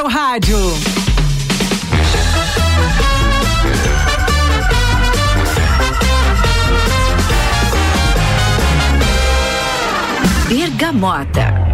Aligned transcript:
seu 0.00 0.08
rádio. 0.08 0.56
Bergamota. 10.48 11.70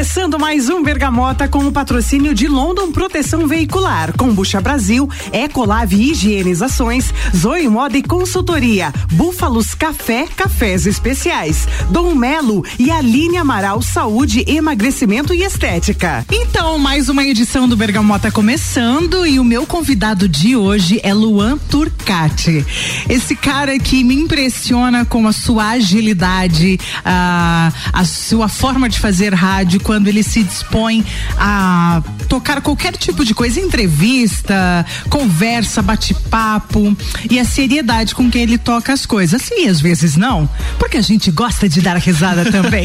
Começando 0.00 0.38
mais 0.38 0.70
um 0.70 0.82
Bergamota 0.82 1.46
com 1.46 1.66
o 1.66 1.70
patrocínio 1.70 2.32
de 2.32 2.48
London 2.48 2.90
Proteção 2.90 3.46
Veicular, 3.46 4.16
Combucha 4.16 4.58
Brasil, 4.58 5.06
Ecolave 5.30 6.10
Higienizações, 6.10 7.12
Zoe 7.36 7.68
Moda 7.68 7.98
e 7.98 8.02
Consultoria, 8.02 8.94
Búfalos 9.12 9.74
Café, 9.74 10.26
Cafés 10.34 10.86
Especiais, 10.86 11.68
Dom 11.90 12.14
Melo 12.14 12.64
e 12.78 12.90
Aline 12.90 13.36
Amaral 13.36 13.82
Saúde, 13.82 14.42
Emagrecimento 14.48 15.34
e 15.34 15.42
Estética. 15.42 16.24
Então, 16.32 16.78
mais 16.78 17.10
uma 17.10 17.22
edição 17.22 17.68
do 17.68 17.76
Bergamota 17.76 18.30
começando 18.30 19.26
e 19.26 19.38
o 19.38 19.44
meu 19.44 19.66
convidado 19.66 20.26
de 20.26 20.56
hoje 20.56 20.98
é 21.02 21.12
Luan 21.12 21.58
Turcati. 21.58 22.64
Esse 23.06 23.36
cara 23.36 23.78
que 23.78 24.02
me 24.02 24.14
impressiona 24.14 25.04
com 25.04 25.28
a 25.28 25.32
sua 25.32 25.72
agilidade, 25.72 26.80
a, 27.04 27.70
a 27.92 28.04
sua 28.06 28.48
forma 28.48 28.88
de 28.88 28.98
fazer 28.98 29.34
rádio 29.34 29.78
quando 29.90 30.06
ele 30.06 30.22
se 30.22 30.44
dispõe 30.44 31.04
a 31.36 32.00
tocar 32.28 32.60
qualquer 32.60 32.96
tipo 32.96 33.24
de 33.24 33.34
coisa, 33.34 33.58
entrevista, 33.58 34.86
conversa, 35.08 35.82
bate-papo 35.82 36.96
e 37.28 37.40
a 37.40 37.44
seriedade 37.44 38.14
com 38.14 38.30
que 38.30 38.38
ele 38.38 38.56
toca 38.56 38.92
as 38.92 39.04
coisas. 39.04 39.42
Sim, 39.42 39.66
às 39.66 39.80
vezes 39.80 40.16
não, 40.16 40.48
porque 40.78 40.96
a 40.96 41.02
gente 41.02 41.28
gosta 41.32 41.68
de 41.68 41.80
dar 41.80 41.96
risada 41.96 42.52
também. 42.52 42.84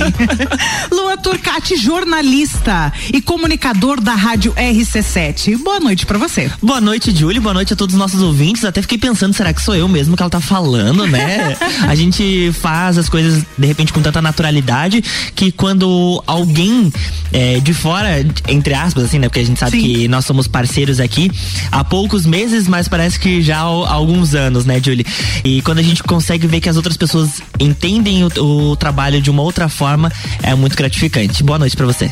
Lua 0.92 1.16
Turcati, 1.16 1.76
jornalista 1.76 2.92
e 3.14 3.22
comunicador 3.22 4.02
da 4.02 4.16
rádio 4.16 4.52
RC7. 4.54 5.60
Boa 5.60 5.80
noite 5.80 6.08
para 6.08 6.18
você. 6.18 6.52
Boa 6.60 6.82
noite, 6.82 7.16
Júlio. 7.16 7.40
Boa 7.40 7.54
noite 7.54 7.72
a 7.72 7.76
todos 7.76 7.94
os 7.94 8.00
nossos 8.00 8.24
ouvintes. 8.24 8.66
Até 8.66 8.82
fiquei 8.82 8.98
pensando, 8.98 9.32
será 9.36 9.54
que 9.54 9.62
sou 9.62 9.76
eu 9.76 9.88
mesmo 9.88 10.18
que 10.18 10.24
ela 10.24 10.30
tá 10.32 10.42
falando, 10.42 11.06
né? 11.06 11.56
a 11.88 11.94
gente 11.94 12.52
faz 12.60 12.98
as 12.98 13.08
coisas 13.08 13.46
de 13.56 13.68
repente 13.68 13.94
com 13.94 14.02
tanta 14.02 14.24
naturalidade 14.24 15.04
que 15.36 15.52
quando 15.52 16.24
alguém 16.26 16.85
é, 17.32 17.60
de 17.60 17.74
fora, 17.74 18.26
entre 18.48 18.74
aspas, 18.74 19.06
assim, 19.06 19.20
né? 19.20 19.28
Porque 19.28 19.40
a 19.40 19.46
gente 19.46 19.60
sabe 19.60 19.72
Sim. 19.72 19.82
que 19.82 20.08
nós 20.08 20.26
somos 20.26 20.48
parceiros 20.48 21.00
aqui 21.00 21.32
há 21.72 21.84
poucos 21.84 22.26
meses, 22.26 22.68
mas 22.68 22.88
parece 22.88 23.20
que 23.20 23.42
já 23.42 23.58
há 23.58 23.62
alguns 23.62 24.34
anos, 24.36 24.66
né, 24.66 24.82
Julie? 24.84 25.06
E 25.44 25.62
quando 25.62 25.80
a 25.80 25.84
gente 25.84 26.04
consegue 26.04 26.48
ver 26.48 26.60
que 26.60 26.70
as 26.70 26.76
outras 26.76 26.98
pessoas 26.98 27.42
entendem 27.60 28.24
o, 28.24 28.72
o 28.72 28.76
trabalho 28.76 29.22
de 29.22 29.30
uma 29.30 29.42
outra 29.42 29.70
forma, 29.70 30.12
é 30.42 30.54
muito 30.56 30.76
gratificante. 30.76 31.44
Boa 31.44 31.60
noite 31.60 31.76
para 31.76 31.86
você. 31.86 32.12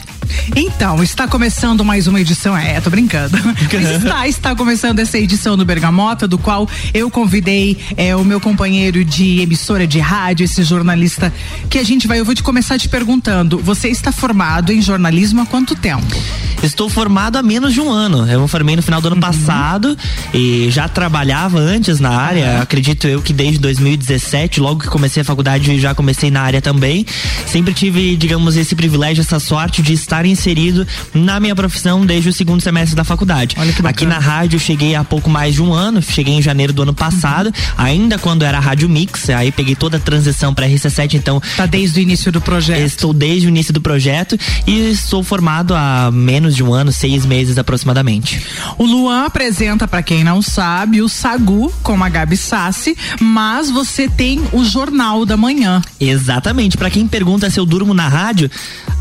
Então, 0.55 1.02
está 1.03 1.27
começando 1.27 1.83
mais 1.83 2.08
uma 2.08 2.19
edição. 2.19 2.55
É, 2.55 2.80
tô 2.80 2.89
brincando. 2.89 3.37
Mas 3.73 4.03
está, 4.03 4.27
está 4.27 4.55
começando 4.55 4.99
essa 4.99 5.17
edição 5.17 5.58
do 5.58 5.65
Bergamota, 5.65 6.27
do 6.27 6.37
qual 6.37 6.67
eu 6.93 7.09
convidei 7.09 7.77
é, 7.97 8.15
o 8.15 8.23
meu 8.23 8.39
companheiro 8.39 9.03
de 9.03 9.41
emissora 9.41 9.85
de 9.85 9.99
rádio, 9.99 10.43
esse 10.43 10.63
jornalista, 10.63 11.33
que 11.69 11.77
a 11.77 11.83
gente 11.83 12.08
vai. 12.08 12.19
Eu 12.19 12.25
vou 12.25 12.35
te 12.35 12.43
começar 12.43 12.77
te 12.77 12.87
perguntando: 12.87 13.59
você 13.59 13.89
está 13.89 14.11
formado 14.11 14.62
em 14.72 14.81
jornalismo 14.81 15.42
há 15.42 15.45
quanto 15.45 15.75
tempo? 15.75 16.16
Estou 16.64 16.89
formado 16.89 17.36
há 17.36 17.44
menos 17.44 17.73
de 17.73 17.81
um 17.81 17.92
ano. 17.92 18.25
Eu 18.25 18.42
me 18.42 18.47
formei 18.47 18.73
no 18.78 18.81
final 18.81 19.02
do 19.02 19.08
ano 19.08 19.17
uhum. 19.17 19.22
passado 19.22 19.97
e 20.33 20.72
já 20.72 20.88
trabalhava 20.88 21.59
antes 21.59 22.00
na 22.00 22.11
área. 22.11 22.61
Acredito 22.61 23.05
eu 23.05 23.22
que 23.22 23.33
desde 23.33 23.59
2017, 23.59 24.61
logo 24.61 24.80
que 24.80 24.88
comecei 24.88 25.22
a 25.22 25.25
faculdade, 25.25 25.78
já 25.78 25.94
comecei 25.94 26.31
na 26.31 26.42
área 26.42 26.61
também. 26.61 27.05
Sempre 27.45 27.73
tive, 27.73 28.16
digamos, 28.16 28.55
esse 28.55 28.75
privilégio, 28.75 29.20
essa 29.20 29.42
sorte 29.42 29.81
de 29.81 29.92
estar 29.92 30.25
inserido 30.25 30.88
na 31.14 31.37
minha 31.37 31.54
profissão 31.54 32.05
desde 32.05 32.30
o 32.30 32.33
segundo 32.33 32.61
semestre 32.61 32.95
da 32.95 33.04
faculdade. 33.04 33.58
Aqui 33.83 34.05
na 34.05 34.20
rádio 34.20 34.58
cheguei 34.58 34.95
há 34.95 35.04
pouco 35.04 35.30
mais 35.30 35.55
de 35.55 35.61
um 35.61 35.73
ano, 35.73 36.02
cheguei 36.02 36.36
em 36.36 36.42
janeiro 36.42 36.71
do 36.71 36.83
ano 36.83 36.93
passado, 36.93 37.48
uhum. 37.48 37.54
ainda 37.77 38.17
quando 38.17 38.43
era 38.43 38.58
Rádio 38.60 38.87
Mix, 38.87 39.30
aí 39.30 39.52
peguei 39.52 39.76
toda 39.76 39.98
a 39.98 39.99
transição 39.99 40.54
para 40.54 40.66
RC7, 40.66 41.16
então. 41.16 41.42
Tá 41.58 41.66
desde 41.66 41.99
o 41.99 42.02
início 42.02 42.32
do 42.32 42.39
projeto. 42.39 42.80
Estou 42.80 43.14
desde 43.14 43.48
o 43.48 43.49
início 43.49 43.73
do 43.73 43.82
projeto 43.82 44.37
e 44.65 44.95
sou 44.95 45.23
formado 45.23 45.73
há 45.75 46.09
menos 46.11 46.55
de 46.55 46.64
um 46.64 46.73
ano, 46.73 46.91
seis 46.91 47.25
meses 47.25 47.58
aproximadamente. 47.58 48.41
O 48.77 48.86
Luan 48.86 49.25
apresenta, 49.25 49.87
para 49.87 50.03
quem 50.03 50.23
não 50.23 50.41
sabe, 50.41 51.02
o 51.02 51.09
Sagu 51.09 51.71
com 51.81 52.03
a 52.03 52.09
Gabi 52.09 52.37
Sassi, 52.37 52.97
mas 53.19 53.69
você 53.69 54.08
tem 54.08 54.42
o 54.52 54.63
Jornal 54.63 55.25
da 55.25 55.36
Manhã. 55.36 55.81
Exatamente. 55.99 56.77
Para 56.77 56.89
quem 56.89 57.08
pergunta 57.08 57.49
se 57.49 57.59
eu 57.59 57.65
durmo 57.65 57.93
na 57.93 58.08
rádio, 58.08 58.49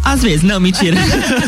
às 0.05 0.23
vezes, 0.23 0.43
não, 0.43 0.59
mentira. 0.59 0.97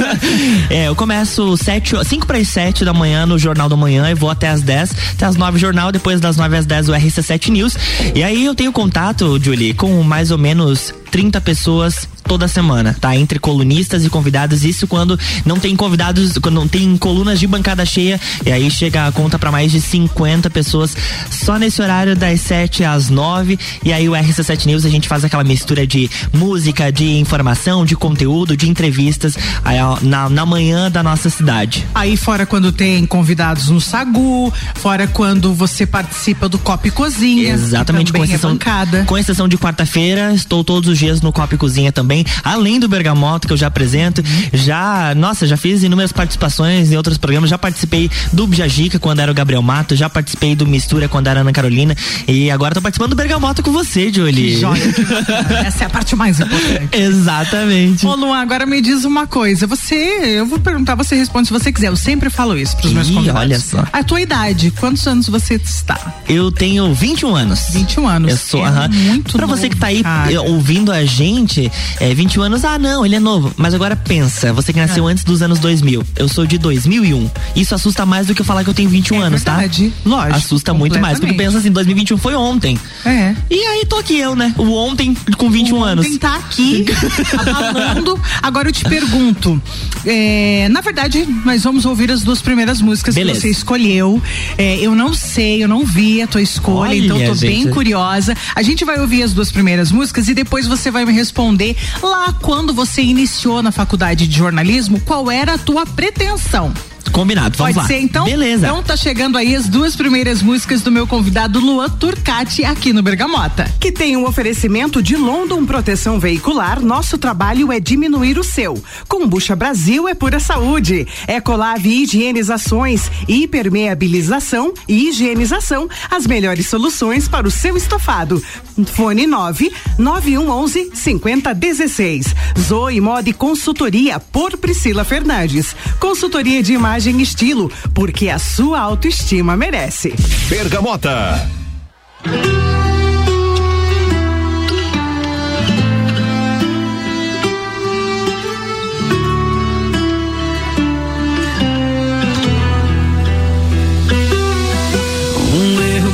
é, 0.70 0.88
eu 0.88 0.94
começo 0.94 1.56
sete, 1.56 1.93
cinco 2.04 2.26
para 2.26 2.38
as 2.38 2.48
sete 2.48 2.84
da 2.84 2.93
manhã 2.93 3.26
no 3.26 3.38
Jornal 3.38 3.69
da 3.69 3.76
Manhã 3.76 4.09
e 4.10 4.14
vou 4.14 4.31
até 4.31 4.48
as 4.48 4.62
10, 4.62 4.94
até 5.14 5.26
as 5.26 5.37
nove 5.37 5.59
jornal, 5.59 5.91
depois 5.91 6.20
das 6.20 6.37
nove 6.37 6.56
às 6.56 6.66
10 6.66 6.88
o 6.88 6.93
RC7 6.93 7.48
News. 7.48 7.76
E 8.14 8.22
aí 8.22 8.44
eu 8.44 8.54
tenho 8.54 8.72
contato, 8.72 9.38
Julie, 9.43 9.75
com 9.75 10.03
mais 10.03 10.31
ou 10.31 10.38
menos 10.38 10.94
30 11.10 11.41
pessoas 11.41 12.09
toda 12.27 12.49
semana, 12.49 12.97
tá? 12.99 13.17
Entre 13.17 13.39
colunistas 13.39 14.05
e 14.05 14.11
convidados, 14.11 14.65
isso 14.65 14.87
quando 14.87 15.19
não 15.45 15.59
tem 15.59 15.77
convidados, 15.77 16.39
quando 16.39 16.55
não 16.55 16.67
tem 16.67 16.97
colunas 16.97 17.39
de 17.39 17.47
bancada 17.47 17.85
cheia, 17.85 18.21
e 18.45 18.51
aí 18.51 18.71
chega 18.71 19.07
a 19.07 19.12
conta 19.12 19.39
para 19.39 19.53
mais 19.53 19.71
de 19.71 19.81
50 19.81 20.51
pessoas 20.51 20.97
só 21.31 21.59
nesse 21.59 21.81
horário 21.83 22.17
das 22.17 22.41
7 22.41 22.85
às 22.85 23.11
9, 23.11 23.59
e 23.85 23.93
aí 23.93 24.09
o 24.09 24.12
RC7 24.12 24.67
News 24.67 24.85
a 24.85 24.89
gente 24.89 25.07
faz 25.07 25.25
aquela 25.25 25.45
mistura 25.45 25.87
de 25.87 26.11
música, 26.33 26.91
de 26.91 27.19
informação, 27.19 27.85
de 27.85 27.95
conteúdo, 27.95 28.56
de 28.56 28.69
entrevistas 28.69 29.37
aí, 29.65 29.79
na, 30.03 30.29
na 30.29 30.47
manhã 30.47 30.91
da 30.91 31.03
nossa 31.03 31.29
cidade. 31.29 31.87
Aí 31.95 32.17
fora 32.17 32.47
quando 32.47 32.73
tem 32.73 33.05
convidados 33.06 33.69
no 33.69 33.81
Sagu, 33.81 34.53
fora 34.77 35.06
quando 35.06 35.53
você 35.53 35.85
participa 35.85 36.49
do 36.49 36.59
Cop 36.59 36.91
Cozinha. 36.91 37.53
Exatamente, 37.53 38.12
com 38.12 38.25
exceção, 38.25 38.59
é 38.95 39.05
com 39.05 39.19
exceção 39.19 39.49
de 39.49 39.59
quarta-feira, 39.59 40.33
estou 40.33 40.65
todos 40.65 40.89
os 40.89 40.99
dias 40.99 41.21
no 41.21 41.33
Cop 41.33 41.55
Cozinha 41.56 41.93
também 41.93 42.13
também, 42.14 42.25
além 42.44 42.78
do 42.78 42.88
Bergamoto 42.88 43.48
que 43.48 43.52
eu 43.52 43.56
já 43.56 43.66
apresento, 43.66 44.22
já, 44.52 45.12
nossa, 45.16 45.47
já 45.47 45.56
fiz 45.56 45.82
inúmeras 45.82 46.12
participações 46.12 46.92
em 46.92 46.97
outros 46.97 47.19
programas, 47.19 47.50
já 47.50 47.58
participei 47.58 48.08
do 48.32 48.47
Bjajica 48.47 48.98
quando 48.98 49.19
era 49.20 49.32
o 49.32 49.34
Gabriel 49.34 49.62
Mato, 49.62 49.97
já 49.97 50.08
participei 50.08 50.54
do 50.54 50.66
Mistura 50.66 51.08
quando 51.08 51.26
era 51.26 51.41
a 51.41 51.42
Ana 51.42 51.52
Carolina 51.52 51.97
e 52.28 52.50
agora 52.50 52.75
tô 52.75 52.80
participando 52.82 53.10
do 53.10 53.16
Bergamoto 53.16 53.62
com 53.62 53.72
você, 53.72 54.12
Julie. 54.12 54.58
joia. 54.60 54.82
Essa 55.66 55.84
é 55.84 55.86
a 55.86 55.91
parte 55.91 56.14
mais 56.14 56.38
importante. 56.38 56.88
Exatamente. 56.97 58.06
Ô 58.06 58.14
Luan, 58.14 58.38
agora 58.41 58.64
me 58.66 58.81
diz 58.81 59.04
uma 59.04 59.26
coisa, 59.26 59.66
você, 59.66 59.94
eu 60.38 60.46
vou 60.46 60.58
perguntar, 60.60 60.94
você 60.94 61.16
responde 61.16 61.48
se 61.48 61.52
você 61.52 61.72
quiser, 61.72 61.88
eu 61.88 61.96
sempre 61.96 62.31
falo 62.31 62.56
isso 62.56 62.76
pros 62.76 62.92
meus 62.92 63.10
convidados. 63.10 63.41
olha 63.41 63.58
só. 63.58 63.84
A 63.92 64.04
tua 64.04 64.20
idade, 64.20 64.70
quantos 64.78 65.06
anos 65.06 65.28
você 65.28 65.54
está? 65.54 66.14
Eu 66.28 66.52
tenho 66.52 66.92
21 66.94 67.34
anos. 67.34 67.60
21 67.72 68.06
anos. 68.06 68.31
Eu 68.31 68.36
sou, 68.36 68.66
é 68.66 68.88
muito 68.88 69.32
Pra 69.32 69.46
novo, 69.46 69.58
você 69.58 69.69
que 69.69 69.76
tá 69.76 69.88
aí 69.88 70.02
cara. 70.02 70.42
ouvindo 70.42 70.92
a 70.92 71.04
gente, 71.04 71.70
é, 72.04 72.12
21 72.15 72.42
anos, 72.42 72.65
ah 72.66 72.78
não, 72.78 73.06
ele 73.06 73.16
é 73.16 73.20
novo. 73.20 73.50
Mas 73.56 73.72
agora 73.72 73.97
pensa, 73.97 74.53
você 74.53 74.75
que 74.75 74.78
nasceu 74.78 75.09
é. 75.09 75.12
antes 75.12 75.25
dos 75.25 75.41
anos 75.41 75.59
2000, 75.59 76.03
eu 76.16 76.28
sou 76.28 76.47
de 76.47 76.59
2001. 76.59 77.31
Isso 77.56 77.75
assusta 77.75 78.04
mais 78.04 78.26
do 78.26 78.34
que 78.34 78.42
eu 78.42 78.44
falar 78.44 78.62
que 78.62 78.69
eu 78.69 78.75
tenho 78.75 78.91
21 78.91 79.22
é 79.22 79.26
anos, 79.26 79.42
tá? 79.42 79.53
verdade. 79.53 79.88
tá? 79.88 80.10
Lógico. 80.10 80.37
Assusta 80.37 80.75
muito 80.75 81.00
mais, 81.00 81.19
porque 81.19 81.32
pensa 81.32 81.56
assim, 81.56 81.70
2021 81.70 82.19
foi 82.19 82.34
ontem. 82.34 82.78
É. 83.06 83.34
E 83.50 83.59
aí 83.59 83.87
tô 83.87 83.97
aqui 83.97 84.19
eu, 84.19 84.37
né? 84.37 84.54
O 84.59 84.75
ontem 84.75 85.16
com 85.38 85.50
21 85.50 85.78
o 85.78 85.82
anos. 85.82 86.04
Ontem 86.04 86.19
tá 86.19 86.37
aqui, 86.37 86.84
abalando. 87.38 88.20
Agora 88.43 88.69
eu 88.69 88.72
te 88.72 88.84
pergunto, 88.84 89.60
é, 90.04 90.69
na 90.70 90.82
verdade, 90.82 91.26
nós 91.43 91.62
vamos 91.62 91.87
ouvir 91.87 92.10
as 92.10 92.22
duas 92.22 92.43
primeiras 92.43 92.82
músicas 92.82 93.14
Beleza. 93.14 93.41
que 93.41 93.47
você 93.47 93.50
escolheu. 93.50 94.20
É, 94.59 94.76
eu 94.76 94.94
não 94.94 95.14
sei, 95.14 95.64
eu 95.64 95.69
não 95.69 95.87
vi 95.87 96.20
a 96.20 96.26
tua 96.26 96.43
escolha, 96.43 96.91
Olha, 96.91 96.98
então 96.98 97.16
tô 97.16 97.34
gente. 97.34 97.47
bem 97.47 97.70
curiosa. 97.70 98.37
A 98.55 98.61
gente 98.61 98.84
vai 98.84 99.00
ouvir 99.00 99.23
as 99.23 99.32
duas 99.32 99.50
primeiras 99.50 99.90
músicas 99.90 100.29
e 100.29 100.34
depois 100.34 100.67
você 100.67 100.90
vai 100.90 101.06
me 101.06 101.12
responder 101.14 101.75
lá 102.02 102.32
quando 102.43 102.73
você 102.73 103.02
iniciou 103.02 103.62
na 103.62 103.73
faculdade 103.73 104.26
de 104.26 104.37
jornalismo, 104.37 105.00
qual 105.00 105.31
era 105.31 105.55
a 105.55 105.58
tua 105.58 105.87
pretensão? 105.87 106.73
Combinado, 107.14 107.56
vamos 107.56 107.75
Pode 107.75 107.78
lá. 107.78 107.87
ser, 107.87 108.02
então? 108.02 108.25
Beleza. 108.25 108.66
Então 108.66 108.82
tá 108.82 108.96
chegando 108.96 109.38
aí 109.38 109.55
as 109.55 109.69
duas 109.69 109.94
primeiras 109.94 110.43
músicas 110.43 110.82
do 110.82 110.90
meu 110.90 111.06
convidado 111.06 111.61
Luan 111.61 111.88
Turcati 111.88 112.64
aqui 112.64 112.93
no 112.93 113.05
Bergamota. 113.05 113.72
Que 113.78 113.93
tem 113.93 114.16
um 114.16 114.26
oferecimento 114.26 115.00
de 115.00 115.14
London 115.14 115.64
Proteção 115.64 116.19
Veicular, 116.19 116.81
nosso 116.81 117.16
trabalho 117.16 117.70
é 117.70 117.78
diminuir 117.78 118.37
o 118.37 118.43
seu. 118.43 118.82
Combucha 119.06 119.55
Brasil 119.55 120.08
é 120.08 120.14
pura 120.14 120.40
saúde. 120.40 121.06
Ecolave 121.28 122.02
Higienizações, 122.02 123.08
hipermeabilização 123.28 124.75
e 124.88 125.08
higienização, 125.08 125.88
as 126.10 126.26
melhores 126.26 126.67
soluções 126.67 127.28
para 127.28 127.46
o 127.46 127.50
seu 127.50 127.76
estofado. 127.76 128.43
Fone 128.87 129.25
9 129.25 129.72
9111 130.00 130.90
5016. 130.93 132.34
Zoe 132.58 133.00
Moda 133.00 133.31
e 133.31 133.32
Consultoria 133.32 134.19
por 134.19 134.56
Priscila 134.56 135.05
Fernandes. 135.05 135.76
Consultoria 136.00 136.60
de 136.60 136.72
imagem 136.72 137.04
em 137.06 137.21
e 137.21 137.23
estilo, 137.23 137.71
porque 137.93 138.29
a 138.29 138.39
sua 138.39 138.81
autoestima 138.81 139.56
merece. 139.56 140.15
Bergamota. 140.49 141.49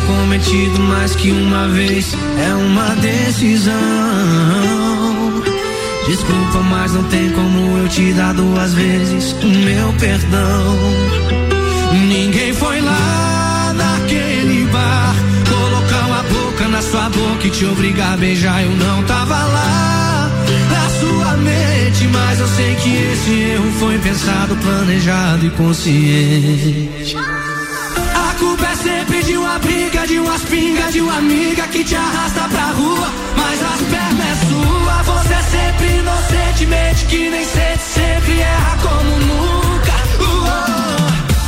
cometido 0.06 0.80
mais 0.80 1.14
que 1.16 1.30
uma 1.30 1.68
vez 1.68 2.14
é 2.38 2.54
uma 2.54 2.94
decisão. 2.96 4.79
Desculpa, 6.06 6.58
mas 6.70 6.92
não 6.92 7.04
tem 7.04 7.30
como 7.30 7.78
eu 7.78 7.88
te 7.88 8.12
dar 8.12 8.34
duas 8.34 8.74
vezes 8.74 9.32
o 9.42 9.46
meu 9.46 9.92
perdão. 9.94 10.78
Ninguém 12.08 12.52
foi 12.54 12.80
lá 12.80 13.72
naquele 13.74 14.66
bar, 14.66 15.14
colocar 15.48 16.06
uma 16.06 16.22
boca 16.22 16.68
na 16.68 16.82
sua 16.82 17.08
boca 17.10 17.46
e 17.46 17.50
te 17.50 17.64
obrigar 17.64 18.14
a 18.14 18.16
beijar. 18.16 18.62
Eu 18.62 18.70
não 18.70 19.02
tava 19.04 19.36
lá 19.36 20.30
na 20.70 20.88
sua 21.00 21.36
mente, 21.36 22.06
mas 22.08 22.40
eu 22.40 22.48
sei 22.48 22.74
que 22.76 22.96
esse 22.96 23.30
erro 23.52 23.72
foi 23.78 23.98
pensado, 23.98 24.56
planejado 24.56 25.46
e 25.46 25.50
consciente 25.50 27.16
culpa 28.40 28.66
é 28.66 28.76
sempre 28.76 29.22
de 29.22 29.36
uma 29.36 29.58
briga, 29.58 30.06
de 30.06 30.18
umas 30.18 30.42
pingas, 30.44 30.92
de 30.94 31.00
uma 31.02 31.18
amiga 31.18 31.68
que 31.68 31.84
te 31.84 31.94
arrasta 31.94 32.48
pra 32.48 32.66
rua. 32.72 33.08
Mas 33.36 33.62
as 33.62 33.80
pernas 33.92 34.26
é 34.26 34.46
sua, 34.46 34.79
você 35.12 35.34
é 35.34 35.42
sempre 35.42 35.86
inocentemente 35.98 37.04
que 37.06 37.30
nem 37.30 37.44
sente, 37.44 37.82
sempre 37.82 38.40
erra 38.40 38.76
como 38.82 39.18
nunca. 39.18 39.94
Uh 40.20 40.46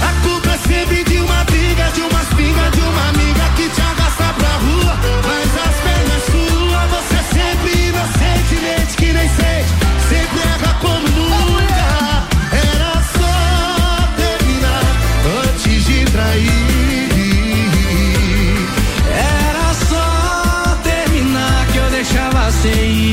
A 0.08 0.12
culpa 0.22 0.50
é 0.50 0.58
sempre 0.58 1.04
de 1.04 1.18
uma 1.18 1.44
briga, 1.44 1.84
de 1.94 2.00
umas 2.02 2.28
pingas, 2.28 2.70
de 2.72 2.80
uma 2.80 3.08
amiga 3.08 3.44
que 3.56 3.68
te 3.68 3.80
arrasta 3.80 4.34
pra 4.38 4.52
rua. 4.64 4.94
Mas 5.28 5.50
as 5.66 5.76
pernas 5.86 6.22
sua, 6.32 6.86
você 6.94 7.14
é 7.14 7.24
sempre 7.38 7.72
inocentemente 7.88 8.96
que 8.96 9.12
nem 9.12 9.28
sente, 9.28 9.70
sempre 10.08 10.40
erra 10.54 10.74
como 10.80 11.08
nunca. 11.08 11.84
Era 12.74 12.92
só 13.16 14.08
terminar 14.16 14.84
antes 15.44 15.84
de 15.84 16.04
trair. 16.06 16.62
sei 22.62 23.11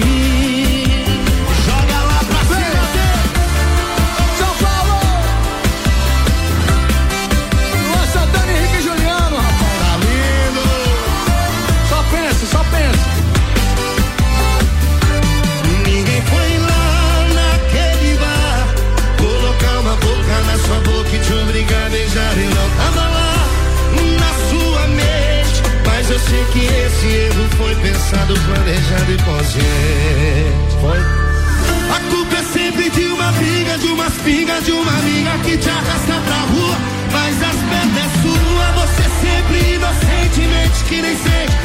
foi 27.59 27.75
pensado, 27.75 28.33
planejado 28.45 29.11
e 29.11 29.17
consciente. 29.17 30.77
Foi. 30.79 30.97
A 30.97 32.00
culpa 32.09 32.38
é 32.38 32.44
sempre 32.44 32.89
de 32.89 33.06
uma 33.07 33.31
briga, 33.33 33.77
de 33.77 33.88
umas 33.88 34.13
pingas, 34.23 34.63
de 34.63 34.71
uma 34.71 34.91
amiga 35.00 35.31
que 35.44 35.57
te 35.57 35.69
arrasta 35.69 36.13
pra 36.25 36.39
rua. 36.53 36.77
Mas 37.11 37.35
as 37.35 37.59
pernas 37.69 37.97
é 37.97 38.09
sua, 38.21 38.65
você 38.79 39.03
sempre 39.19 39.73
inocentemente 39.75 40.83
que 40.88 41.01
nem 41.01 41.17
sente, 41.17 41.58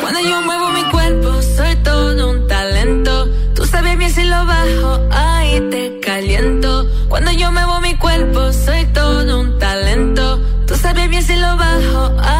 Cuando 0.00 0.20
yo 0.20 0.40
muevo 0.42 0.70
mi 0.70 0.82
cuerpo, 0.84 1.42
soy 1.42 1.76
todo 1.76 2.30
un 2.30 2.46
talento. 2.48 3.28
Tú 3.54 3.64
sabes 3.66 3.98
bien 3.98 4.10
si 4.10 4.24
lo 4.24 4.46
bajo, 4.46 5.00
ahí 5.10 5.60
te 5.70 6.00
caliento. 6.00 6.86
Cuando 7.08 7.32
yo 7.32 7.52
muevo 7.52 7.80
mi 7.80 7.96
cuerpo, 7.96 8.52
soy 8.52 8.86
todo 8.86 9.40
un 9.40 9.58
talento. 9.58 10.40
Tú 10.66 10.74
sabes 10.76 11.08
bien 11.10 11.22
si 11.22 11.36
lo 11.36 11.56
bajo, 11.56 12.16
ahí 12.20 12.39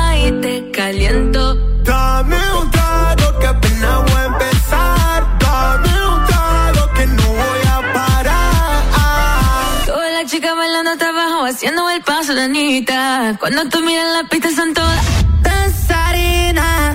Cuando 12.30 13.68
tú 13.68 13.80
miras 13.82 14.06
la 14.22 14.28
pista 14.28 14.50
son 14.54 14.72
todas 14.72 15.04
danzarinas. 15.42 16.94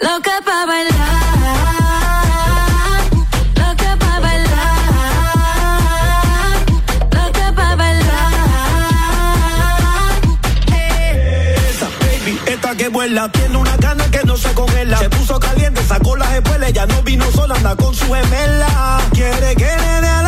Loca 0.00 0.32
pa' 0.44 0.66
bailar. 0.66 0.98
Loca 3.56 3.96
pa' 3.98 4.20
bailar. 4.20 4.58
Que 12.76 12.88
vuela, 12.88 13.32
tiene 13.32 13.56
una 13.56 13.76
gana 13.78 14.04
que 14.10 14.22
no 14.24 14.36
se 14.36 14.52
congela. 14.52 14.98
Se 14.98 15.08
puso 15.08 15.40
caliente, 15.40 15.82
sacó 15.88 16.16
las 16.16 16.32
espuelas, 16.34 16.72
ya 16.72 16.84
no 16.86 17.02
vino 17.02 17.24
sola, 17.32 17.54
anda 17.56 17.74
con 17.74 17.94
su 17.94 18.04
gemela. 18.12 19.00
Quiere 19.12 19.56
que 19.56 19.64
le 19.64 19.88
alando 19.88 20.27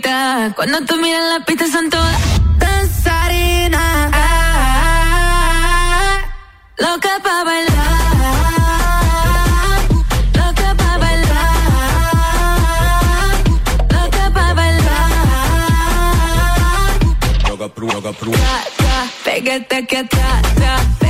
paso 0.00 0.08
de 0.08 0.12
Anita. 0.12 0.52
Cuando 0.56 0.84
tú 0.84 0.96
miras 0.96 1.22
la 1.38 1.44
pista 1.44 1.66
son 1.70 1.90
todas 1.90 2.16
danzarinas. 2.58 4.12
Loca 6.78 7.20
pa' 7.22 7.44
bailar. 7.44 7.76
Loca 10.34 10.74
pa' 10.74 10.98
bailar. 10.98 11.56
Loca 13.90 14.30
pa' 14.34 14.54
bailar. 14.54 15.10
Tra, 18.12 18.64
tra, 18.76 19.06
Pégate 19.24 19.76
aquí 19.76 19.96
atrás, 19.96 21.05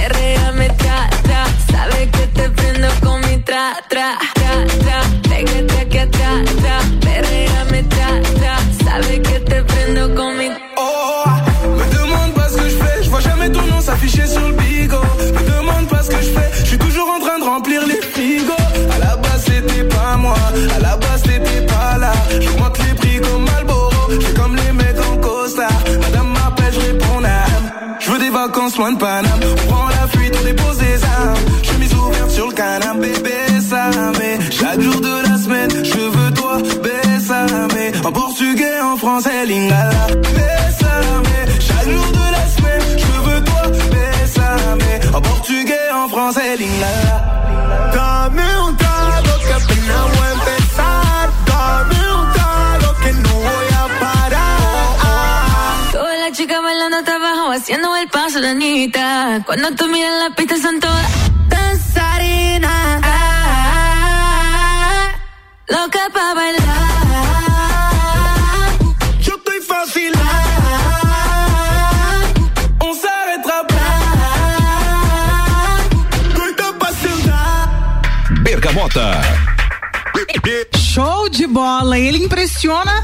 soin 28.76 28.92
de 28.92 28.98
Paname. 28.98 29.40
On 29.42 29.70
prend 29.70 29.88
la 29.88 30.06
fuite, 30.08 30.34
on 30.38 30.44
dépose 30.44 30.76
des 30.76 31.02
armes. 31.04 31.34
Je 31.62 31.68
Chemise 31.70 31.94
ouverte 31.94 32.30
sur 32.30 32.46
le 32.48 32.52
canapé, 32.52 33.12
bébé, 33.12 33.60
ça 33.60 33.90
mais 34.18 34.38
Chaque 34.50 34.80
jour 34.80 35.00
de 35.00 35.28
la 35.28 35.38
semaine, 35.38 35.70
je 35.82 36.04
veux 36.16 36.30
toi, 36.34 36.58
bébé, 36.58 37.00
ça 37.26 37.46
mais 37.74 37.92
En 38.04 38.12
portugais, 38.12 38.80
en 38.82 38.96
français, 38.96 39.46
lingala. 39.46 40.06
El 58.06 58.10
paso, 58.10 58.38
la 58.40 58.50
Anita. 58.50 59.42
Cuando 59.46 59.74
tú 59.74 59.88
miras 59.88 60.12
la 60.22 60.34
pista 60.34 60.56
son 60.58 60.80
todas 60.80 61.06
danzarinas. 61.48 63.02
Loca 65.68 66.08
pa' 66.14 66.34
bailar. 66.34 66.64
Yo 69.20 69.34
estoy 69.36 69.60
fácil. 69.70 70.12
On 72.86 72.92
s'arrêtera 73.02 73.60
pas. 73.72 73.98
Doida 76.34 76.68
pra 76.78 76.90
sentar. 77.02 77.54
Bergamota. 78.42 79.06
Show 80.76 81.28
de 81.28 81.46
bola. 81.46 81.98
Ele 81.98 82.18
impressiona 82.18 82.94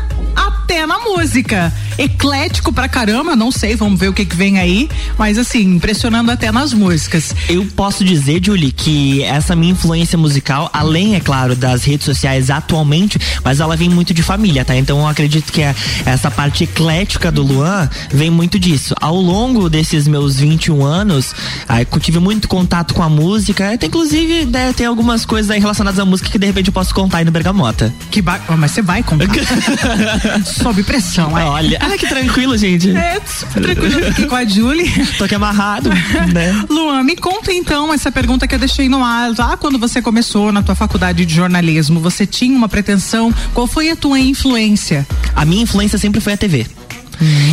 na 0.87 0.99
música. 0.99 1.73
Eclético 1.99 2.73
pra 2.73 2.89
caramba, 2.89 3.37
não 3.37 3.51
sei, 3.51 3.77
vamos 3.77 3.99
ver 3.99 4.09
o 4.09 4.13
que, 4.13 4.25
que 4.25 4.37
vem 4.37 4.59
aí. 4.59 4.89
Mas 5.19 5.39
assim, 5.39 5.63
impressionando 5.63 6.31
até 6.31 6.51
nas 6.51 6.73
músicas. 6.73 7.35
Eu 7.49 7.67
posso 7.77 8.05
dizer, 8.05 8.45
Julie, 8.45 8.73
que 8.73 9.23
essa 9.23 9.55
minha 9.55 9.73
influência 9.73 10.19
musical, 10.19 10.71
além, 10.73 11.15
é 11.15 11.21
claro, 11.21 11.55
das 11.55 11.85
redes 11.85 12.05
sociais 12.05 12.51
atualmente, 12.51 13.19
mas 13.45 13.61
ela 13.61 13.77
vem 13.77 13.89
muito 13.89 14.15
de 14.15 14.23
família, 14.23 14.65
tá? 14.65 14.77
Então 14.77 14.99
eu 14.99 15.07
acredito 15.07 15.53
que 15.53 15.63
é 15.63 15.75
essa 16.05 16.31
parte 16.31 16.65
eclética 16.65 17.31
do 17.31 17.43
Luan 17.43 17.89
vem 18.11 18.31
muito 18.31 18.59
disso. 18.59 18.95
Ao 19.01 19.17
longo 19.17 19.69
desses 19.69 20.07
meus 20.09 20.37
21 20.39 20.85
anos, 20.85 21.35
aí, 21.69 21.87
eu 21.91 22.01
tive 22.01 22.19
muito 22.19 22.49
contato 22.49 22.95
com 22.95 23.03
a 23.03 23.09
música, 23.09 23.73
até 23.73 23.87
inclusive 23.87 24.47
né, 24.47 24.73
tem 24.73 24.87
algumas 24.87 25.25
coisas 25.25 25.51
aí 25.51 25.61
relacionadas 25.61 25.99
à 25.99 26.05
música 26.05 26.31
que 26.31 26.39
de 26.39 26.47
repente 26.47 26.69
eu 26.69 26.73
posso 26.73 26.95
contar 26.95 27.19
aí 27.19 27.25
no 27.25 27.31
Bergamota. 27.31 27.93
Que 28.11 28.23
ba... 28.23 28.41
mas 28.59 28.71
você 28.71 28.83
vai 28.83 29.03
contar. 29.03 29.27
Sob 30.73 30.83
pressão, 30.85 31.39
é. 31.39 31.45
Olha, 31.45 31.79
ah, 31.83 31.99
que 31.99 32.07
tranquilo, 32.07 32.57
gente. 32.57 32.97
É, 32.97 33.21
super 33.27 33.61
tranquilo. 33.61 33.99
Eu 34.01 34.09
fiquei 34.09 34.25
com 34.25 34.35
a 34.35 34.43
Julie. 34.43 34.91
Tô 35.19 35.25
aqui 35.25 35.35
amarrado, 35.35 35.91
né? 36.33 36.65
Luan, 36.67 37.03
me 37.03 37.15
conta 37.15 37.53
então 37.53 37.93
essa 37.93 38.11
pergunta 38.11 38.49
que 38.49 38.55
eu 38.55 38.59
deixei 38.59 38.89
no 38.89 39.05
ar. 39.05 39.35
Lá 39.37 39.55
quando 39.59 39.79
você 39.79 40.01
começou 40.01 40.51
na 40.51 40.63
tua 40.63 40.75
faculdade 40.75 41.27
de 41.27 41.35
jornalismo, 41.35 42.01
você 42.01 42.25
tinha 42.25 42.57
uma 42.57 42.71
pretensão? 42.71 43.35
Qual 43.53 43.67
foi 43.67 43.91
a 43.91 43.97
tua 43.97 44.19
influência? 44.19 45.07
A 45.37 45.45
minha 45.45 45.63
influência 45.63 45.99
sempre 45.99 46.23
foi 46.23 46.33
a 46.33 46.39
TV. 46.39 46.67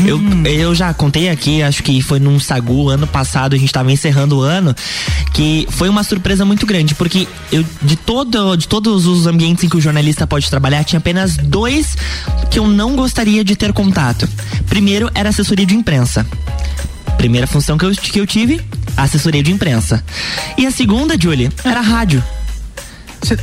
Eu, 0.05 0.19
eu 0.45 0.75
já 0.75 0.93
contei 0.93 1.29
aqui, 1.29 1.61
acho 1.61 1.83
que 1.83 2.01
foi 2.01 2.19
num 2.19 2.39
Sagu 2.39 2.89
ano 2.89 3.05
passado, 3.05 3.55
a 3.55 3.57
gente 3.57 3.71
tava 3.71 3.91
encerrando 3.91 4.37
o 4.37 4.41
ano, 4.41 4.75
que 5.33 5.67
foi 5.69 5.89
uma 5.89 6.03
surpresa 6.03 6.43
muito 6.45 6.65
grande, 6.65 6.95
porque 6.95 7.27
eu 7.51 7.63
de 7.81 7.95
todo 7.95 8.55
de 8.55 8.67
todos 8.67 9.05
os 9.05 9.27
ambientes 9.27 9.63
em 9.63 9.69
que 9.69 9.77
o 9.77 9.81
jornalista 9.81 10.25
pode 10.25 10.49
trabalhar, 10.49 10.83
tinha 10.83 10.99
apenas 10.99 11.37
dois 11.37 11.95
que 12.49 12.59
eu 12.59 12.67
não 12.67 12.95
gostaria 12.95 13.43
de 13.43 13.55
ter 13.55 13.73
contato. 13.73 14.27
Primeiro 14.67 15.09
era 15.13 15.29
assessoria 15.29 15.65
de 15.65 15.75
imprensa. 15.75 16.25
Primeira 17.17 17.45
função 17.45 17.77
que 17.77 17.85
eu, 17.85 17.91
que 17.91 18.19
eu 18.19 18.25
tive, 18.25 18.61
assessoria 18.95 19.43
de 19.43 19.51
imprensa. 19.51 20.03
E 20.57 20.65
a 20.65 20.71
segunda, 20.71 21.19
Julie, 21.19 21.51
era 21.65 21.81
rádio. 21.81 22.23
Você- 23.21 23.37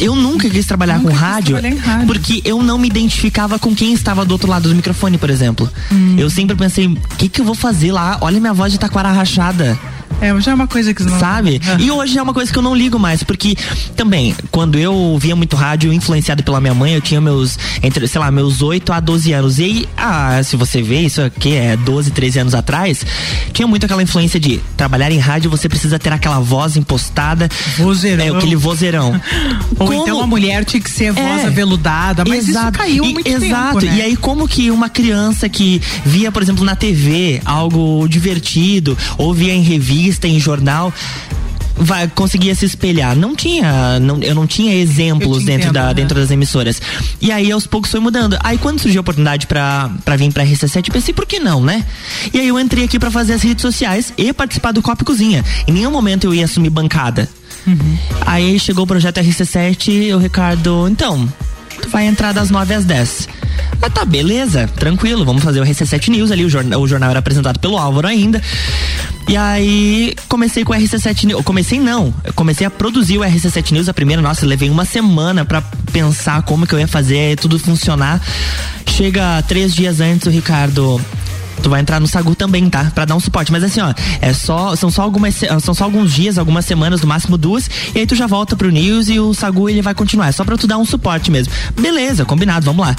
Eu 0.00 0.16
nunca 0.16 0.48
quis 0.50 0.66
trabalhar 0.66 0.94
Nunca 0.98 1.08
com 1.10 1.14
quis 1.14 1.20
rádio, 1.20 1.56
rádio. 1.84 2.06
porque 2.06 2.40
eu 2.44 2.62
não 2.62 2.78
me 2.78 2.88
identificava 2.88 3.58
com 3.58 3.74
quem 3.74 3.92
estava 3.92 4.24
do 4.24 4.32
outro 4.32 4.48
lado 4.50 4.68
do 4.68 4.74
microfone, 4.74 5.16
por 5.18 5.30
exemplo. 5.30 5.68
Hum. 5.92 6.16
Eu 6.18 6.28
sempre 6.30 6.56
pensei, 6.56 6.86
o 6.86 6.96
que, 7.18 7.28
que 7.28 7.40
eu 7.40 7.44
vou 7.44 7.54
fazer 7.54 7.92
lá? 7.92 8.18
Olha 8.20 8.40
minha 8.40 8.52
voz 8.54 8.72
de 8.72 8.78
taquara 8.78 9.12
rachada. 9.12 9.78
É, 10.22 10.40
já 10.40 10.52
é 10.52 10.54
uma 10.54 10.68
coisa 10.68 10.94
que 10.94 11.02
não. 11.02 11.18
Sabe? 11.18 11.60
Ah. 11.66 11.76
E 11.80 11.90
hoje 11.90 12.16
é 12.16 12.22
uma 12.22 12.32
coisa 12.32 12.50
que 12.52 12.56
eu 12.58 12.62
não 12.62 12.74
ligo 12.74 12.98
mais, 12.98 13.22
porque 13.24 13.56
também, 13.96 14.34
quando 14.50 14.78
eu 14.78 15.18
via 15.20 15.34
muito 15.34 15.56
rádio, 15.56 15.92
influenciado 15.92 16.42
pela 16.44 16.60
minha 16.60 16.72
mãe, 16.74 16.94
eu 16.94 17.00
tinha 17.00 17.20
meus, 17.20 17.58
entre, 17.82 18.06
sei 18.06 18.20
lá, 18.20 18.30
meus 18.30 18.62
8 18.62 18.92
a 18.92 19.00
12 19.00 19.32
anos. 19.32 19.58
E 19.58 19.64
aí, 19.64 19.88
ah, 19.96 20.40
se 20.44 20.54
você 20.56 20.80
vê, 20.80 21.00
isso 21.00 21.20
aqui 21.22 21.54
é 21.54 21.76
12, 21.76 22.12
13 22.12 22.38
anos 22.38 22.54
atrás, 22.54 23.04
tinha 23.52 23.66
muito 23.66 23.84
aquela 23.84 24.02
influência 24.02 24.38
de 24.38 24.60
trabalhar 24.76 25.10
em 25.10 25.18
rádio, 25.18 25.50
você 25.50 25.68
precisa 25.68 25.98
ter 25.98 26.12
aquela 26.12 26.38
voz 26.38 26.76
impostada. 26.76 27.48
Vozeirão. 27.76 28.24
É, 28.24 28.28
aquele 28.38 28.54
vozeirão. 28.56 29.20
Ou 29.78 29.86
Como- 29.88 29.92
então 30.02 30.20
a 30.22 30.26
mulher 30.26 30.64
tinha 30.64 30.80
que 30.80 30.90
ser 30.90 31.12
voz 31.12 31.42
É. 31.42 31.46
aveludada, 31.48 32.24
mas 32.24 32.46
isso 32.46 32.72
caiu 32.72 33.04
E- 33.04 33.12
muito 33.14 33.26
exato. 33.26 33.80
tempo, 33.80 33.92
né? 33.92 33.98
E 33.98 34.02
aí, 34.02 34.16
como 34.16 34.46
que 34.46 34.70
uma 34.70 34.88
criança 34.88 35.48
que 35.48 35.82
via, 36.04 36.30
por 36.30 36.42
exemplo, 36.42 36.64
na 36.64 36.76
TV 36.76 37.40
algo 37.44 38.06
divertido, 38.08 38.96
ou 39.18 39.34
via 39.34 39.52
em 39.52 39.62
revista, 39.62 40.11
em 40.28 40.38
jornal. 40.38 40.92
Vai, 41.74 42.06
conseguia 42.08 42.54
se 42.54 42.64
espelhar. 42.64 43.16
Não 43.16 43.34
tinha, 43.34 43.98
não, 43.98 44.22
eu 44.22 44.34
não 44.34 44.46
tinha 44.46 44.74
exemplos 44.74 45.38
dentro, 45.38 45.68
entendo, 45.68 45.72
da, 45.72 45.86
né? 45.86 45.94
dentro 45.94 46.20
das 46.20 46.30
emissoras. 46.30 46.80
E 47.20 47.32
aí, 47.32 47.50
aos 47.50 47.66
poucos, 47.66 47.90
foi 47.90 47.98
mudando. 47.98 48.36
Aí, 48.42 48.58
quando 48.58 48.80
surgiu 48.80 49.00
a 49.00 49.02
oportunidade 49.02 49.46
pra, 49.46 49.90
pra 50.04 50.16
vir 50.16 50.32
pra 50.32 50.44
RC7, 50.44 50.88
eu 50.88 50.92
pensei, 50.92 51.14
por 51.14 51.26
que 51.26 51.40
não, 51.40 51.62
né? 51.62 51.84
E 52.32 52.38
aí, 52.38 52.48
eu 52.48 52.58
entrei 52.58 52.84
aqui 52.84 52.98
pra 52.98 53.10
fazer 53.10 53.32
as 53.32 53.42
redes 53.42 53.62
sociais 53.62 54.12
e 54.16 54.32
participar 54.32 54.72
do 54.72 54.82
Copa 54.82 55.02
e 55.02 55.06
Cozinha. 55.06 55.44
Em 55.66 55.72
nenhum 55.72 55.90
momento 55.90 56.24
eu 56.24 56.34
ia 56.34 56.44
assumir 56.44 56.70
bancada. 56.70 57.28
Uhum. 57.66 57.98
Aí 58.26 58.58
chegou 58.58 58.84
o 58.84 58.86
projeto 58.86 59.18
RC7, 59.18 60.14
o 60.14 60.18
Ricardo, 60.18 60.88
então, 60.88 61.28
vai 61.88 62.06
entrar 62.06 62.32
das 62.32 62.50
9 62.50 62.74
às 62.74 62.84
10. 62.84 63.28
Ah, 63.80 63.90
tá, 63.90 64.04
beleza, 64.04 64.68
tranquilo, 64.76 65.24
vamos 65.24 65.42
fazer 65.42 65.60
o 65.60 65.64
RC7 65.64 66.08
News 66.08 66.30
ali, 66.30 66.44
o 66.44 66.48
jornal, 66.48 66.80
o 66.80 66.86
jornal 66.86 67.10
era 67.10 67.18
apresentado 67.18 67.58
pelo 67.58 67.76
Álvaro 67.76 68.06
ainda. 68.06 68.40
E 69.28 69.36
aí, 69.36 70.14
comecei 70.28 70.64
com 70.64 70.72
o 70.72 70.76
RC7 70.76 71.24
News. 71.24 71.44
Comecei 71.44 71.80
não, 71.80 72.12
comecei 72.34 72.66
a 72.66 72.70
produzir 72.70 73.18
o 73.18 73.22
RC7 73.22 73.72
News. 73.72 73.88
A 73.88 73.94
primeira, 73.94 74.22
nossa, 74.22 74.46
levei 74.46 74.70
uma 74.70 74.84
semana 74.84 75.44
pra 75.44 75.62
pensar 75.92 76.42
como 76.42 76.66
que 76.66 76.74
eu 76.74 76.78
ia 76.78 76.88
fazer 76.88 77.36
tudo 77.38 77.58
funcionar. 77.58 78.20
Chega 78.86 79.42
três 79.42 79.74
dias 79.74 80.00
antes, 80.00 80.26
o 80.26 80.30
Ricardo. 80.30 81.00
Tu 81.62 81.70
vai 81.70 81.80
entrar 81.80 82.00
no 82.00 82.06
Sagu 82.06 82.34
também, 82.34 82.68
tá? 82.68 82.90
Pra 82.94 83.04
dar 83.04 83.14
um 83.14 83.20
suporte. 83.20 83.52
Mas 83.52 83.62
assim, 83.62 83.80
ó, 83.80 83.92
é 84.20 84.32
só, 84.32 84.74
são 84.76 84.90
só 84.90 85.02
algumas, 85.02 85.34
são 85.62 85.74
só 85.74 85.84
alguns 85.84 86.12
dias, 86.12 86.38
algumas 86.38 86.64
semanas, 86.64 87.00
no 87.00 87.06
máximo 87.06 87.38
duas, 87.38 87.70
e 87.94 88.00
aí 88.00 88.06
tu 88.06 88.14
já 88.14 88.26
volta 88.26 88.56
pro 88.56 88.70
News 88.70 89.08
e 89.08 89.20
o 89.20 89.32
Sagu 89.34 89.68
ele 89.68 89.82
vai 89.82 89.94
continuar. 89.94 90.28
É 90.28 90.32
só 90.32 90.44
pra 90.44 90.56
tu 90.56 90.66
dar 90.66 90.78
um 90.78 90.84
suporte 90.84 91.30
mesmo. 91.30 91.52
Beleza, 91.80 92.24
combinado, 92.24 92.64
vamos 92.66 92.86
lá. 92.86 92.96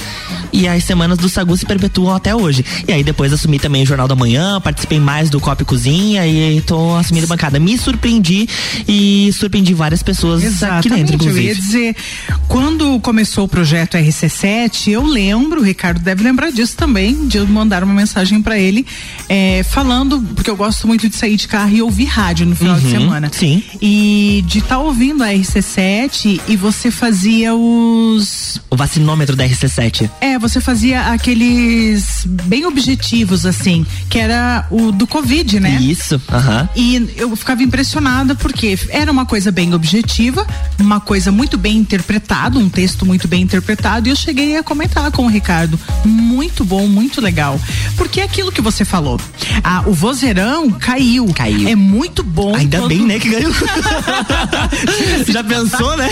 E 0.52 0.68
as 0.68 0.84
semanas 0.84 1.18
do 1.18 1.28
Sagu 1.30 1.56
se 1.58 1.66
perpetuam 1.66 2.16
até 2.16 2.36
hoje. 2.36 2.64
E 2.88 2.92
aí 2.92 3.04
depois 3.04 3.34
assumi 3.34 3.60
também 3.60 3.84
o 3.84 3.86
Jornal 3.86 4.08
da 4.08 4.16
Manhã, 4.16 4.60
participei 4.62 5.00
mais 5.00 5.30
do 5.30 5.40
Copa 5.40 5.64
e 5.64 5.66
Cozinha 5.66 6.26
e 6.26 6.62
tô 6.62 6.96
assumindo 6.96 7.28
bancada. 7.28 7.60
Me 7.60 7.78
surpreendi 7.78 8.48
e 8.88 9.32
surpreendi 9.34 9.74
várias 9.74 10.04
pessoas 10.04 10.40
aqui 10.42 10.48
Exatamente, 10.54 11.12
dentro, 11.12 11.28
eu 11.30 11.38
ia 11.38 11.52
inclusive. 11.52 11.62
dizer, 11.62 11.96
quando 12.48 13.00
começou 13.00 13.46
o 13.46 13.48
projeto 13.48 13.98
RC7, 13.98 14.90
eu 14.92 15.06
lembro, 15.06 15.62
o 15.62 15.64
Ricardo 15.64 16.00
deve 16.00 16.24
lembrar 16.24 16.52
disso 16.52 16.76
também, 16.78 17.28
de 17.28 17.38
eu 17.38 17.48
mandar 17.48 17.84
uma 17.84 17.94
mensagem 17.94 18.42
pra 18.42 18.53
ele, 18.58 18.86
é, 19.30 19.64
falando, 19.64 20.20
porque 20.36 20.50
eu 20.50 20.56
gosto 20.56 20.88
muito 20.88 21.08
de 21.10 21.16
sair 21.16 21.36
de 21.36 21.48
carro 21.48 21.76
e 21.76 21.82
ouvir 21.82 22.06
rádio 22.06 22.46
no 22.46 22.56
final 22.56 22.80
de 22.80 22.86
Uhum, 22.86 22.92
semana. 22.92 23.32
sim. 23.34 23.64
E 23.82 24.44
de 24.48 24.60
estar 24.60 24.80
ouvindo 24.80 25.24
a 25.24 25.28
RC7 25.28 26.42
e 26.48 26.56
você 26.56 26.90
fazia 26.92 27.54
os. 27.56 28.62
O 28.70 28.76
vacinômetro 28.76 29.36
da 29.36 29.46
RC7. 29.48 30.10
É, 30.22 30.38
você 30.40 30.60
fazia 30.60 31.02
aqueles 31.12 32.24
bem 32.26 32.66
objetivos, 32.66 33.46
assim, 33.46 33.86
que 34.10 34.18
era 34.20 34.66
o 34.70 34.92
do 34.92 35.06
Covid, 35.08 35.60
né? 35.60 35.78
Isso, 35.82 36.22
aham. 36.32 36.68
E 36.76 37.10
eu 37.18 37.36
ficava 37.36 37.64
impressionada 37.64 38.36
porque 38.36 38.78
era 38.90 39.12
uma 39.12 39.26
coisa 39.26 39.52
bem 39.52 39.74
objetiva, 39.74 40.46
uma 40.80 41.00
coisa 41.00 41.32
muito 41.32 41.58
bem 41.58 41.78
interpretada, 41.78 42.58
um 42.60 42.70
texto 42.70 43.06
muito 43.06 43.28
bem 43.28 43.42
interpretado, 43.42 44.08
e 44.08 44.12
eu 44.12 44.16
cheguei 44.16 44.58
a 44.58 44.64
comentar 44.64 45.10
com 45.12 45.26
o 45.26 45.30
Ricardo. 45.30 45.80
Muito 46.06 46.64
bom, 46.64 46.88
muito 46.88 47.22
legal. 47.22 47.60
Porque 47.96 48.22
é 48.22 48.28
aquilo 48.44 48.52
que 48.52 48.62
você 48.62 48.84
falou. 48.84 49.20
Ah, 49.64 49.84
o 49.86 49.94
vozeirão 49.94 50.70
caiu. 50.72 51.28
Caiu. 51.34 51.68
É 51.70 51.76
muito 51.76 52.22
bom. 52.24 52.54
Ainda 52.56 52.80
quando- 52.80 52.90
bem, 52.90 53.00
né, 53.06 53.18
que 53.20 53.30
ganhou. 53.30 53.52
Já 55.32 55.44
pensou, 55.44 55.96
né? 55.96 56.10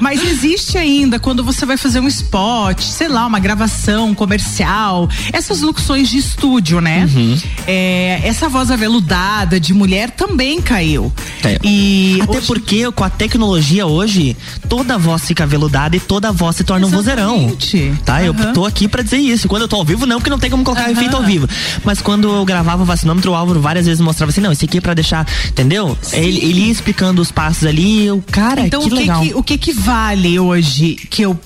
Mas 0.00 0.22
existe 0.24 0.76
ainda 0.76 1.18
quando 1.20 1.44
você 1.44 1.64
vai 1.64 1.76
fazer 1.76 2.00
um 2.00 2.08
spot, 2.08 2.80
sei 2.80 3.08
lá, 3.08 3.26
uma 3.26 3.38
gravação 3.38 4.08
um 4.10 4.14
comercial, 4.14 5.08
essas 5.32 5.60
locuções 5.60 6.08
de 6.08 6.18
estúdio, 6.18 6.80
né? 6.80 7.08
Uhum. 7.14 7.38
É, 7.66 8.20
essa 8.24 8.48
voz 8.48 8.70
aveludada 8.70 9.60
de 9.60 9.72
mulher 9.72 10.10
também 10.10 10.60
caiu. 10.60 11.12
É. 11.44 11.58
E 11.62 12.18
Até 12.22 12.38
hoje- 12.38 12.46
porque 12.46 12.90
com 12.92 13.04
a 13.04 13.10
tecnologia 13.10 13.86
hoje, 13.86 14.36
toda 14.68 14.98
voz 14.98 15.22
fica 15.24 15.46
veludada 15.46 15.96
e 15.96 16.00
toda 16.00 16.32
voz 16.32 16.56
se 16.56 16.64
torna 16.64 16.86
Exatamente. 16.86 17.36
um 17.38 17.48
vozeirão. 17.48 17.96
Tá? 18.04 18.22
Eu 18.24 18.32
Aham. 18.32 18.52
tô 18.52 18.64
aqui 18.66 18.88
pra 18.88 19.02
dizer 19.02 19.18
isso. 19.18 19.46
Quando 19.48 19.62
eu 19.62 19.68
tô 19.68 19.76
ao 19.76 19.84
vivo, 19.84 20.06
não, 20.06 20.16
porque 20.18 20.30
não 20.30 20.38
tem 20.38 20.50
como 20.50 20.64
colocar 20.64 20.82
Aham. 20.84 20.90
Ao 21.16 21.22
vivo. 21.22 21.48
Mas 21.84 22.00
quando 22.00 22.28
eu 22.32 22.44
gravava 22.44 22.82
o 22.82 22.86
vacinômetro, 22.86 23.32
o 23.32 23.34
Álvaro 23.34 23.60
várias 23.60 23.86
vezes 23.86 24.00
mostrava 24.00 24.30
assim: 24.30 24.40
não, 24.40 24.52
esse 24.52 24.64
aqui 24.64 24.78
é 24.78 24.80
pra 24.80 24.94
deixar. 24.94 25.26
Entendeu? 25.48 25.96
Ele, 26.12 26.38
ele 26.38 26.60
ia 26.66 26.72
explicando 26.72 27.20
os 27.22 27.30
passos 27.30 27.64
ali. 27.66 28.04
Eu, 28.06 28.22
cara, 28.30 28.62
Então 28.66 28.80
que 28.80 28.86
o 28.86 28.90
que 28.90 28.94
legal. 28.96 29.22
que, 29.22 29.34
o 29.34 29.42
que 29.42 29.58
que 29.58 29.72
vale 29.72 30.38
hoje 30.38 30.96
que 31.10 31.22
eu, 31.22 31.38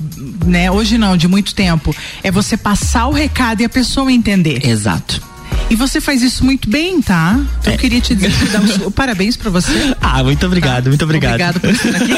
né, 0.44 0.70
hoje 0.70 0.98
não, 0.98 1.16
de 1.16 1.28
muito 1.28 1.54
tempo, 1.54 1.94
é 2.22 2.30
você 2.30 2.56
passar 2.56 3.06
o 3.06 3.12
recado 3.12 3.60
e 3.60 3.64
a 3.64 3.68
pessoa 3.68 4.12
entender. 4.12 4.66
Exato. 4.66 5.20
E 5.68 5.74
você 5.74 6.00
faz 6.00 6.22
isso 6.22 6.44
muito 6.44 6.70
bem, 6.70 7.02
tá? 7.02 7.38
Eu 7.64 7.72
É. 7.72 7.76
queria 7.76 8.00
te 8.00 8.14
dizer 8.14 8.30
que 8.32 8.44
dar 8.46 8.60
um 8.60 8.90
parabéns 8.90 9.36
pra 9.36 9.50
você. 9.50 9.72
Ah, 10.00 10.22
muito 10.22 10.46
obrigado, 10.46 10.86
muito 10.86 11.02
obrigado. 11.04 11.32
Obrigado 11.32 11.60
por 11.60 11.68
estar 11.70 11.88
aqui. 11.90 12.12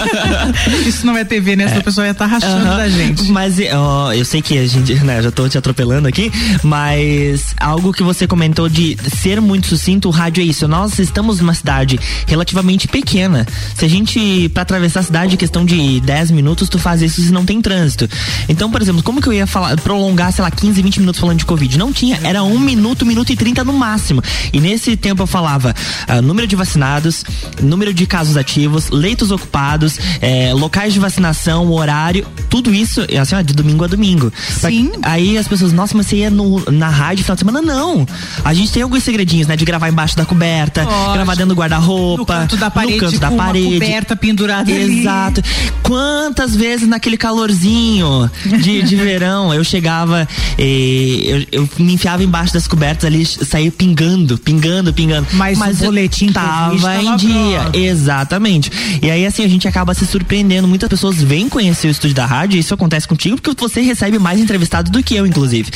Isso 0.88 1.04
não 1.06 1.16
é 1.16 1.24
TV, 1.24 1.56
né? 1.56 1.64
Essa 1.64 1.82
pessoa 1.82 2.06
ia 2.06 2.12
estar 2.12 2.26
rachando 2.26 2.66
Aham. 2.66 2.76
da 2.76 2.88
gente. 2.88 3.24
Mas 3.32 3.56
ó, 3.74 4.12
eu 4.12 4.24
sei 4.24 4.40
que 4.42 4.56
a 4.56 4.66
gente, 4.66 4.94
né, 4.96 5.20
já 5.22 5.30
tô 5.32 5.48
te 5.48 5.56
atropelando 5.58 6.06
aqui, 6.06 6.30
mas 6.62 7.54
algo 7.58 7.92
que 7.92 8.02
você 8.02 8.26
comentou 8.26 8.68
de 8.68 8.96
ser 9.16 9.40
muito 9.40 9.66
sucinto, 9.66 10.06
o 10.08 10.10
rádio 10.12 10.42
é 10.42 10.44
isso. 10.44 10.68
Nós 10.68 10.98
estamos 10.98 11.40
numa 11.40 11.54
cidade 11.54 11.98
relativamente 12.26 12.86
pequena. 12.86 13.46
Se 13.74 13.84
a 13.84 13.88
gente, 13.88 14.48
pra 14.50 14.62
atravessar 14.62 15.00
a 15.00 15.02
cidade, 15.02 15.36
questão 15.36 15.64
de 15.64 15.98
10 16.00 16.30
minutos, 16.30 16.68
tu 16.68 16.78
faz 16.78 17.00
isso 17.02 17.20
se 17.22 17.32
não 17.32 17.44
tem 17.44 17.60
trânsito. 17.60 18.08
Então, 18.48 18.70
por 18.70 18.80
exemplo, 18.82 19.02
como 19.02 19.20
que 19.20 19.28
eu 19.28 19.32
ia 19.32 19.46
falar, 19.46 19.76
prolongar, 19.80 20.30
sei 20.32 20.44
lá, 20.44 20.50
15, 20.50 20.80
20 20.82 21.00
minutos 21.00 21.18
falando 21.20 21.38
de 21.38 21.46
Covid? 21.46 21.76
Não 21.78 21.92
tinha, 21.92 22.20
era 22.22 22.42
um 22.44 22.58
minuto, 22.58 23.02
um 23.02 23.08
minuto 23.08 23.32
e 23.32 23.36
30 23.38 23.64
no 23.64 23.72
máximo. 23.72 24.22
E 24.52 24.60
nesse 24.60 24.96
tempo 24.96 25.22
eu 25.22 25.26
falava 25.26 25.74
ah, 26.06 26.20
número 26.20 26.46
de 26.46 26.56
vacinados, 26.56 27.24
número 27.62 27.94
de 27.94 28.06
casos 28.06 28.36
ativos, 28.36 28.90
leitos 28.90 29.30
ocupados, 29.30 29.98
eh, 30.20 30.52
locais 30.54 30.92
de 30.92 30.98
vacinação, 30.98 31.70
horário, 31.72 32.26
tudo 32.50 32.74
isso, 32.74 33.00
assim, 33.20 33.34
ó, 33.36 33.40
de 33.42 33.54
domingo 33.54 33.84
a 33.84 33.86
domingo. 33.86 34.32
Pra- 34.60 34.70
Sim. 34.70 34.90
aí 35.02 35.38
as 35.38 35.46
pessoas, 35.48 35.72
nossa, 35.72 35.96
mas 35.96 36.06
você 36.06 36.16
ia 36.16 36.30
no, 36.30 36.62
na 36.70 36.88
rádio 36.88 37.24
final 37.24 37.36
de 37.36 37.40
semana? 37.40 37.62
Não. 37.62 38.06
A 38.44 38.52
gente 38.54 38.72
tem 38.72 38.82
alguns 38.82 39.02
segredinhos, 39.02 39.46
né? 39.46 39.56
De 39.56 39.64
gravar 39.64 39.88
embaixo 39.88 40.16
da 40.16 40.24
coberta, 40.24 40.82
Lógico. 40.84 41.12
gravar 41.12 41.32
dentro 41.34 41.46
do 41.46 41.54
No 41.54 41.60
guarda-roupa, 41.60 42.34
canto 42.40 42.56
da 42.56 42.70
parede, 42.70 42.94
no 42.94 43.00
canto 43.00 43.18
da 43.20 43.30
parede. 43.30 43.74
coberta 43.74 44.16
pendurada 44.16 44.70
ali. 44.72 45.00
Exato. 45.00 45.42
Quantas 45.82 46.54
vezes 46.56 46.86
naquele 46.88 47.16
calorzinho 47.16 48.30
de, 48.60 48.82
de 48.82 48.96
verão 48.96 49.52
eu 49.54 49.62
chegava, 49.64 50.26
eh, 50.58 51.46
eu, 51.52 51.62
eu 51.62 51.68
me 51.78 51.94
enfiava 51.94 52.22
embaixo 52.22 52.52
das 52.52 52.66
cobertas 52.66 53.04
ali, 53.04 53.24
saía 53.28 53.70
pingando, 53.70 54.38
pingando, 54.38 54.92
pingando. 54.92 55.26
Mas 55.32 55.58
o 55.58 55.84
eu 55.84 55.86
boletim 55.86 56.32
tava 56.32 56.74
em 57.02 57.16
dia. 57.16 57.60
pronto. 57.60 57.76
Exatamente. 57.78 58.70
E 59.02 59.10
aí, 59.10 59.26
assim, 59.26 59.44
a 59.44 59.48
gente 59.48 59.66
acaba 59.68 59.94
se 59.94 60.06
surpreendendo. 60.06 60.66
Muitas 60.68 60.88
pessoas 60.88 61.20
vêm 61.22 61.48
conhecer 61.48 61.88
o 61.88 61.90
estúdio 61.90 62.14
da 62.16 62.26
rádio, 62.26 62.56
e 62.56 62.60
isso 62.60 62.72
acontece 62.74 63.06
contigo, 63.06 63.40
porque 63.40 63.60
você 63.60 63.80
recebe 63.80 64.18
mais 64.18 64.40
entrevistados 64.40 64.90
do 64.90 65.02
que 65.02 65.14
eu, 65.14 65.26
inclusive. 65.26 65.70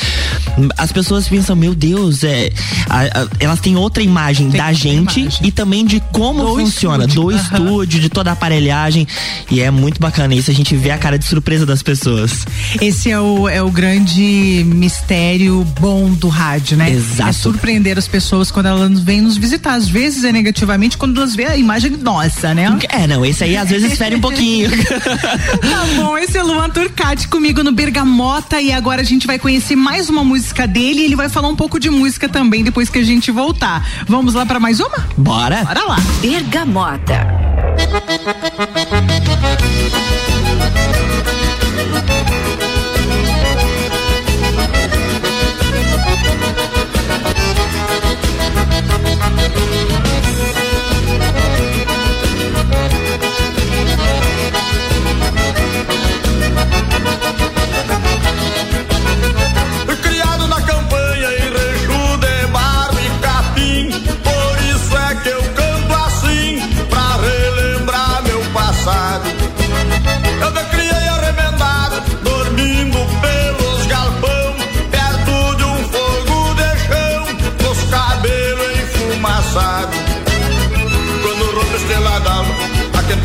As 0.77 0.91
pessoas 0.91 1.27
pensam, 1.27 1.55
meu 1.55 1.73
Deus, 1.75 2.23
é, 2.23 2.51
a- 2.89 3.21
a- 3.21 3.27
elas 3.39 3.59
têm 3.59 3.75
outra 3.75 4.01
imagem 4.03 4.49
Tem 4.49 4.57
da 4.59 4.67
outra 4.67 4.79
gente 4.79 5.19
imagem. 5.21 5.47
e 5.47 5.51
também 5.51 5.85
de 5.85 6.01
como 6.11 6.43
Do 6.43 6.55
funciona, 6.55 7.05
estúdio. 7.05 7.21
do 7.23 7.29
Aham. 7.29 7.41
estúdio, 7.41 7.99
de 7.99 8.09
toda 8.09 8.29
a 8.29 8.33
aparelhagem. 8.33 9.07
E 9.49 9.59
é 9.61 9.69
muito 9.71 9.99
bacana 9.99 10.33
isso, 10.35 10.49
a 10.51 10.53
gente 10.53 10.75
vê 10.75 10.91
a 10.91 10.97
cara 10.97 11.17
de 11.17 11.25
surpresa 11.25 11.65
das 11.65 11.81
pessoas. 11.83 12.45
Esse 12.81 13.09
é 13.11 13.19
o, 13.19 13.47
é 13.49 13.61
o 13.61 13.69
grande 13.71 14.63
mistério 14.67 15.65
bom 15.79 16.11
do 16.11 16.27
rádio, 16.27 16.77
né? 16.77 16.91
Exato. 16.91 17.29
É 17.29 17.33
surpreender 17.43 17.97
as 17.97 18.07
pessoas 18.07 18.49
quando 18.49 18.67
elas 18.67 18.99
vêm 18.99 19.19
nos 19.19 19.35
visitar. 19.35 19.73
Às 19.73 19.89
vezes 19.89 20.23
é 20.23 20.31
negativamente 20.31 20.97
quando 20.97 21.17
elas 21.17 21.35
vê 21.35 21.45
a 21.45 21.57
imagem 21.57 21.91
nossa, 21.91 22.53
né? 22.53 22.79
É, 22.87 23.05
não, 23.05 23.25
esse 23.25 23.43
aí 23.43 23.57
às 23.57 23.69
vezes 23.69 23.97
fere 23.97 24.15
um 24.15 24.21
pouquinho. 24.21 24.69
Tá 25.73 25.85
bom, 25.95 26.17
esse 26.17 26.37
é 26.37 26.43
Luan 26.43 26.69
Turcati 26.69 27.27
comigo 27.27 27.63
no 27.63 27.71
Bergamota 27.71 28.61
e 28.61 28.71
agora 28.71 29.01
a 29.01 29.03
gente 29.03 29.25
vai 29.25 29.39
conhecer 29.39 29.75
mais 29.75 30.09
uma 30.09 30.23
música 30.23 30.67
dele 30.67 31.01
e 31.01 31.05
ele 31.05 31.15
vai 31.15 31.29
falar 31.29 31.47
um 31.47 31.55
pouco 31.55 31.79
de 31.79 31.89
música 31.89 32.29
também 32.29 32.63
depois 32.63 32.89
que 32.89 32.99
a 32.99 33.03
gente 33.03 33.31
voltar. 33.31 33.87
Vamos 34.07 34.33
lá 34.33 34.45
pra 34.45 34.59
mais 34.59 34.79
uma? 34.79 34.97
Bora? 35.17 35.63
Bora 35.63 35.85
lá. 35.85 35.97
Bergamota. 36.21 37.27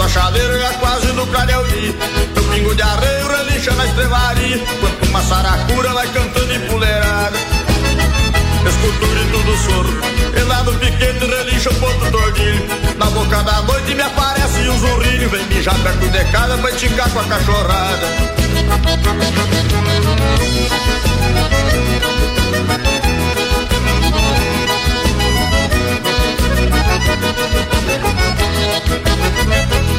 Chaleira 0.07 0.59
já 0.59 0.73
quase 0.75 1.07
no 1.13 1.27
clareio 1.27 1.67
dia. 1.69 1.95
Meu 2.35 2.45
pingo 2.45 2.75
de 2.75 2.83
arreio 2.83 3.29
relincha 3.29 3.73
na 3.73 3.87
estrevaria, 3.87 4.59
quanto 4.81 5.07
uma 5.07 5.23
saracura 5.23 5.95
vai 5.95 6.07
cantando 6.09 6.53
em 6.53 6.61
puleirada. 6.61 7.39
Escuto 8.69 9.05
o 9.05 9.09
grito 9.09 9.39
do 9.45 9.57
soro, 9.57 10.01
e 10.37 10.41
lá 10.43 10.63
no 10.63 10.75
piquete 10.75 11.25
relincha 11.25 11.71
o 11.71 11.75
ponto 11.77 12.11
tordilho. 12.11 12.67
Na 12.99 13.07
boca 13.07 13.43
da 13.43 13.63
noite 13.63 13.95
me 13.95 14.03
aparece 14.03 14.69
um 14.69 14.79
zurrilho, 14.79 15.31
vem 15.31 15.45
mijar 15.47 15.79
perto 15.79 16.09
de 16.09 16.25
casa 16.27 16.59
pra 16.59 16.71
esticar 16.71 17.11
com 17.11 17.21
a 17.21 17.25
cachorrada. 17.25 18.09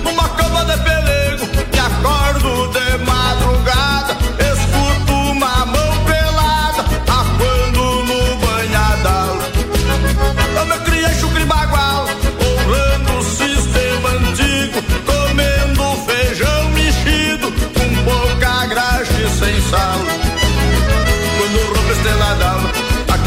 Numa 0.03 0.29
cama 0.35 0.63
de 0.65 0.77
pelego, 0.77 1.18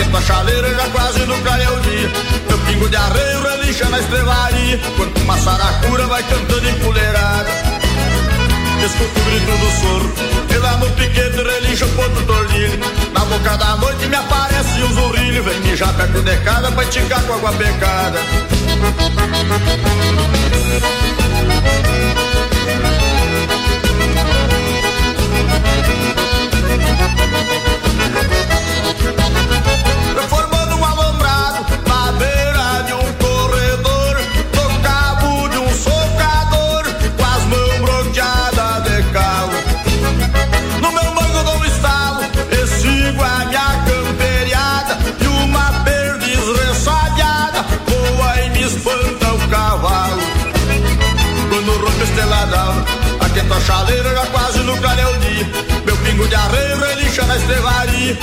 aquento 0.02 0.16
a 0.16 0.20
chaleira 0.22 0.74
já 0.74 0.88
quase 0.90 1.20
no 1.20 1.38
clareio 1.42 1.80
dia. 1.80 2.10
Meu 2.48 2.58
pingo 2.58 2.88
de 2.88 2.96
arreio 2.96 3.42
relincha 3.42 3.88
na 3.88 4.00
estrevaria, 4.00 4.80
quanto 4.96 5.20
uma 5.20 5.38
saracura 5.38 6.06
vai 6.06 6.22
cantando 6.24 6.68
em 6.68 6.74
puleirada. 6.80 7.50
Escuto 8.84 9.20
o 9.20 9.24
grito 9.24 9.52
do 9.58 9.70
soro, 9.80 10.14
e 10.50 10.58
lá 10.58 10.76
no 10.78 10.90
piquete 10.90 11.36
relincha 11.36 11.86
o 11.86 11.88
ponto 11.90 12.22
tordilho. 12.26 12.80
Na 13.12 13.20
boca 13.20 13.56
da 13.56 13.76
noite 13.76 14.06
me 14.06 14.16
aparece 14.16 14.82
um 14.82 14.92
zurrilho, 14.92 15.44
vem 15.44 15.60
mijar 15.60 15.94
perto 15.94 16.20
de 16.20 16.36
casa 16.38 16.72
pra 16.72 16.82
esticar 16.82 17.22
com 17.22 17.34
água 17.34 17.52
pecada. 17.52 18.18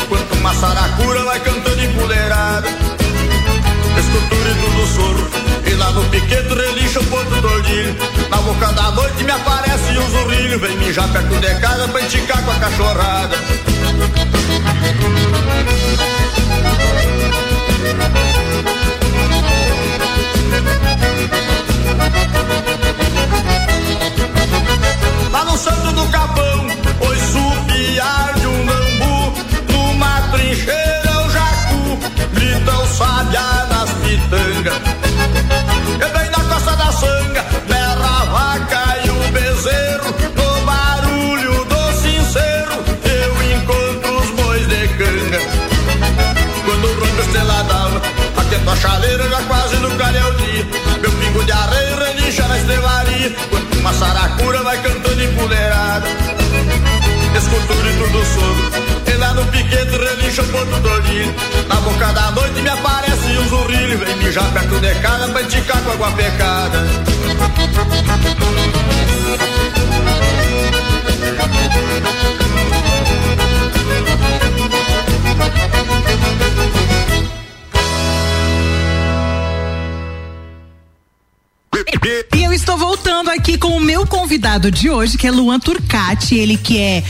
Quanto 0.07 0.35
uma 0.35 0.53
saracura 0.53 1.23
vai 1.23 1.39
cantando 1.39 1.81
em 1.81 1.93
puleirada. 1.93 2.67
Escuto 3.97 4.35
o 4.35 4.39
grito 4.43 4.69
do 4.71 4.87
soro, 4.87 5.29
e 5.65 5.73
lá 5.75 5.91
no 5.91 6.03
piquete 6.05 6.53
relincha 6.53 6.99
o 6.99 7.05
ponto 7.05 7.41
tordilho. 7.41 7.95
Na 8.29 8.37
boca 8.37 8.49
boca 8.59 8.73
da 8.73 8.91
noite 8.91 9.23
me 9.23 9.31
aparece 9.31 9.97
um 9.97 10.09
zurrilho, 10.09 10.59
vem 10.59 10.77
mijar 10.77 11.07
perto 11.09 11.35
de 11.39 11.55
casa 11.59 11.87
pra 11.87 12.01
enticar 12.01 12.43
com 12.43 12.51
a 12.51 12.55
cachorrada. 12.55 13.35
Lá 25.31 25.45
no 25.45 25.57
Santo 25.57 25.91
do 25.93 26.07
Capão, 26.07 26.67
trincheira 30.49 31.11
o 31.25 31.29
jacu, 31.29 31.99
grita 32.33 32.71
o 32.71 32.87
sabiá 32.87 33.67
nas 33.69 33.91
pitangas. 34.01 34.81
E 35.95 36.17
bem 36.17 36.29
na 36.31 36.43
costa 36.43 36.75
da 36.75 36.91
sanga, 36.91 37.45
berra 37.67 38.21
a 38.21 38.25
vaca 38.25 38.97
e 39.05 39.09
o 39.11 39.31
bezerro, 39.31 40.15
no 40.35 40.65
barulho 40.65 41.65
do 41.65 41.93
sincero, 41.93 42.83
eu 43.05 43.57
encontro 43.57 44.19
os 44.19 44.29
bois 44.31 44.67
de 44.67 44.87
canga. 44.97 45.39
Quando 46.65 46.87
rompe 46.99 47.21
a 47.21 47.25
estrela 47.25 47.63
d'alva, 47.63 48.01
atento 48.37 48.69
a 48.69 48.75
chaleira, 48.75 49.29
já 49.29 49.43
quase 49.43 49.75
no 49.77 49.91
clareio 49.91 50.33
dia, 50.35 50.65
meu 50.99 51.11
pingo 51.11 51.43
de 51.43 51.51
areia 51.51 51.95
relincha 51.95 52.47
na 52.47 52.57
estrevaria, 52.57 53.35
quando 53.49 53.79
uma 53.79 53.93
saracura 53.93 54.63
vai 54.63 54.77
cantando. 54.81 54.98
Escuto 57.49 57.73
o 57.73 57.77
grito 57.77 58.07
do 58.09 59.11
e 59.11 59.17
lá 59.17 59.33
no 59.33 59.43
piquete 59.47 59.97
relincha 59.97 60.43
o 60.43 60.47
ponto 60.49 60.79
do. 60.81 61.67
Na 61.67 61.75
boca 61.81 62.13
da 62.13 62.29
noite 62.29 62.61
me 62.61 62.69
aparece 62.69 63.39
um 63.39 63.49
zurrilho, 63.49 63.97
vem 63.97 64.15
mijar 64.17 64.53
perto 64.53 64.79
de 64.79 64.93
casa 64.99 65.27
pra 65.29 65.41
enticar 65.41 65.81
com 65.81 65.91
água 65.93 66.11
pecada. 66.11 66.85
E 82.35 82.43
eu 82.43 82.53
estou 82.53 82.77
voltando 82.77 83.28
aqui 83.39 83.57
com 83.57 83.69
o 83.69 83.79
meu 83.79 84.05
convidado 84.05 84.69
de 84.69 84.89
hoje, 84.89 85.17
que 85.17 85.25
é 85.25 85.31
Luan 85.31 85.61
Turcati, 85.61 86.35
ele 86.35 86.57
que 86.57 86.77
é 86.77 87.01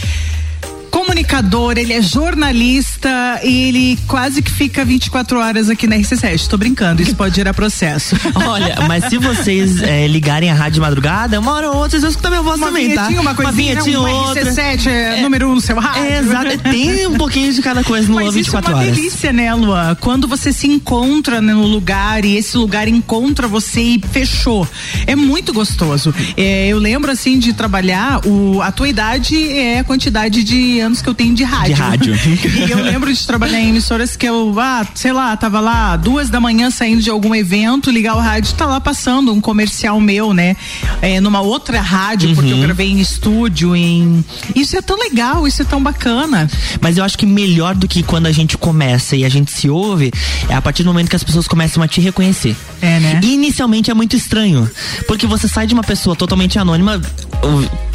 comunicador, 0.89 1.77
ele 1.77 1.93
é 1.93 2.01
jornalista 2.01 3.39
e 3.43 3.67
ele 3.69 3.99
quase 4.07 4.41
que 4.41 4.51
fica 4.51 4.83
24 4.83 5.39
horas 5.39 5.69
aqui 5.69 5.87
na 5.87 5.95
RC7. 5.95 6.47
Tô 6.47 6.57
brincando, 6.57 7.01
isso 7.01 7.15
pode 7.15 7.35
gerar 7.35 7.53
processo. 7.53 8.15
Olha, 8.35 8.77
mas 8.87 9.05
se 9.05 9.17
vocês 9.17 9.81
é, 9.81 10.07
ligarem 10.07 10.49
a 10.49 10.53
rádio 10.53 10.75
de 10.75 10.81
madrugada, 10.81 11.39
uma 11.39 11.51
hora 11.53 11.71
ou 11.71 11.77
outra 11.77 11.99
vocês 11.99 12.11
escutar 12.11 12.29
minha 12.29 12.41
voz 12.41 12.57
uma 12.57 12.67
também, 12.67 12.93
tá? 12.93 13.07
uma 13.07 13.35
coisinha, 13.35 13.35
uma 13.35 13.51
vinhetinha 13.51 13.99
um 13.99 14.09
outra. 14.09 14.45
RC7 14.45 14.87
é, 14.87 15.21
número 15.21 15.49
um 15.49 15.55
no 15.55 15.61
seu 15.61 15.79
rádio. 15.79 16.03
É, 16.03 16.19
exato. 16.19 16.57
Tem 16.59 17.07
um 17.07 17.17
pouquinho 17.17 17.53
de 17.53 17.61
cada 17.61 17.83
coisa 17.83 18.07
no 18.07 18.15
Mas 18.15 18.27
isso 18.27 18.37
é 18.37 18.41
24 18.41 18.71
uma 18.71 18.79
horas. 18.79 18.95
delícia, 18.95 19.33
né, 19.33 19.53
Luan? 19.53 19.95
Quando 19.95 20.27
você 20.27 20.51
se 20.51 20.67
encontra 20.67 21.41
no 21.41 21.65
lugar 21.65 22.23
e 22.25 22.35
esse 22.35 22.57
lugar 22.57 22.87
encontra 22.87 23.47
você 23.47 23.81
e 23.81 24.01
fechou. 24.11 24.67
É 25.05 25.15
muito 25.15 25.53
gostoso. 25.53 26.13
É, 26.37 26.67
eu 26.67 26.77
lembro, 26.77 27.11
assim, 27.11 27.37
de 27.37 27.53
trabalhar, 27.53 28.25
o, 28.25 28.61
a 28.61 28.71
tua 28.71 28.87
idade 28.87 29.51
é 29.51 29.79
a 29.79 29.83
quantidade 29.83 30.43
de 30.43 30.78
anos 30.79 31.01
que 31.01 31.09
eu 31.09 31.13
tenho 31.13 31.33
de 31.35 31.43
rádio. 31.43 31.75
De 31.75 31.81
rádio. 31.81 32.15
e 32.67 32.71
eu 32.71 32.81
lembro 32.83 33.13
de 33.13 33.25
trabalhar 33.27 33.59
em 33.59 33.69
emissoras 33.69 34.15
que 34.15 34.25
eu, 34.25 34.55
ah, 34.59 34.85
sei 34.95 35.11
lá, 35.13 35.35
tava 35.37 35.59
lá 35.59 35.95
duas 35.95 36.29
da 36.29 36.39
manhã 36.39 36.69
saindo 36.69 37.01
de 37.01 37.09
algum 37.09 37.33
evento, 37.35 37.91
ligar 37.91 38.15
o 38.15 38.19
rádio, 38.19 38.53
tá 38.55 38.65
lá 38.65 38.79
passando 38.79 39.33
um 39.33 39.41
comercial 39.41 39.99
meu, 39.99 40.33
né? 40.33 40.55
É, 41.01 41.19
numa 41.19 41.41
outra 41.41 41.79
rádio, 41.81 42.33
porque 42.35 42.51
Uhum. 42.51 42.59
eu 42.59 42.63
gravei 42.65 42.89
em 42.91 42.99
estúdio, 42.99 43.75
em. 43.75 44.23
Isso 44.55 44.75
é 44.77 44.81
tão 44.81 44.97
legal, 44.97 45.47
isso 45.47 45.61
é 45.61 45.65
tão 45.65 45.81
bacana. 45.81 46.49
Mas 46.81 46.97
eu 46.97 47.03
acho 47.03 47.17
que 47.17 47.25
melhor 47.25 47.75
do 47.75 47.87
que 47.87 48.03
quando 48.03 48.27
a 48.27 48.31
gente 48.31 48.57
começa 48.57 49.15
e 49.15 49.23
a 49.25 49.29
gente 49.29 49.51
se 49.51 49.69
ouve, 49.69 50.11
é 50.47 50.55
a 50.55 50.61
partir 50.61 50.83
do 50.83 50.87
momento 50.89 51.09
que 51.09 51.15
as 51.15 51.23
pessoas 51.23 51.47
começam 51.47 51.81
a 51.83 51.87
te 51.87 52.01
reconhecer. 52.01 52.55
É, 52.81 52.99
né? 52.99 53.19
E 53.23 53.33
inicialmente 53.33 53.91
é 53.91 53.93
muito 53.93 54.15
estranho, 54.15 54.69
porque 55.07 55.25
você 55.27 55.47
sai 55.47 55.67
de 55.67 55.73
uma 55.73 55.83
pessoa 55.83 56.15
totalmente 56.15 56.57
anônima, 56.57 57.01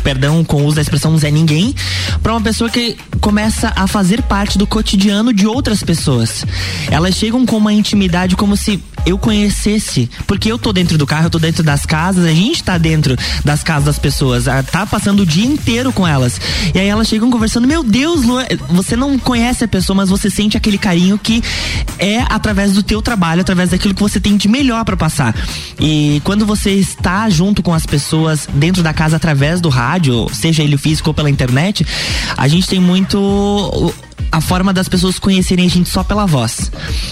perdão 0.05 0.45
com 0.45 0.63
o 0.63 0.67
uso 0.67 0.77
da 0.77 0.83
expressão 0.83 1.17
Zé 1.19 1.31
Ninguém, 1.31 1.75
pra 2.23 2.33
uma 2.33 2.41
pessoa 2.41 2.69
que 2.71 2.97
começa 3.21 3.73
a 3.75 3.87
fazer 3.87 4.23
parte 4.23 4.59
do 4.59 4.67
cotidiano 4.67 5.33
de 5.33 5.47
outras 5.47 5.83
pessoas. 5.83 6.45
Elas 6.91 7.15
chegam 7.15 7.47
com 7.47 7.57
uma 7.57 7.73
intimidade 7.73 8.37
como 8.37 8.57
se 8.57 8.81
eu 9.07 9.19
conhecesse, 9.19 10.09
porque 10.27 10.51
eu 10.51 10.59
tô 10.59 10.73
dentro 10.73 10.97
do 10.97 11.07
carro, 11.07 11.27
eu 11.27 11.31
tô 11.31 11.39
dentro 11.39 11.63
das 11.63 11.85
casas, 11.85 12.25
a 12.25 12.33
gente 12.33 12.63
tá 12.63 12.79
dentro 12.79 13.17
das 13.45 13.63
casas 13.63 13.85
das 13.85 13.99
pessoas, 13.99 14.45
tá 14.71 14.87
passando 14.87 15.21
o 15.21 15.27
dia 15.27 15.47
inteiro 15.47 15.93
com 15.93 16.07
elas. 16.07 16.41
E 16.75 16.79
aí 16.79 16.87
elas 16.87 17.09
chegam 17.09 17.31
conversando, 17.31 17.67
meu 17.67 17.83
Deus, 17.83 18.25
Luan, 18.25 18.45
você 18.69 18.97
não 18.97 19.19
conhece 19.19 19.65
a 19.65 19.69
pessoa, 19.69 19.97
mas 19.97 20.09
você 20.11 20.29
sente 20.29 20.57
aquele 20.57 20.79
carinho 20.79 21.19
que 21.19 21.43
é 21.99 22.25
através 22.29 22.73
do 22.73 22.83
teu 22.83 23.01
trabalho, 23.01 23.41
através 23.41 23.71
daquilo 23.71 23.95
que 23.95 24.03
você 24.03 24.21
tem 24.21 24.37
de 24.37 24.49
melhor 24.49 24.85
pra 24.85 24.97
passar. 24.97 25.35
E 25.81 26.21
quando 26.25 26.45
você 26.45 26.73
está 26.73 27.29
junto 27.31 27.63
com 27.63 27.73
as 27.73 27.87
pessoas 27.87 28.49
dentro 28.55 28.83
da 28.83 28.93
casa 28.93 29.17
através 29.17 29.61
do 29.61 29.69
rádio, 29.69 29.94
seja 30.33 30.63
ele 30.63 30.77
físico 30.77 31.11
ou 31.11 31.15
pela 31.15 31.31
internet, 31.31 31.87
a 32.37 32.49
gente 32.49 32.67
tem 32.67 32.81
muito 32.81 33.95
a 34.31 34.41
forma 34.41 34.73
das 34.73 34.89
pessoas 34.89 35.19
conhecerem 35.19 35.65
a 35.67 35.69
gente 35.71 35.89
só 35.89 36.03
pela 36.03 36.27
voz. 36.27 36.71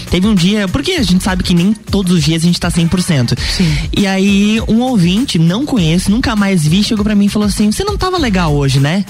Teve 0.09 0.27
um 0.27 0.35
dia, 0.35 0.67
porque 0.67 0.91
a 0.93 1.03
gente 1.03 1.23
sabe 1.23 1.41
que 1.43 1.53
nem 1.53 1.73
todos 1.73 2.11
os 2.11 2.23
dias 2.23 2.43
a 2.43 2.45
gente 2.45 2.59
tá 2.59 2.69
100%. 2.69 3.37
Sim. 3.39 3.77
E 3.95 4.05
aí 4.05 4.61
um 4.67 4.81
ouvinte, 4.81 5.39
não 5.39 5.65
conheço, 5.65 6.11
nunca 6.11 6.35
mais 6.35 6.67
vi, 6.67 6.83
chegou 6.83 7.03
pra 7.03 7.15
mim 7.15 7.25
e 7.25 7.29
falou 7.29 7.47
assim: 7.47 7.71
"Você 7.71 7.83
não 7.83 7.97
tava 7.97 8.17
legal 8.17 8.53
hoje, 8.53 8.79
né?" 8.79 9.05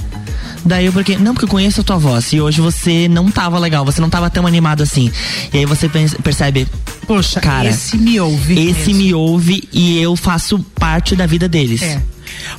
Daí 0.66 0.86
eu 0.86 0.94
porque, 0.94 1.18
não, 1.18 1.34
porque 1.34 1.46
eu 1.46 1.50
conheço 1.50 1.82
a 1.82 1.84
tua 1.84 1.98
voz 1.98 2.32
e 2.32 2.40
hoje 2.40 2.62
você 2.62 3.08
não 3.10 3.30
tava 3.30 3.60
legal, 3.60 3.84
você 3.84 4.00
não 4.00 4.10
tava 4.10 4.30
tão 4.30 4.48
animado 4.48 4.82
assim. 4.82 5.12
E 5.52 5.58
aí 5.58 5.66
você 5.66 5.90
percebe, 5.90 6.68
Poxa, 7.06 7.42
Cara, 7.42 7.70
esse 7.70 7.98
me 7.98 8.20
ouve. 8.20 8.54
esse 8.54 8.94
mesmo. 8.94 9.04
me 9.04 9.14
ouve 9.14 9.68
e 9.74 10.00
eu 10.00 10.16
faço 10.16 10.60
parte 10.76 11.16
da 11.16 11.26
vida 11.26 11.50
deles. 11.50 11.82
É. 11.82 12.02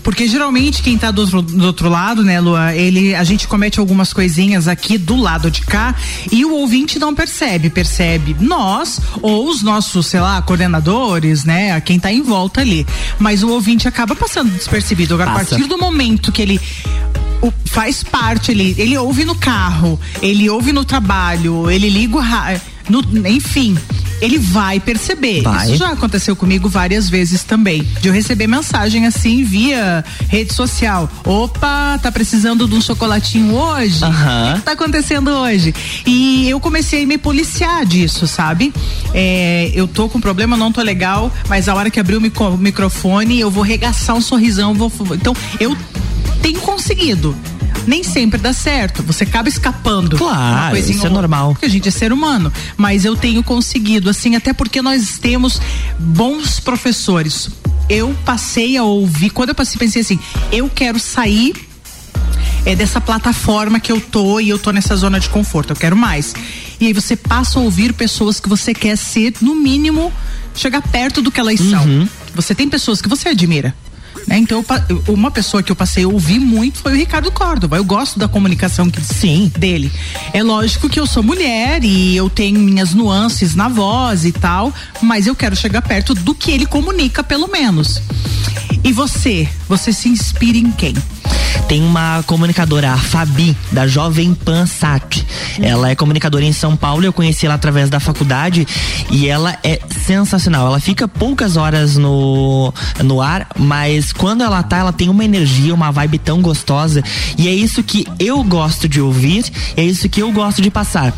Porque 0.02 0.26
geralmente 0.28 0.82
quem 0.82 0.96
tá 0.98 1.10
do 1.10 1.20
outro, 1.22 1.42
do 1.42 1.66
outro 1.66 1.88
lado, 1.88 2.22
né, 2.22 2.40
Lua, 2.40 2.74
ele, 2.74 3.14
a 3.14 3.24
gente 3.24 3.46
comete 3.48 3.78
algumas 3.80 4.12
coisinhas 4.12 4.68
aqui 4.68 4.98
do 4.98 5.16
lado 5.16 5.50
de 5.50 5.62
cá 5.62 5.94
e 6.30 6.44
o 6.44 6.52
ouvinte 6.54 6.98
não 6.98 7.14
percebe, 7.14 7.70
percebe 7.70 8.36
nós 8.40 9.00
ou 9.22 9.48
os 9.48 9.62
nossos, 9.62 10.06
sei 10.06 10.20
lá, 10.20 10.40
coordenadores, 10.42 11.44
né, 11.44 11.80
quem 11.80 11.98
tá 11.98 12.12
em 12.12 12.22
volta 12.22 12.60
ali. 12.60 12.86
Mas 13.18 13.42
o 13.42 13.48
ouvinte 13.50 13.88
acaba 13.88 14.14
passando 14.14 14.50
despercebido. 14.50 15.14
Agora, 15.14 15.30
a 15.30 15.34
Passa. 15.34 15.50
partir 15.56 15.66
do 15.68 15.78
momento 15.78 16.30
que 16.32 16.42
ele 16.42 16.60
o- 17.42 17.52
faz 17.64 18.02
parte, 18.02 18.50
ele, 18.50 18.74
ele 18.78 18.96
ouve 18.98 19.24
no 19.24 19.34
carro, 19.34 19.98
ele 20.22 20.48
ouve 20.50 20.72
no 20.72 20.84
trabalho, 20.84 21.70
ele 21.70 21.88
liga 21.88 22.16
o 22.16 22.20
rádio, 22.20 22.60
enfim, 23.26 23.76
ele 24.20 24.38
vai 24.38 24.78
perceber. 24.80 25.42
Vai. 25.42 25.66
Isso 25.66 25.76
já 25.76 25.90
aconteceu 25.90 26.36
comigo 26.36 26.68
várias 26.68 27.08
vezes 27.08 27.42
também. 27.44 27.82
De 28.00 28.08
eu 28.08 28.14
receber 28.14 28.46
mensagem 28.46 29.06
assim 29.06 29.42
via 29.44 30.04
rede 30.28 30.52
social. 30.54 31.10
Opa, 31.24 31.98
tá 32.02 32.12
precisando 32.12 32.66
de 32.68 32.74
um 32.74 32.80
chocolatinho 32.80 33.54
hoje? 33.54 34.00
O 34.04 34.56
que 34.56 34.62
tá 34.62 34.72
acontecendo 34.72 35.30
hoje? 35.30 35.74
E 36.06 36.48
eu 36.48 36.60
comecei 36.60 37.04
a 37.04 37.06
me 37.06 37.18
policiar 37.18 37.84
disso, 37.84 38.26
sabe? 38.26 38.72
É, 39.12 39.70
eu 39.74 39.86
tô 39.88 40.08
com 40.08 40.20
problema, 40.20 40.56
não 40.56 40.70
tô 40.72 40.82
legal, 40.82 41.32
mas 41.48 41.68
a 41.68 41.74
hora 41.74 41.90
que 41.90 41.98
abrir 42.00 42.16
o 42.16 42.20
micro- 42.20 42.56
microfone, 42.58 43.40
eu 43.40 43.50
vou 43.50 43.62
regaçar 43.64 44.14
um 44.16 44.20
sorrisão, 44.20 44.74
vou. 44.74 44.92
Então, 45.12 45.34
eu 45.58 45.76
tenho 46.42 46.60
conseguido. 46.60 47.34
Nem 47.86 48.02
sempre 48.02 48.40
dá 48.40 48.52
certo, 48.52 49.02
você 49.02 49.24
acaba 49.24 49.48
escapando. 49.48 50.16
Claro, 50.16 50.76
isso 50.76 50.90
é 50.90 50.94
ou 50.94 50.98
outra, 50.98 51.10
normal. 51.10 51.52
Porque 51.52 51.66
a 51.66 51.70
gente 51.70 51.88
é 51.88 51.90
ser 51.90 52.12
humano. 52.12 52.52
Mas 52.76 53.04
eu 53.04 53.16
tenho 53.16 53.42
conseguido, 53.42 54.10
assim, 54.10 54.36
até 54.36 54.52
porque 54.52 54.80
nós 54.80 55.18
temos 55.18 55.60
bons 55.98 56.60
professores. 56.60 57.50
Eu 57.88 58.14
passei 58.24 58.76
a 58.76 58.82
ouvir, 58.82 59.30
quando 59.30 59.50
eu 59.50 59.54
passei, 59.54 59.78
pensei 59.78 60.02
assim, 60.02 60.18
eu 60.50 60.70
quero 60.70 60.98
sair 60.98 61.54
é 62.66 62.74
dessa 62.74 63.00
plataforma 63.00 63.78
que 63.78 63.92
eu 63.92 64.00
tô 64.00 64.40
e 64.40 64.48
eu 64.48 64.58
tô 64.58 64.70
nessa 64.70 64.96
zona 64.96 65.20
de 65.20 65.28
conforto, 65.28 65.72
eu 65.72 65.76
quero 65.76 65.96
mais. 65.96 66.34
E 66.80 66.86
aí 66.86 66.92
você 66.92 67.14
passa 67.14 67.58
a 67.58 67.62
ouvir 67.62 67.92
pessoas 67.92 68.40
que 68.40 68.48
você 68.48 68.72
quer 68.72 68.96
ser, 68.96 69.34
no 69.40 69.54
mínimo, 69.54 70.12
chegar 70.54 70.80
perto 70.80 71.20
do 71.20 71.30
que 71.30 71.38
elas 71.38 71.60
são. 71.60 72.08
Você 72.34 72.54
tem 72.54 72.68
pessoas 72.68 73.02
que 73.02 73.08
você 73.08 73.28
admira. 73.28 73.74
Né? 74.26 74.38
Então, 74.38 74.64
eu 74.88 75.14
uma 75.14 75.30
pessoa 75.30 75.62
que 75.62 75.70
eu 75.70 75.76
passei 75.76 76.04
a 76.04 76.08
ouvir 76.08 76.38
muito 76.38 76.78
foi 76.78 76.92
o 76.92 76.96
Ricardo 76.96 77.30
Córdova. 77.30 77.76
Eu 77.76 77.84
gosto 77.84 78.18
da 78.18 78.28
comunicação 78.28 78.90
que, 78.90 79.00
Sim. 79.02 79.50
dele. 79.58 79.90
É 80.32 80.42
lógico 80.42 80.88
que 80.88 80.98
eu 80.98 81.06
sou 81.06 81.22
mulher 81.22 81.82
e 81.84 82.16
eu 82.16 82.28
tenho 82.28 82.60
minhas 82.60 82.94
nuances 82.94 83.54
na 83.54 83.68
voz 83.68 84.24
e 84.24 84.32
tal, 84.32 84.72
mas 85.00 85.26
eu 85.26 85.34
quero 85.34 85.54
chegar 85.56 85.82
perto 85.82 86.14
do 86.14 86.34
que 86.34 86.50
ele 86.50 86.66
comunica, 86.66 87.22
pelo 87.22 87.48
menos. 87.48 88.02
E 88.82 88.92
você? 88.92 89.48
Você 89.68 89.92
se 89.92 90.08
inspira 90.08 90.58
em 90.58 90.70
quem? 90.70 90.94
Tem 91.68 91.82
uma 91.82 92.22
comunicadora, 92.26 92.92
a 92.92 92.96
Fabi, 92.96 93.56
da 93.72 93.86
Jovem 93.86 94.34
Pan 94.34 94.66
Sat. 94.66 95.26
Ela 95.60 95.90
é 95.90 95.94
comunicadora 95.94 96.44
em 96.44 96.52
São 96.52 96.76
Paulo, 96.76 97.04
eu 97.04 97.12
conheci 97.12 97.46
ela 97.46 97.54
através 97.54 97.88
da 97.88 97.98
faculdade 97.98 98.66
e 99.10 99.28
ela 99.28 99.56
é 99.62 99.80
sensacional. 100.04 100.66
Ela 100.66 100.80
fica 100.80 101.08
poucas 101.08 101.56
horas 101.56 101.96
no, 101.96 102.72
no 103.02 103.20
ar, 103.20 103.48
mas 103.58 104.12
quando 104.12 104.42
ela 104.42 104.62
tá, 104.62 104.78
ela 104.78 104.92
tem 104.92 105.08
uma 105.08 105.24
energia, 105.24 105.74
uma 105.74 105.90
vibe 105.90 106.18
tão 106.18 106.42
gostosa. 106.42 107.02
E 107.38 107.48
é 107.48 107.52
isso 107.52 107.82
que 107.82 108.06
eu 108.18 108.42
gosto 108.44 108.88
de 108.88 109.00
ouvir, 109.00 109.44
é 109.76 109.82
isso 109.82 110.08
que 110.08 110.22
eu 110.22 110.30
gosto 110.32 110.60
de 110.60 110.70
passar 110.70 111.14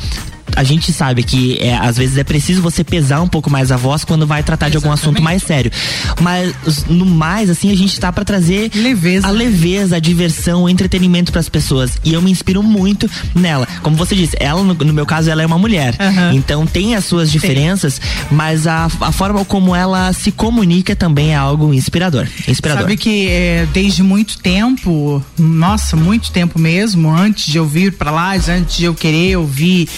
a 0.56 0.64
gente 0.64 0.92
sabe 0.92 1.22
que 1.22 1.58
é, 1.60 1.76
às 1.76 1.98
vezes 1.98 2.16
é 2.16 2.24
preciso 2.24 2.62
você 2.62 2.82
pesar 2.82 3.20
um 3.20 3.28
pouco 3.28 3.50
mais 3.50 3.70
a 3.70 3.76
voz 3.76 4.04
quando 4.04 4.26
vai 4.26 4.42
tratar 4.42 4.70
de 4.70 4.76
algum 4.76 4.90
assunto 4.90 5.22
mais 5.22 5.42
sério. 5.42 5.70
Mas 6.20 6.54
no 6.88 7.04
mais, 7.04 7.50
assim, 7.50 7.70
a 7.70 7.76
gente 7.76 8.00
tá 8.00 8.10
para 8.10 8.24
trazer 8.24 8.70
leveza. 8.74 9.28
a 9.28 9.30
leveza, 9.30 9.96
a 9.96 9.98
diversão, 9.98 10.64
o 10.64 10.68
entretenimento 10.68 11.30
para 11.30 11.40
as 11.40 11.48
pessoas. 11.48 11.98
E 12.02 12.14
eu 12.14 12.22
me 12.22 12.30
inspiro 12.30 12.62
muito 12.62 13.08
nela. 13.34 13.68
Como 13.82 13.96
você 13.96 14.14
disse, 14.14 14.34
ela, 14.40 14.62
no, 14.62 14.72
no 14.72 14.92
meu 14.94 15.04
caso, 15.04 15.30
ela 15.30 15.42
é 15.42 15.46
uma 15.46 15.58
mulher. 15.58 15.94
Aham. 16.00 16.32
Então 16.34 16.66
tem 16.66 16.94
as 16.94 17.04
suas 17.04 17.30
diferenças, 17.30 18.00
mas 18.30 18.66
a, 18.66 18.86
a 19.00 19.12
forma 19.12 19.44
como 19.44 19.76
ela 19.76 20.12
se 20.14 20.32
comunica 20.32 20.96
também 20.96 21.32
é 21.32 21.36
algo 21.36 21.74
inspirador. 21.74 22.26
Inspirador. 22.48 22.82
Sabe 22.82 22.96
que 22.96 23.28
é, 23.28 23.68
desde 23.72 24.02
muito 24.02 24.38
tempo, 24.38 25.22
nossa, 25.38 25.96
muito 25.96 26.30
tempo 26.30 26.58
mesmo, 26.58 27.14
antes 27.14 27.46
de 27.46 27.58
eu 27.58 27.66
vir 27.66 27.92
pra 27.92 28.10
lá, 28.10 28.34
antes 28.34 28.76
de 28.76 28.84
eu 28.84 28.94
querer 28.94 29.36
ouvir 29.36 29.88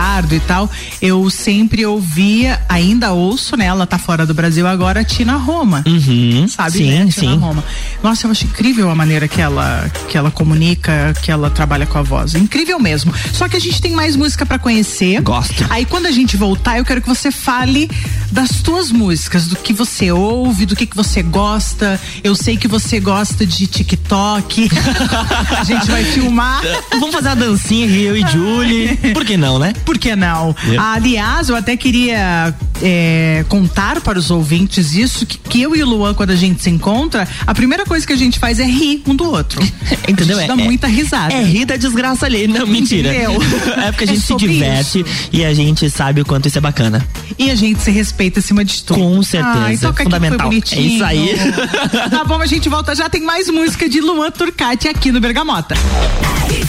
Ricardo 0.00 0.34
e 0.34 0.40
tal, 0.40 0.70
eu 1.02 1.28
sempre 1.28 1.84
ouvia, 1.84 2.58
ainda 2.70 3.12
ouço, 3.12 3.54
né? 3.54 3.66
Ela 3.66 3.86
tá 3.86 3.98
fora 3.98 4.24
do 4.24 4.32
Brasil 4.32 4.66
agora, 4.66 5.00
a 5.00 5.04
Tina 5.04 5.36
Roma. 5.36 5.84
Uhum, 5.86 6.48
Sabe, 6.48 6.78
sim, 6.78 6.90
né? 6.90 6.98
Tina 7.00 7.12
sim. 7.12 7.36
Roma. 7.36 7.62
Nossa, 8.02 8.26
eu 8.26 8.30
acho 8.30 8.46
incrível 8.46 8.88
a 8.88 8.94
maneira 8.94 9.28
que 9.28 9.42
ela, 9.42 9.90
que 10.08 10.16
ela 10.16 10.30
comunica, 10.30 11.14
que 11.22 11.30
ela 11.30 11.50
trabalha 11.50 11.84
com 11.84 11.98
a 11.98 12.02
voz. 12.02 12.34
Incrível 12.34 12.78
mesmo. 12.78 13.12
Só 13.30 13.46
que 13.46 13.56
a 13.56 13.60
gente 13.60 13.78
tem 13.82 13.92
mais 13.92 14.16
música 14.16 14.46
pra 14.46 14.58
conhecer. 14.58 15.20
Gosto. 15.20 15.66
Aí 15.68 15.84
quando 15.84 16.06
a 16.06 16.10
gente 16.10 16.34
voltar, 16.34 16.78
eu 16.78 16.84
quero 16.84 17.02
que 17.02 17.08
você 17.08 17.30
fale 17.30 17.90
das 18.32 18.62
tuas 18.62 18.90
músicas, 18.90 19.48
do 19.48 19.56
que 19.56 19.74
você 19.74 20.10
ouve, 20.10 20.64
do 20.64 20.74
que, 20.74 20.86
que 20.86 20.96
você 20.96 21.22
gosta. 21.22 22.00
Eu 22.24 22.34
sei 22.34 22.56
que 22.56 22.66
você 22.66 22.98
gosta 23.00 23.44
de 23.44 23.66
TikTok. 23.66 24.70
a 25.58 25.64
gente 25.64 25.90
vai 25.90 26.04
filmar. 26.04 26.62
Vamos 26.92 27.14
fazer 27.14 27.28
a 27.28 27.34
dancinha 27.34 27.86
aqui, 27.86 28.02
eu 28.02 28.16
e 28.16 28.26
Julie. 28.26 28.96
Por 29.12 29.26
que 29.26 29.36
não, 29.36 29.58
né? 29.58 29.74
Por 29.90 29.98
que 29.98 30.14
não? 30.14 30.54
Yep. 30.64 30.78
Aliás, 30.78 31.48
eu 31.48 31.56
até 31.56 31.76
queria 31.76 32.54
é, 32.80 33.44
contar 33.48 34.00
para 34.00 34.16
os 34.20 34.30
ouvintes 34.30 34.94
isso, 34.94 35.26
que, 35.26 35.36
que 35.36 35.60
eu 35.62 35.74
e 35.74 35.82
o 35.82 35.86
Luan, 35.88 36.14
quando 36.14 36.30
a 36.30 36.36
gente 36.36 36.62
se 36.62 36.70
encontra, 36.70 37.26
a 37.44 37.52
primeira 37.52 37.84
coisa 37.84 38.06
que 38.06 38.12
a 38.12 38.16
gente 38.16 38.38
faz 38.38 38.60
é 38.60 38.64
rir 38.64 39.02
um 39.04 39.16
do 39.16 39.24
outro. 39.28 39.60
Entendeu? 40.08 40.36
A 40.36 40.40
gente 40.42 40.48
dá 40.56 40.62
É- 40.62 40.64
muita 40.64 40.86
risada. 40.86 41.34
É 41.34 41.42
rir 41.42 41.64
da 41.64 41.76
desgraça 41.76 42.24
ali. 42.26 42.46
Não, 42.46 42.68
mentira. 42.68 43.12
Entendeu? 43.12 43.40
É 43.82 43.90
porque 43.90 44.04
a 44.04 44.06
É 44.06 44.14
gente 44.14 44.20
se 44.20 44.36
diverte 44.36 45.00
isso. 45.00 45.28
e 45.32 45.44
a 45.44 45.52
gente 45.52 45.90
sabe 45.90 46.20
o 46.20 46.24
quanto 46.24 46.46
isso 46.46 46.58
é 46.58 46.60
bacana. 46.60 47.04
E 47.36 47.50
a 47.50 47.56
gente 47.56 47.82
se 47.82 47.90
respeita 47.90 48.38
acima 48.38 48.64
de 48.64 48.84
tudo. 48.84 49.00
Com 49.00 49.20
certeza. 49.24 49.58
Ai, 49.58 49.76
toca 49.76 50.04
Fundamental. 50.04 50.46
Aqui 50.48 50.62
foi 50.68 50.78
É 50.78 50.80
isso 50.82 51.04
aí. 51.04 51.34
tá 52.10 52.24
bom, 52.24 52.40
a 52.40 52.46
gente 52.46 52.68
volta 52.68 52.94
já. 52.94 53.08
Tem 53.10 53.22
mais 53.24 53.48
música 53.48 53.88
de 53.88 54.00
Luan 54.00 54.30
Turcati 54.30 54.86
aqui 54.86 55.10
no 55.10 55.20
Bergamota. 55.20 55.74
E 56.48 56.62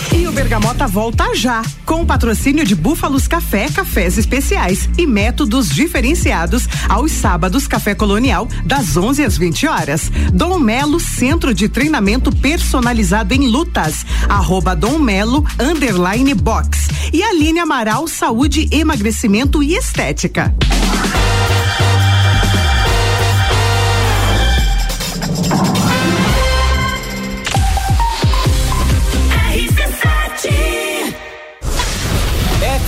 o 0.00 0.03
Bergamota 0.34 0.88
volta 0.88 1.32
já, 1.36 1.62
com 1.86 2.02
o 2.02 2.06
patrocínio 2.06 2.64
de 2.64 2.74
Búfalos 2.74 3.28
Café, 3.28 3.68
cafés 3.68 4.18
especiais 4.18 4.88
e 4.98 5.06
métodos 5.06 5.68
diferenciados 5.68 6.68
aos 6.88 7.12
sábados 7.12 7.68
Café 7.68 7.94
Colonial, 7.94 8.48
das 8.64 8.96
11 8.96 9.24
às 9.24 9.38
20 9.38 9.68
horas. 9.68 10.10
Dom 10.32 10.58
Melo, 10.58 10.98
centro 10.98 11.54
de 11.54 11.68
treinamento 11.68 12.34
personalizado 12.34 13.32
em 13.32 13.46
lutas. 13.46 14.04
Arroba 14.28 14.74
Dom 14.74 14.98
Melo, 14.98 15.44
underline 15.58 16.34
box. 16.34 16.88
E 17.12 17.22
Aline 17.22 17.60
Amaral, 17.60 18.08
saúde, 18.08 18.68
emagrecimento 18.72 19.62
e 19.62 19.76
estética. 19.76 20.52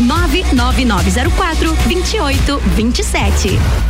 99904 0.00 1.76
2827. 1.88 3.89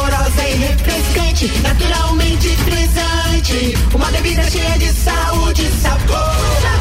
refrescante, 0.61 1.47
naturalmente 1.61 2.49
frisante. 2.57 3.77
Uma 3.93 4.11
bebida 4.11 4.43
cheia 4.49 4.77
de 4.77 4.91
saúde 4.93 5.63
e 5.65 5.81
sabor. 5.81 6.35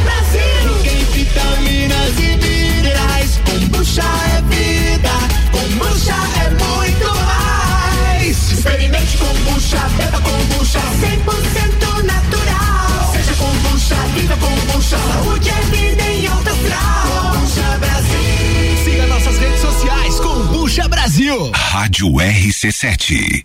Brasil! 0.04 0.82
Tem 0.82 1.04
vitaminas 1.04 2.18
e 2.18 2.36
minerais. 2.36 3.40
Kombucha 3.44 4.02
é 4.02 4.42
vida. 4.54 5.10
Kombucha 5.52 6.14
é 6.44 6.50
muito 6.50 7.08
mais. 7.24 8.52
Experimente 8.52 9.16
kombucha, 9.18 9.78
beba 9.96 10.20
kombucha. 10.20 10.80
100% 11.00 12.02
natural. 12.04 13.12
Seja 13.12 13.34
kombucha, 13.34 13.96
viva 14.14 14.36
kombucha. 14.36 14.98
Saúde 14.98 15.48
é 15.48 15.60
vida 15.74 16.02
em 16.02 16.26
alta 16.26 16.50
astral. 16.50 17.32
Kombucha 17.32 17.78
Brasil. 17.78 18.84
Siga 18.84 19.06
nossas 19.06 19.38
redes 19.38 19.60
sociais, 19.60 20.20
Kombucha 20.20 20.88
Brasil. 20.88 21.50
Rádio 21.54 22.08
RC7. 22.08 23.44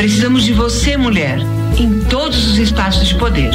Precisamos 0.00 0.44
de 0.44 0.54
você, 0.54 0.96
mulher, 0.96 1.38
em 1.76 2.00
todos 2.04 2.52
os 2.52 2.56
espaços 2.56 3.06
de 3.06 3.14
poder. 3.16 3.52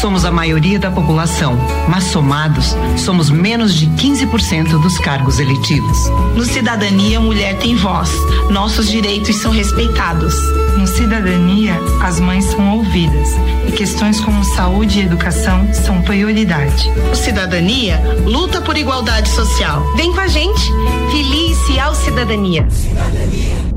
Somos 0.00 0.24
a 0.24 0.30
maioria 0.30 0.78
da 0.78 0.90
população, 0.90 1.54
mas 1.86 2.04
somados, 2.04 2.74
somos 2.96 3.28
menos 3.28 3.74
de 3.74 3.86
15% 3.88 4.80
dos 4.80 4.96
cargos 4.96 5.38
eletivos. 5.38 5.98
No 6.34 6.46
Cidadania, 6.46 7.18
a 7.18 7.20
mulher 7.20 7.58
tem 7.58 7.76
voz. 7.76 8.10
Nossos 8.48 8.88
direitos 8.88 9.36
são 9.36 9.52
respeitados. 9.52 10.34
No 10.78 10.86
Cidadania, 10.86 11.78
as 12.02 12.20
mães 12.20 12.46
são 12.46 12.78
ouvidas 12.78 13.36
e 13.68 13.72
questões 13.72 14.18
como 14.18 14.42
saúde 14.44 15.00
e 15.00 15.02
educação 15.02 15.68
são 15.74 16.00
prioridade. 16.00 16.90
O 17.12 17.14
Cidadania 17.14 18.00
luta 18.24 18.62
por 18.62 18.78
igualdade 18.78 19.28
social. 19.28 19.94
Vem 19.94 20.10
com 20.10 20.20
a 20.20 20.26
gente. 20.26 20.72
Felice 21.10 21.78
ao 21.78 21.94
Cidadania. 21.94 22.66
Cidadania. 22.70 23.75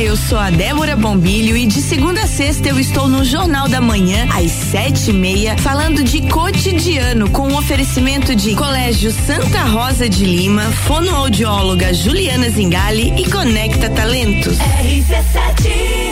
Eu 0.00 0.14
sou 0.14 0.38
a 0.38 0.50
Débora 0.50 0.94
Bombilho 0.94 1.56
e 1.56 1.66
de 1.66 1.80
segunda 1.80 2.20
a 2.22 2.26
sexta 2.26 2.68
eu 2.68 2.78
estou 2.78 3.08
no 3.08 3.24
Jornal 3.24 3.66
da 3.66 3.80
Manhã, 3.80 4.28
às 4.30 4.50
sete 4.50 5.10
e 5.10 5.12
meia, 5.12 5.56
falando 5.56 6.04
de 6.04 6.20
cotidiano, 6.28 7.30
com 7.30 7.48
o 7.48 7.56
oferecimento 7.56 8.34
de 8.36 8.54
Colégio 8.54 9.10
Santa 9.10 9.62
Rosa 9.62 10.06
de 10.08 10.24
Lima, 10.24 10.62
fonoaudióloga 10.62 11.94
Juliana 11.94 12.50
Zingali 12.50 13.14
e 13.16 13.30
Conecta 13.30 13.88
Talentos. 13.88 14.58
RC7 14.58 16.05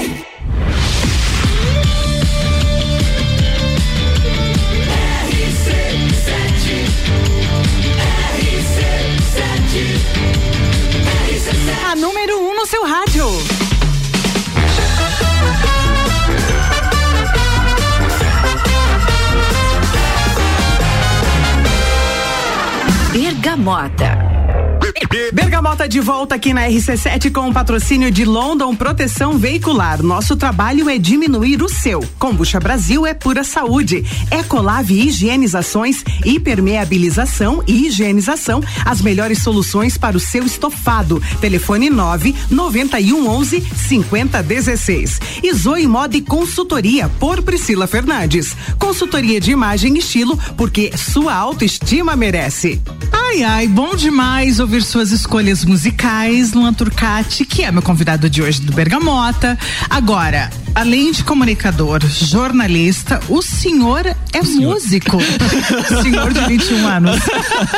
De 25.88 26.00
volta 26.00 26.34
aqui 26.34 26.54
na 26.54 26.66
RC7 26.66 27.30
com 27.30 27.50
o 27.50 27.52
patrocínio 27.52 28.10
de 28.10 28.24
London 28.24 28.74
Proteção 28.74 29.36
Veicular. 29.38 30.02
Nosso 30.02 30.34
trabalho 30.34 30.88
é 30.88 30.96
diminuir 30.96 31.62
o 31.62 31.68
seu. 31.68 32.02
Combucha 32.18 32.58
Brasil 32.58 33.06
é 33.06 33.12
pura 33.12 33.44
saúde. 33.44 34.02
Ecolave 34.30 34.98
Higienizações, 35.06 36.02
hipermeabilização 36.24 37.62
e 37.66 37.86
higienização. 37.86 38.62
As 38.84 39.02
melhores 39.02 39.42
soluções 39.42 39.98
para 39.98 40.16
o 40.16 40.20
seu 40.20 40.44
estofado. 40.44 41.22
Telefone 41.40 41.90
9 41.90 42.34
91 42.50 43.28
11 43.28 43.60
50 43.60 44.42
16. 44.42 45.20
E 45.42 45.52
Zoe 45.52 45.86
Moda 45.86 46.16
e 46.16 46.22
Consultoria 46.22 47.10
por 47.20 47.42
Priscila 47.42 47.86
Fernandes. 47.86 48.56
Consultoria 48.78 49.38
de 49.38 49.52
imagem 49.52 49.96
e 49.96 49.98
estilo 49.98 50.38
porque 50.56 50.96
sua 50.96 51.34
autoestima 51.34 52.16
merece. 52.16 52.80
Ai, 53.12 53.42
ai, 53.42 53.66
bom 53.66 53.94
demais 53.94 54.60
ouvir 54.60 54.82
suas 54.82 55.10
escolhas 55.10 55.64
musicais, 55.74 56.52
Luan 56.52 56.72
Turcati, 56.72 57.44
que 57.44 57.64
é 57.64 57.72
meu 57.72 57.82
convidado 57.82 58.30
de 58.30 58.40
hoje 58.40 58.60
do 58.60 58.72
Bergamota. 58.72 59.58
Agora, 59.90 60.48
além 60.72 61.10
de 61.10 61.24
comunicador, 61.24 62.00
jornalista, 62.06 63.18
o 63.28 63.42
senhor 63.42 64.06
é 64.06 64.40
o 64.40 64.46
músico. 64.46 65.18
senhor 66.00 66.32
de 66.32 66.40
21 66.46 66.86
anos. 66.86 67.18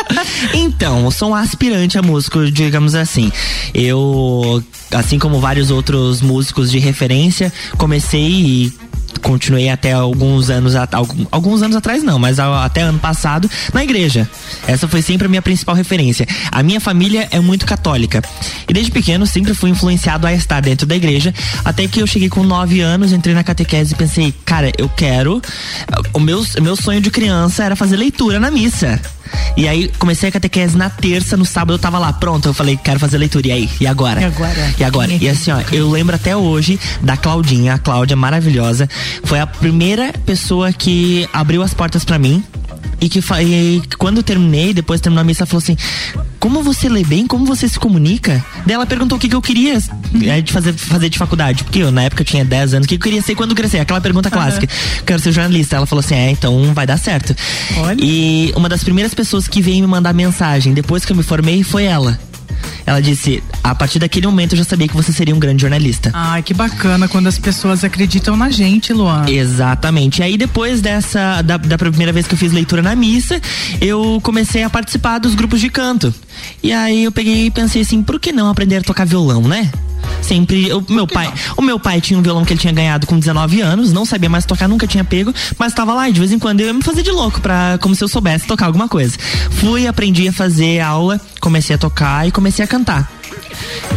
então, 0.53 1.07
eu 1.07 1.11
sou 1.11 1.31
um 1.31 1.35
aspirante 1.35 1.97
a 1.97 2.03
músico, 2.03 2.51
digamos 2.51 2.95
assim. 2.95 3.33
Eu, 3.73 4.63
assim 4.93 5.19
como 5.19 5.41
vários 5.41 5.71
outros 5.71 6.21
músicos 6.21 6.71
de 6.71 6.79
referência, 6.79 7.51
comecei 7.79 8.31
e 8.31 8.73
continuei 9.27 9.69
até 9.69 9.91
alguns 9.91 10.49
anos 10.51 10.75
alguns 11.33 11.61
anos 11.61 11.77
atrás 11.77 12.01
não, 12.05 12.17
mas 12.17 12.39
até 12.39 12.83
ano 12.83 13.01
passado 13.01 13.51
na 13.75 13.83
igreja. 13.83 14.29
Essa 14.69 14.87
foi 14.87 15.03
sempre 15.03 15.27
a 15.27 15.29
minha 15.29 15.43
principal 15.43 15.75
referência. 15.75 16.25
A 16.53 16.63
minha 16.63 16.81
família 16.81 17.27
é 17.33 17.41
muito 17.41 17.67
católica 17.67 18.23
e 18.69 18.73
desde 18.73 18.93
pequeno 18.93 19.27
sempre 19.27 19.53
fui 19.53 19.71
influenciado 19.71 20.29
a 20.29 20.33
estar 20.33 20.61
dentro 20.61 20.87
da 20.87 20.95
igreja, 20.95 21.35
até 21.65 21.89
que 21.89 22.01
eu 22.01 22.07
cheguei 22.07 22.29
com 22.29 22.45
nove 22.45 22.81
anos, 22.81 23.13
entrei 23.13 23.35
na 23.35 23.43
catequese 23.43 23.95
e 23.95 23.97
pensei, 23.97 24.33
cara, 24.45 24.71
eu 24.79 24.89
quero. 24.89 25.43
O 26.13 26.21
meu, 26.21 26.45
meu 26.63 26.77
sonho 26.77 27.01
de 27.01 27.11
criança 27.11 27.65
era 27.65 27.75
fazer 27.75 27.97
leitura 27.97 28.39
na 28.39 28.51
missa. 28.51 29.01
E 29.57 29.67
aí 29.67 29.91
comecei 29.99 30.29
a 30.29 30.33
catequese 30.33 30.77
na 30.77 30.91
terça, 30.91 31.37
no 31.37 31.45
sábado 31.45 31.75
eu 31.75 31.79
tava 31.79 31.99
lá, 31.99 32.13
pronto, 32.13 32.49
eu 32.49 32.55
falei, 32.55 32.77
quero 32.77 33.01
fazer 33.01 33.19
leitura. 33.19 33.49
E 33.49 33.53
aí? 33.53 33.71
E 33.81 33.87
agora? 33.87 34.21
E 34.21 34.25
agora? 34.25 34.75
E 34.79 34.85
agora? 34.85 35.13
E 35.13 35.29
assim, 35.29 35.51
ó, 35.51 35.61
eu 35.73 35.91
lembro 35.91 36.15
até 36.17 36.37
hoje 36.37 36.79
da 37.01 37.17
Claudinha, 37.17 37.75
a 37.75 37.79
Cláudia 37.79 38.17
maravilhosa, 38.17 38.89
foi 39.25 39.41
a 39.41 39.47
primeira 39.47 40.13
pessoa 40.25 40.73
que 40.73 41.29
abriu 41.33 41.63
as 41.63 41.75
portas 41.75 42.05
para 42.05 42.19
mim 42.19 42.43
e 43.01 43.09
que 43.09 43.21
e 43.43 43.83
quando 43.99 44.19
eu 44.19 44.23
terminei, 44.23 44.73
depois 44.73 45.01
terminou 45.01 45.21
a 45.21 45.25
missa, 45.25 45.45
falou 45.45 45.63
assim: 45.63 45.77
como 46.47 46.63
você 46.63 46.89
lê 46.89 47.03
bem, 47.03 47.27
como 47.27 47.45
você 47.45 47.69
se 47.69 47.77
comunica? 47.77 48.45
Daí 48.65 48.77
ela 48.77 48.87
perguntou 48.87 49.19
o 49.19 49.21
que, 49.21 49.29
que 49.29 49.35
eu 49.35 49.43
queria 49.43 49.81
é, 50.23 50.41
de 50.41 50.53
fazer, 50.53 50.73
fazer 50.75 51.09
de 51.09 51.19
faculdade. 51.19 51.65
Porque 51.65 51.81
eu, 51.81 51.91
na 51.91 52.05
época, 52.05 52.23
eu 52.23 52.25
tinha 52.25 52.45
10 52.45 52.75
anos. 52.75 52.85
O 52.85 52.89
que 52.89 52.95
eu 52.95 53.01
queria 53.01 53.21
ser 53.21 53.35
quando 53.35 53.53
crescer? 53.53 53.81
Aquela 53.81 54.01
pergunta 54.01 54.31
clássica. 54.31 54.69
Quero 55.05 55.21
ser 55.21 55.33
jornalista. 55.33 55.75
Ela 55.75 55.87
falou 55.87 56.05
assim: 56.05 56.15
é, 56.15 56.31
então 56.31 56.73
vai 56.73 56.87
dar 56.87 56.99
certo. 56.99 57.35
Olha. 57.79 57.97
E 58.01 58.53
uma 58.55 58.69
das 58.69 58.85
primeiras 58.85 59.13
pessoas 59.13 59.49
que 59.49 59.61
veio 59.61 59.81
me 59.81 59.89
mandar 59.89 60.13
mensagem 60.13 60.73
depois 60.73 61.05
que 61.05 61.11
eu 61.11 61.17
me 61.17 61.25
formei 61.25 61.65
foi 61.65 61.83
ela. 61.83 62.17
Ela 62.85 63.01
disse: 63.01 63.43
a 63.63 63.75
partir 63.75 63.99
daquele 63.99 64.27
momento 64.27 64.53
eu 64.53 64.59
já 64.59 64.65
sabia 64.65 64.89
que 64.89 64.95
você 64.95 65.13
seria 65.13 65.35
um 65.35 65.39
grande 65.39 65.63
jornalista. 65.63 66.11
Ai, 66.15 66.43
que 66.43 66.55
bacana 66.55 67.09
quando 67.09 67.27
as 67.27 67.39
pessoas 67.39 67.85
acreditam 67.85 68.37
na 68.37 68.51
gente, 68.51 68.93
Luan. 68.93 69.29
Exatamente. 69.29 70.21
E 70.21 70.23
aí 70.23 70.37
depois 70.37 70.81
dessa, 70.81 71.43
da, 71.43 71.57
da 71.57 71.79
primeira 71.79 72.13
vez 72.13 72.27
que 72.27 72.35
eu 72.35 72.39
fiz 72.39 72.53
leitura 72.53 72.83
na 72.83 72.95
missa, 72.95 73.41
eu 73.81 74.21
comecei 74.23 74.63
a 74.63 74.71
participar 74.71 75.19
dos 75.19 75.35
grupos 75.35 75.61
de 75.61 75.69
canto. 75.69 76.15
E 76.63 76.73
aí 76.73 77.05
eu 77.05 77.13
peguei 77.13 77.47
e 77.47 77.51
pensei 77.51 77.83
assim, 77.83 78.03
por 78.03 78.21
que 78.21 78.33
não 78.33 78.49
aprender 78.49 78.77
a 78.77 78.83
tocar 78.83 79.05
violão, 79.05 79.43
né? 79.43 79.71
Sempre, 80.21 80.73
o 80.73 80.85
meu 80.89 81.07
pai, 81.07 81.33
o 81.57 81.63
meu 81.63 81.79
pai 81.79 82.01
tinha 82.01 82.19
um 82.19 82.23
violão 82.23 82.45
que 82.45 82.53
ele 82.53 82.61
tinha 82.61 82.73
ganhado 82.73 83.07
com 83.07 83.19
19 83.19 83.61
anos, 83.61 83.93
não 83.93 84.05
sabia 84.05 84.29
mais 84.29 84.45
tocar, 84.45 84.69
nunca 84.69 84.87
tinha 84.87 85.05
pego, 85.05 85.33
mas 85.59 85.73
tava 85.73 85.95
lá 85.95 86.09
e 86.09 86.13
de 86.13 86.19
vez 86.19 86.33
em 86.33 86.39
quando 86.39 86.61
eu 86.61 86.67
ia 86.67 86.73
me 86.73 86.83
fazer 86.83 87.03
de 87.03 87.11
louco 87.11 87.41
para 87.41 87.79
como 87.81 87.95
se 87.95 88.03
eu 88.03 88.09
soubesse 88.09 88.47
tocar 88.47 88.67
alguma 88.67 88.89
coisa. 88.89 89.17
Fui, 89.53 89.87
aprendi 89.87 90.29
a 90.29 90.33
fazer 90.33 90.81
aula, 90.81 91.21
comecei 91.41 91.77
a 91.77 91.79
tocar 91.79 92.27
e 92.27 92.33
comecei 92.33 92.65
a 92.65 92.69
cantar. 92.69 93.11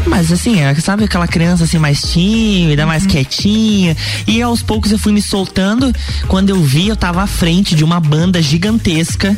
Mas 0.06 0.32
assim, 0.32 0.62
é, 0.62 0.74
sabe 0.76 1.04
aquela 1.04 1.28
criança 1.28 1.64
assim 1.64 1.78
mais 1.78 2.02
tímida, 2.02 2.86
mais 2.86 3.06
quietinha. 3.06 3.96
E 4.26 4.42
aos 4.42 4.62
poucos 4.62 4.92
eu 4.92 5.00
fui 5.00 5.12
me 5.12 5.22
soltando. 5.22 5.94
Quando 6.28 6.50
eu 6.50 6.62
vi, 6.62 6.88
eu 6.88 6.96
tava 6.96 7.22
à 7.22 7.28
frente 7.28 7.76
de 7.76 7.84
uma 7.84 8.00
banda 8.00 8.42
gigantesca. 8.42 9.38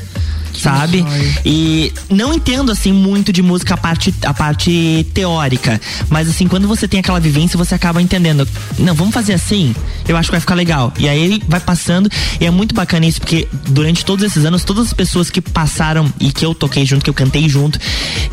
Sabe? 0.54 1.06
E 1.46 1.94
não 2.10 2.34
entendo 2.34 2.72
assim 2.72 2.92
muito 2.92 3.32
de 3.32 3.42
música 3.42 3.74
a 3.74 3.78
parte, 3.78 4.14
a 4.26 4.34
parte 4.34 5.06
teórica. 5.14 5.80
Mas 6.10 6.30
assim, 6.30 6.48
quando 6.48 6.68
você 6.68 6.88
tem 6.88 7.00
aquela 7.00 7.20
vivência, 7.20 7.58
você 7.58 7.76
acaba 7.76 8.02
entendendo. 8.02 8.48
Não, 8.78 8.94
vamos 8.94 9.14
fazer 9.14 9.34
assim. 9.34 9.76
Eu 10.08 10.18
acho 10.18 10.28
que 10.28 10.34
vai 10.34 10.42
ficar 10.42 10.56
legal. 10.56 10.94
E 10.98 11.08
aí 11.08 11.42
vai 11.48 11.60
passando. 11.60 12.10
E 12.40 12.46
é 12.46 12.52
muito 12.52 12.74
bacana 12.76 13.06
isso, 13.06 13.20
porque 13.20 13.48
durante 13.68 14.04
todos 14.06 14.24
esses 14.26 14.46
anos, 14.46 14.64
todas 14.64 14.88
as 14.88 14.94
pessoas 14.94 15.30
que 15.30 15.42
passaram 15.42 16.12
e 16.20 16.32
que 16.32 16.46
eu 16.46 16.54
toquei 16.54 16.86
junto, 16.86 17.04
que 17.04 17.10
eu 17.10 17.14
cantei 17.14 17.48
junto, 17.48 17.80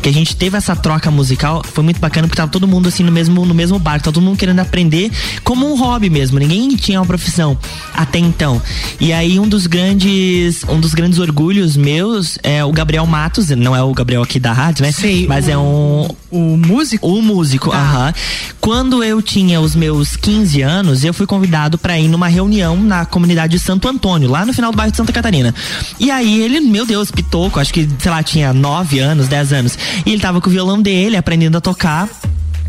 que 0.01 0.09
a 0.09 0.13
gente 0.13 0.35
teve 0.35 0.57
essa 0.57 0.75
troca 0.75 1.09
musical, 1.11 1.63
foi 1.63 1.83
muito 1.83 1.99
bacana 1.99 2.27
porque 2.27 2.37
tava 2.37 2.51
todo 2.51 2.67
mundo 2.67 2.89
assim 2.89 3.03
no 3.03 3.11
mesmo, 3.11 3.45
no 3.45 3.53
mesmo 3.53 3.79
barco, 3.79 4.05
tava 4.05 4.13
todo 4.13 4.23
mundo 4.23 4.37
querendo 4.37 4.59
aprender 4.59 5.11
como 5.43 5.71
um 5.71 5.77
hobby 5.77 6.09
mesmo. 6.09 6.39
Ninguém 6.39 6.75
tinha 6.75 6.99
uma 6.99 7.05
profissão 7.05 7.57
até 7.93 8.19
então. 8.19 8.61
E 8.99 9.13
aí 9.13 9.39
um 9.39 9.47
dos 9.47 9.67
grandes, 9.67 10.63
um 10.67 10.79
dos 10.79 10.93
grandes 10.93 11.19
orgulhos 11.19 11.77
meus 11.77 12.08
é 12.43 12.63
o 12.63 12.71
Gabriel 12.71 13.05
Matos, 13.05 13.49
não 13.49 13.75
é 13.75 13.81
o 13.83 13.93
Gabriel 13.93 14.21
aqui 14.23 14.39
da 14.39 14.51
rádio, 14.51 14.83
né? 14.83 14.91
Sei, 14.91 15.27
Mas 15.27 15.47
o- 15.47 15.51
é 15.51 15.57
um 15.57 16.07
o 16.31 16.57
músico. 16.57 17.07
O 17.07 17.21
músico, 17.21 17.71
aham. 17.71 18.13
Quando 18.61 19.03
eu 19.03 19.21
tinha 19.21 19.59
os 19.59 19.75
meus 19.75 20.15
15 20.15 20.61
anos, 20.61 21.03
eu 21.03 21.13
fui 21.13 21.25
convidado 21.25 21.77
para 21.77 21.97
ir 21.99 22.07
numa 22.07 22.27
reunião 22.27 22.75
na 22.77 23.05
comunidade 23.05 23.53
de 23.53 23.59
Santo 23.59 23.87
Antônio, 23.87 24.29
lá 24.29 24.45
no 24.45 24.53
final 24.53 24.71
do 24.71 24.75
bairro 24.75 24.91
de 24.91 24.97
Santa 24.97 25.11
Catarina. 25.11 25.53
E 25.99 26.11
aí 26.11 26.41
ele, 26.41 26.59
meu 26.59 26.85
Deus, 26.85 27.09
pitoco, 27.11 27.59
acho 27.59 27.73
que, 27.73 27.89
sei 27.99 28.11
lá, 28.11 28.21
tinha 28.21 28.53
9 28.53 28.99
anos, 28.99 29.27
10 29.27 29.51
anos. 29.53 29.77
E 30.05 30.11
ele 30.11 30.21
tava 30.21 30.39
com 30.39 30.49
o 30.49 30.51
violão 30.53 30.81
dele, 30.81 31.17
aprendendo 31.17 31.57
a 31.57 31.61
tocar. 31.61 32.07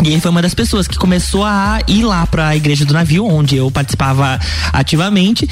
E 0.03 0.09
ele 0.09 0.21
foi 0.21 0.31
uma 0.31 0.41
das 0.41 0.55
pessoas 0.55 0.89
que 0.89 0.97
começou 0.97 1.45
a 1.45 1.81
ir 1.87 2.03
lá 2.05 2.27
pra 2.27 2.57
igreja 2.57 2.85
do 2.85 2.95
navio, 2.95 3.27
onde 3.27 3.57
eu 3.57 3.71
participava 3.71 4.39
ativamente. 4.73 5.49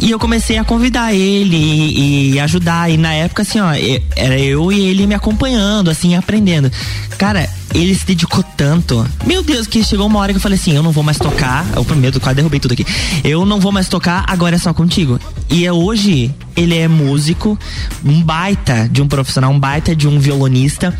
E 0.00 0.10
eu 0.10 0.18
comecei 0.18 0.58
a 0.58 0.64
convidar 0.64 1.12
ele 1.12 1.56
e, 1.56 2.32
e 2.32 2.40
ajudar. 2.40 2.90
E 2.90 2.96
na 2.96 3.12
época, 3.12 3.42
assim, 3.42 3.60
ó, 3.60 3.70
era 4.14 4.38
eu 4.38 4.72
e 4.72 4.80
ele 4.80 5.06
me 5.06 5.14
acompanhando, 5.14 5.90
assim, 5.90 6.14
aprendendo. 6.14 6.70
Cara, 7.18 7.48
ele 7.74 7.94
se 7.94 8.06
dedicou 8.06 8.42
tanto. 8.56 9.06
Meu 9.26 9.42
Deus, 9.42 9.66
que 9.66 9.84
chegou 9.84 10.06
uma 10.06 10.18
hora 10.18 10.32
que 10.32 10.38
eu 10.38 10.40
falei 10.40 10.58
assim: 10.58 10.74
eu 10.74 10.82
não 10.82 10.92
vou 10.92 11.04
mais 11.04 11.18
tocar. 11.18 11.66
O 11.76 11.84
primeiro, 11.84 12.18
quase 12.20 12.36
derrubei 12.36 12.60
tudo 12.60 12.72
aqui. 12.72 12.86
Eu 13.22 13.44
não 13.44 13.60
vou 13.60 13.72
mais 13.72 13.88
tocar, 13.88 14.24
agora 14.26 14.56
é 14.56 14.58
só 14.58 14.72
contigo. 14.72 15.20
E 15.50 15.66
é 15.66 15.72
hoje, 15.72 16.34
ele 16.56 16.76
é 16.76 16.88
músico, 16.88 17.58
um 18.04 18.22
baita 18.22 18.88
de 18.90 19.02
um 19.02 19.08
profissional, 19.08 19.50
um 19.50 19.58
baita 19.58 19.94
de 19.94 20.08
um 20.08 20.18
violonista. 20.18 20.96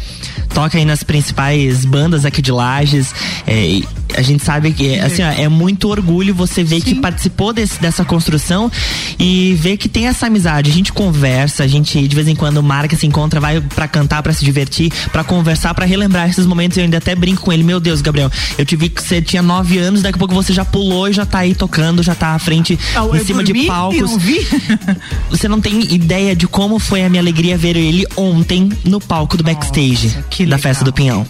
Toca 0.52 0.78
aí 0.78 0.84
nas 0.84 1.02
principais 1.02 1.84
bandas 1.84 2.24
aqui 2.24 2.40
de 2.40 2.52
Lages. 2.66 3.14
É, 3.46 3.80
a 4.16 4.22
gente 4.22 4.44
sabe 4.44 4.72
que, 4.72 4.98
assim, 4.98 5.22
ó, 5.22 5.26
é 5.30 5.48
muito 5.48 5.88
orgulho 5.88 6.34
você 6.34 6.64
ver 6.64 6.80
que 6.80 6.94
participou 6.96 7.52
desse, 7.52 7.80
dessa 7.80 8.04
construção 8.04 8.70
e 9.18 9.54
ver 9.60 9.76
que 9.76 9.88
tem 9.88 10.06
essa 10.06 10.26
amizade. 10.26 10.70
A 10.70 10.74
gente 10.74 10.92
conversa, 10.92 11.62
a 11.64 11.66
gente 11.66 12.06
de 12.06 12.14
vez 12.14 12.26
em 12.28 12.34
quando 12.34 12.62
marca, 12.62 12.96
se 12.96 13.06
encontra, 13.06 13.38
vai 13.40 13.60
pra 13.60 13.86
cantar, 13.86 14.22
pra 14.22 14.32
se 14.32 14.44
divertir, 14.44 14.90
pra 15.12 15.22
conversar, 15.22 15.74
pra 15.74 15.84
relembrar 15.86 16.28
esses 16.28 16.46
momentos. 16.46 16.76
Eu 16.78 16.84
ainda 16.84 16.98
até 16.98 17.14
brinco 17.14 17.42
com 17.42 17.52
ele, 17.52 17.62
meu 17.62 17.78
Deus, 17.78 18.00
Gabriel, 18.00 18.30
eu 18.58 18.64
te 18.64 18.74
vi 18.76 18.88
que 18.88 19.02
você 19.02 19.20
tinha 19.20 19.42
nove 19.42 19.78
anos, 19.78 20.02
daqui 20.02 20.16
a 20.16 20.18
pouco 20.18 20.34
você 20.34 20.52
já 20.52 20.64
pulou 20.64 21.08
e 21.08 21.12
já 21.12 21.26
tá 21.26 21.38
aí 21.40 21.54
tocando, 21.54 22.02
já 22.02 22.14
tá 22.14 22.34
à 22.34 22.38
frente, 22.38 22.78
Ah, 22.94 23.04
em 23.16 23.24
cima 23.24 23.42
dormi 23.42 23.60
de 23.62 23.66
palcos. 23.66 24.16
vi. 24.22 24.46
Você 25.30 25.48
não 25.48 25.60
tem 25.60 25.92
ideia 25.94 26.34
de 26.34 26.46
como 26.46 26.78
foi 26.78 27.04
a 27.04 27.08
minha 27.08 27.20
alegria 27.20 27.56
ver 27.58 27.76
ele 27.76 28.06
ontem 28.16 28.70
no 28.84 29.00
palco 29.00 29.36
do 29.36 29.44
backstage 29.44 30.16
da 30.48 30.58
festa 30.58 30.84
do 30.84 30.92
Pinhão. 30.92 31.26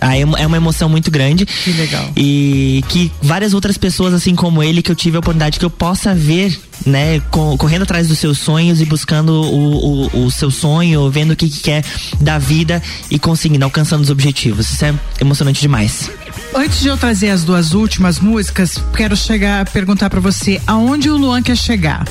Aí 0.00 0.20
é 0.20 0.24
uma- 0.24 0.38
é 0.38 0.46
uma 0.46 0.56
emoção 0.56 0.88
muito 0.88 1.10
grande. 1.10 1.44
Que 1.46 1.72
legal. 1.72 2.10
E 2.16 2.84
que 2.88 3.10
várias 3.22 3.52
outras 3.54 3.76
pessoas, 3.76 4.14
assim 4.14 4.34
como 4.34 4.62
ele, 4.62 4.82
que 4.82 4.90
eu 4.92 4.96
tive 4.96 5.16
a 5.16 5.20
oportunidade 5.20 5.58
que 5.58 5.64
eu 5.64 5.70
possa 5.70 6.14
ver, 6.14 6.58
né, 6.86 7.20
co- 7.30 7.56
correndo 7.58 7.82
atrás 7.82 8.06
dos 8.08 8.18
seus 8.18 8.38
sonhos 8.38 8.80
e 8.80 8.84
buscando 8.84 9.30
o, 9.32 10.06
o, 10.16 10.24
o 10.26 10.30
seu 10.30 10.50
sonho, 10.50 11.10
vendo 11.10 11.32
o 11.32 11.36
que, 11.36 11.48
que 11.48 11.60
quer 11.60 11.84
da 12.20 12.38
vida 12.38 12.82
e 13.10 13.18
conseguindo, 13.18 13.64
alcançando 13.64 14.02
os 14.02 14.10
objetivos. 14.10 14.70
Isso 14.70 14.84
é 14.84 14.94
emocionante 15.20 15.60
demais. 15.60 16.10
Antes 16.54 16.80
de 16.80 16.88
eu 16.88 16.96
trazer 16.96 17.30
as 17.30 17.42
duas 17.44 17.72
últimas 17.72 18.20
músicas, 18.20 18.76
quero 18.96 19.16
chegar 19.16 19.64
perguntar 19.70 20.08
pra 20.08 20.20
você 20.20 20.60
aonde 20.66 21.10
o 21.10 21.16
Luan 21.16 21.42
quer 21.42 21.56
chegar. 21.56 22.06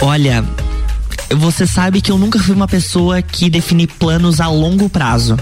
Olha, 0.00 0.44
você 1.36 1.66
sabe 1.66 2.00
que 2.00 2.10
eu 2.10 2.18
nunca 2.18 2.38
fui 2.38 2.54
uma 2.54 2.66
pessoa 2.68 3.20
que 3.20 3.50
defini 3.50 3.86
planos 3.86 4.40
a 4.40 4.48
longo 4.48 4.88
prazo. 4.88 5.36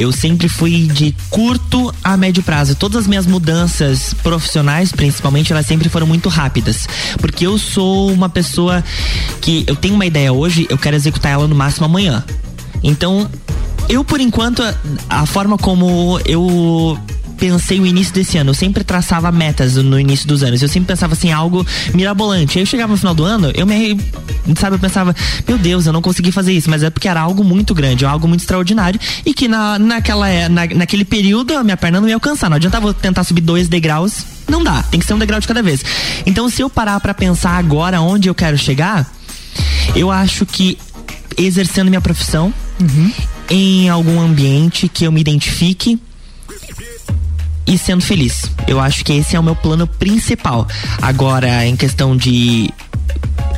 Eu 0.00 0.12
sempre 0.12 0.48
fui 0.48 0.86
de 0.86 1.14
curto 1.28 1.94
a 2.02 2.16
médio 2.16 2.42
prazo. 2.42 2.74
Todas 2.74 3.02
as 3.02 3.06
minhas 3.06 3.26
mudanças 3.26 4.14
profissionais, 4.14 4.92
principalmente, 4.92 5.52
elas 5.52 5.66
sempre 5.66 5.90
foram 5.90 6.06
muito 6.06 6.30
rápidas. 6.30 6.88
Porque 7.18 7.46
eu 7.46 7.58
sou 7.58 8.10
uma 8.10 8.30
pessoa 8.30 8.82
que 9.42 9.62
eu 9.66 9.76
tenho 9.76 9.94
uma 9.94 10.06
ideia 10.06 10.32
hoje, 10.32 10.66
eu 10.70 10.78
quero 10.78 10.96
executar 10.96 11.32
ela 11.32 11.46
no 11.46 11.54
máximo 11.54 11.84
amanhã. 11.84 12.24
Então, 12.82 13.30
eu 13.90 14.02
por 14.02 14.22
enquanto, 14.22 14.62
a, 15.06 15.26
forma 15.26 15.58
como 15.58 16.18
eu 16.24 16.98
pensei 17.40 17.80
o 17.80 17.86
início 17.86 18.12
desse 18.12 18.36
ano, 18.36 18.50
eu 18.50 18.54
sempre 18.54 18.84
traçava 18.84 19.32
metas 19.32 19.76
no 19.76 19.98
início 19.98 20.28
dos 20.28 20.42
anos. 20.42 20.60
Eu 20.60 20.68
sempre 20.68 20.88
pensava 20.88 21.14
assim, 21.14 21.32
algo 21.32 21.66
mirabolante. 21.94 22.58
Aí 22.58 22.62
eu 22.62 22.66
chegava 22.66 22.92
no 22.92 22.98
final 22.98 23.14
do 23.14 23.24
ano, 23.24 23.50
eu 23.54 23.66
me. 23.66 23.98
Sabe, 24.58 24.76
eu 24.76 24.78
pensava, 24.78 25.16
meu 25.48 25.56
Deus, 25.56 25.86
eu 25.86 25.92
não 25.92 26.02
consegui 26.02 26.30
fazer 26.30 26.52
isso, 26.52 26.68
mas 26.68 26.82
é 26.82 26.90
porque 26.90 27.08
era 27.08 27.20
algo 27.20 27.42
muito 27.42 27.74
grande, 27.74 28.04
algo 28.04 28.28
muito 28.28 28.40
extraordinário 28.40 29.00
e 29.24 29.32
que 29.32 29.48
na, 29.48 29.78
naquela, 29.78 30.26
na, 30.48 30.66
naquele 30.66 31.04
período 31.04 31.56
a 31.56 31.64
minha 31.64 31.76
perna 31.76 32.00
não 32.00 32.08
ia 32.08 32.14
alcançar. 32.14 32.50
Não 32.50 32.56
adiantava 32.56 32.88
eu 32.88 32.94
tentar 32.94 33.24
subir 33.24 33.40
dois 33.40 33.68
degraus, 33.68 34.24
não 34.46 34.62
dá, 34.62 34.82
tem 34.82 35.00
que 35.00 35.06
ser 35.06 35.14
um 35.14 35.18
degrau 35.18 35.40
de 35.40 35.48
cada 35.48 35.62
vez. 35.62 35.82
Então, 36.26 36.50
se 36.50 36.60
eu 36.60 36.68
parar 36.68 37.00
pra 37.00 37.14
pensar 37.14 37.56
agora 37.56 38.02
onde 38.02 38.28
eu 38.28 38.34
quero 38.34 38.58
chegar, 38.58 39.10
eu 39.96 40.10
acho 40.10 40.44
que 40.44 40.76
exercendo 41.38 41.88
minha 41.88 42.00
profissão 42.00 42.52
em 43.48 43.88
algum 43.88 44.20
ambiente 44.20 44.88
que 44.88 45.04
eu 45.04 45.12
me 45.12 45.20
identifique 45.20 45.98
e 47.66 47.76
sendo 47.78 48.02
feliz. 48.02 48.50
Eu 48.66 48.80
acho 48.80 49.04
que 49.04 49.12
esse 49.12 49.36
é 49.36 49.40
o 49.40 49.42
meu 49.42 49.54
plano 49.56 49.86
principal. 49.86 50.66
Agora, 51.00 51.64
em 51.66 51.76
questão 51.76 52.16
de 52.16 52.70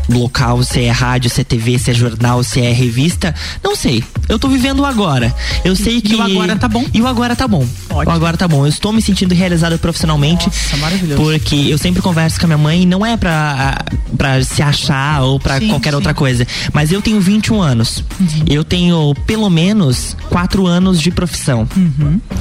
local, 0.08 0.62
se 0.62 0.80
é 0.82 0.90
rádio, 0.90 1.30
se 1.30 1.40
é 1.40 1.44
TV, 1.44 1.78
se 1.78 1.90
é 1.90 1.94
jornal, 1.94 2.42
se 2.42 2.60
é 2.60 2.72
revista, 2.72 3.34
não 3.62 3.74
sei. 3.76 4.02
Eu 4.28 4.38
tô 4.38 4.48
vivendo 4.48 4.80
o 4.80 4.84
agora. 4.84 5.34
Eu 5.64 5.74
sei 5.76 6.00
que. 6.00 6.14
o 6.14 6.20
agora 6.22 6.56
tá 6.56 6.68
bom? 6.68 6.84
E 6.92 7.00
o 7.00 7.06
agora 7.06 7.36
tá 7.36 7.46
bom. 7.46 7.66
O 7.90 8.10
agora 8.10 8.36
tá 8.36 8.48
bom. 8.48 8.64
Eu 8.64 8.68
estou 8.68 8.92
me 8.92 9.00
sentindo 9.00 9.34
realizado 9.34 9.78
profissionalmente. 9.78 10.46
Nossa, 10.46 10.76
maravilhoso. 10.78 11.22
Porque 11.22 11.54
eu 11.54 11.78
sempre 11.78 12.02
converso 12.02 12.38
com 12.40 12.46
a 12.46 12.48
minha 12.48 12.58
mãe, 12.58 12.84
não 12.84 13.04
é 13.06 13.16
pra, 13.16 13.78
pra 14.16 14.42
se 14.44 14.60
achar 14.62 15.22
ou 15.22 15.38
pra 15.38 15.58
Sim, 15.60 15.68
qualquer 15.68 15.90
sim. 15.90 15.96
outra 15.96 16.12
coisa. 16.14 16.46
Mas 16.72 16.90
eu 16.92 17.00
tenho 17.00 17.20
21 17.20 17.60
anos. 17.62 18.04
Eu 18.48 18.64
tenho 18.64 19.14
pelo 19.26 19.48
menos 19.48 20.16
4 20.28 20.66
anos 20.66 21.00
de 21.00 21.10
profissão. 21.10 21.66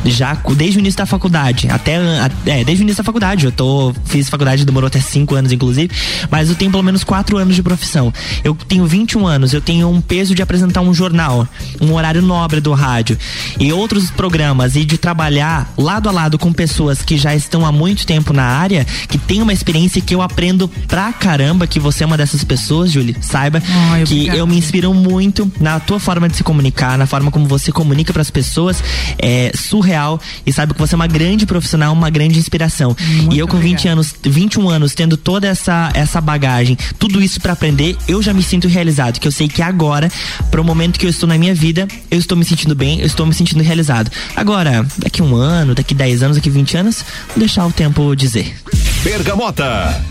Já 0.05 0.35
cu- 0.35 0.55
desde 0.55 0.77
o 0.77 0.81
início 0.81 0.97
da 0.97 1.05
faculdade. 1.05 1.50
Até. 1.69 1.97
a- 1.97 2.29
É, 2.45 2.63
desde 2.63 2.83
o 2.83 2.85
início 2.85 2.97
da 2.97 3.03
faculdade. 3.03 3.45
Eu 3.45 3.51
tô. 3.51 3.93
Fiz 4.05 4.29
faculdade, 4.29 4.65
demorou 4.65 4.87
até 4.87 4.99
5 4.99 5.35
anos, 5.35 5.51
inclusive. 5.51 5.89
Mas 6.29 6.49
eu 6.49 6.55
tenho 6.55 6.71
pelo 6.71 6.83
menos 6.83 7.03
4 7.03 7.37
anos 7.37 7.55
de 7.55 7.63
profissão. 7.63 8.13
Eu 8.43 8.55
tenho 8.55 8.85
21 8.85 9.25
anos, 9.27 9.53
eu 9.53 9.61
tenho 9.61 9.89
um 9.89 10.01
peso 10.01 10.33
de 10.35 10.41
apresentar 10.41 10.81
um 10.81 10.93
jornal, 10.93 11.47
um 11.79 11.93
horário 11.93 12.21
nobre 12.21 12.59
do 12.61 12.73
rádio 12.73 13.17
e 13.59 13.71
outros 13.71 14.09
programas 14.11 14.75
e 14.75 14.83
de 14.85 14.97
trabalhar 14.97 15.71
lado 15.77 16.09
a 16.09 16.11
lado 16.11 16.37
com 16.37 16.51
pessoas 16.53 17.01
que 17.01 17.17
já 17.17 17.35
estão 17.35 17.65
há 17.65 17.71
muito 17.71 18.05
tempo 18.05 18.33
na 18.33 18.43
área, 18.43 18.85
que 19.07 19.17
tem 19.17 19.41
uma 19.41 19.53
experiência 19.53 20.01
que 20.01 20.13
eu 20.15 20.21
aprendo 20.21 20.67
pra 20.87 21.11
caramba, 21.13 21.67
que 21.67 21.79
você 21.79 22.03
é 22.03 22.07
uma 22.07 22.17
dessas 22.17 22.43
pessoas, 22.43 22.91
Julie, 22.91 23.15
saiba 23.21 23.61
Ai, 23.91 24.03
que 24.03 24.27
eu 24.27 24.45
me 24.47 24.57
inspiro 24.57 24.93
muito 24.93 25.51
na 25.59 25.79
tua 25.79 25.99
forma 25.99 26.27
de 26.29 26.37
se 26.37 26.43
comunicar, 26.43 26.97
na 26.97 27.05
forma 27.05 27.31
como 27.31 27.45
você 27.45 27.71
comunica 27.71 28.11
para 28.13 28.21
as 28.21 28.31
pessoas, 28.31 28.83
é 29.17 29.51
surreal 29.55 30.19
e 30.45 30.51
sabe 30.51 30.73
que 30.73 30.79
você 30.79 30.95
é 30.95 30.97
uma 30.97 31.07
grande 31.07 31.40
profissional, 31.45 31.93
uma 31.93 32.09
grande 32.09 32.39
inspiração. 32.39 32.95
e 33.31 33.37
eu 33.37 33.47
com 33.47 33.57
20 33.57 33.87
anos, 33.87 34.15
21 34.23 34.69
anos, 34.69 34.93
tendo 34.93 35.17
toda 35.17 35.47
essa 35.47 35.91
essa 35.93 36.21
bagagem, 36.21 36.77
tudo 36.97 37.21
isso 37.21 37.39
para 37.39 37.53
aprender, 37.53 37.95
eu 38.07 38.21
já 38.21 38.33
me 38.33 38.43
sinto 38.43 38.67
realizado, 38.67 39.19
que 39.19 39.27
eu 39.27 39.31
sei 39.31 39.47
que 39.47 39.61
agora, 39.61 40.11
para 40.49 40.61
o 40.61 40.63
momento 40.63 40.99
que 40.99 41.05
eu 41.05 41.09
estou 41.09 41.27
na 41.27 41.37
minha 41.37 41.53
vida, 41.53 41.87
eu 42.09 42.19
estou 42.19 42.37
me 42.37 42.45
sentindo 42.45 42.75
bem, 42.75 42.99
eu 42.99 43.05
estou 43.05 43.25
me 43.25 43.33
sentindo 43.33 43.63
realizado. 43.63 44.11
Agora, 44.35 44.85
daqui 44.97 45.21
um 45.21 45.35
ano, 45.35 45.75
daqui 45.75 45.93
10 45.93 46.23
anos, 46.23 46.37
daqui 46.37 46.49
20 46.49 46.77
anos, 46.77 47.05
vou 47.29 47.39
deixar 47.39 47.65
o 47.65 47.71
tempo 47.71 48.15
dizer. 48.15 48.55
Bergamota. 49.03 50.01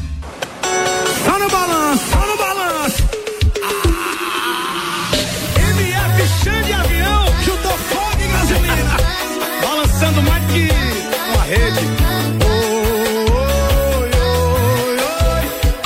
Só 1.25 1.39
no 1.39 1.49
balanço, 1.49 2.03
só 2.11 2.19
no 2.19 2.27
balanço. 2.27 2.30
Rede. 11.51 11.85
Oi, 12.47 14.11
oi, 14.29 14.97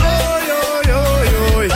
oi, 0.03 0.47
oi, 0.61 0.89
oi, 1.17 1.69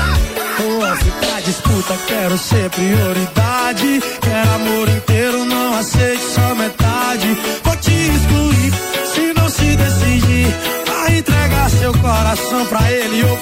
oi. 0.80 0.96
Ficar 0.96 1.40
disputa, 1.42 1.94
quero 2.06 2.36
ser 2.36 2.70
prioridade. 2.70 4.00
Quero 4.20 4.50
amor 4.54 4.88
inteiro, 4.88 5.44
não 5.44 5.74
aceite 5.76 6.22
só 6.22 6.54
metade. 6.54 7.36
Vou 7.64 7.76
te 7.76 7.92
excluir, 7.92 8.72
se 9.12 9.32
não 9.34 9.48
se 9.48 9.76
decidir. 9.76 10.54
Vai 10.86 11.18
entregar 11.18 11.70
seu 11.70 11.92
coração 11.94 12.66
pra 12.66 12.90
ele 12.92 13.24
ou 13.24 13.36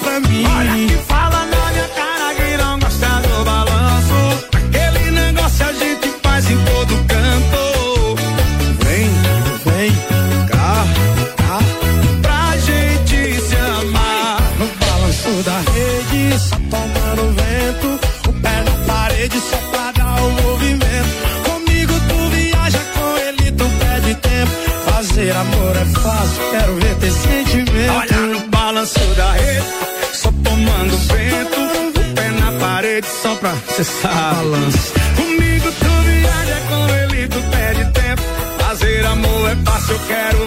só 33.47 33.55
pra 33.55 33.73
cessar 33.75 34.35
balanço. 34.35 34.93
Comigo 35.15 35.71
tu 35.71 36.01
viaja, 36.05 36.61
com 36.69 36.95
ele 36.95 37.27
tu 37.27 37.41
perde 37.49 37.91
tempo. 37.91 38.21
Fazer 38.59 39.05
amor 39.05 39.49
é 39.51 39.55
fácil, 39.63 39.93
eu 39.93 39.99
quero 40.07 40.46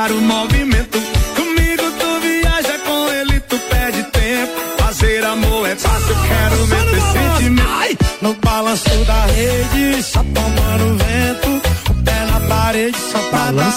dar 0.00 0.12
o 0.12 0.20
movimento. 0.20 0.98
Comigo 1.36 1.84
tu 1.98 2.10
viaja, 2.22 2.78
com 2.86 3.08
ele 3.12 3.38
tu 3.40 3.58
perde 3.70 4.02
tempo. 4.04 4.52
Fazer 4.78 5.22
amor 5.24 5.68
é 5.68 5.76
fácil, 5.76 6.14
quero 6.28 6.64
ver 6.70 6.84
teu 6.90 7.02
sentimento. 7.12 7.68
Ai, 7.68 7.98
no 8.22 8.34
balanço 8.34 9.04
da 9.04 9.26
rede, 9.26 10.02
só 10.02 10.22
tomando 10.22 10.96
vento. 11.04 11.50
O 11.90 11.94
pé 12.02 12.18
na 12.30 12.40
parede 12.48 12.96
só 13.12 13.18
pra 13.30 13.52
dar. 13.52 13.74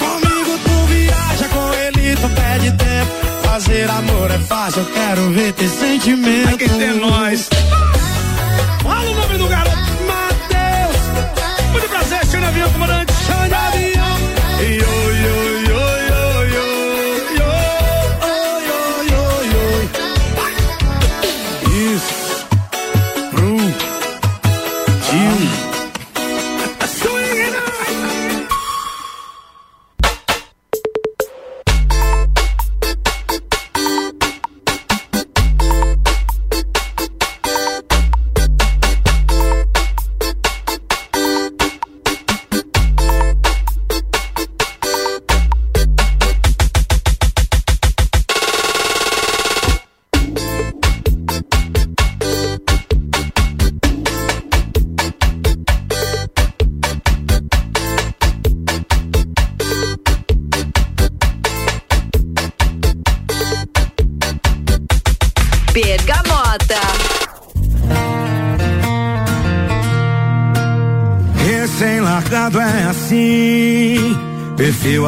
Comigo 0.00 0.58
tu 0.64 0.76
viaja, 0.92 1.48
com 1.48 1.74
ele 1.74 2.16
tu 2.16 2.28
perde 2.28 2.70
tempo. 2.72 3.12
Fazer 3.42 3.90
amor 3.90 4.30
é 4.30 4.38
fácil, 4.38 4.82
eu 4.82 4.86
quero 4.92 5.30
ver 5.30 5.52
ter 5.54 5.68
sentimento. 5.68 6.54
Aqui 6.54 6.68
tem 6.68 6.94
nós. 7.00 7.48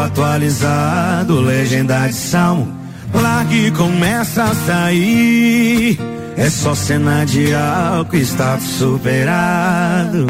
Atualizado, 0.07 1.41
legenda 1.41 2.07
de 2.07 2.15
salmo. 2.15 2.73
Largue 3.13 3.67
e 3.67 3.71
começa 3.71 4.45
a 4.45 4.55
sair. 4.55 5.99
É 6.37 6.51
só 6.51 6.75
cena 6.75 7.25
de 7.25 7.55
álcool, 7.55 8.17
status 8.17 8.67
superado. 8.79 10.27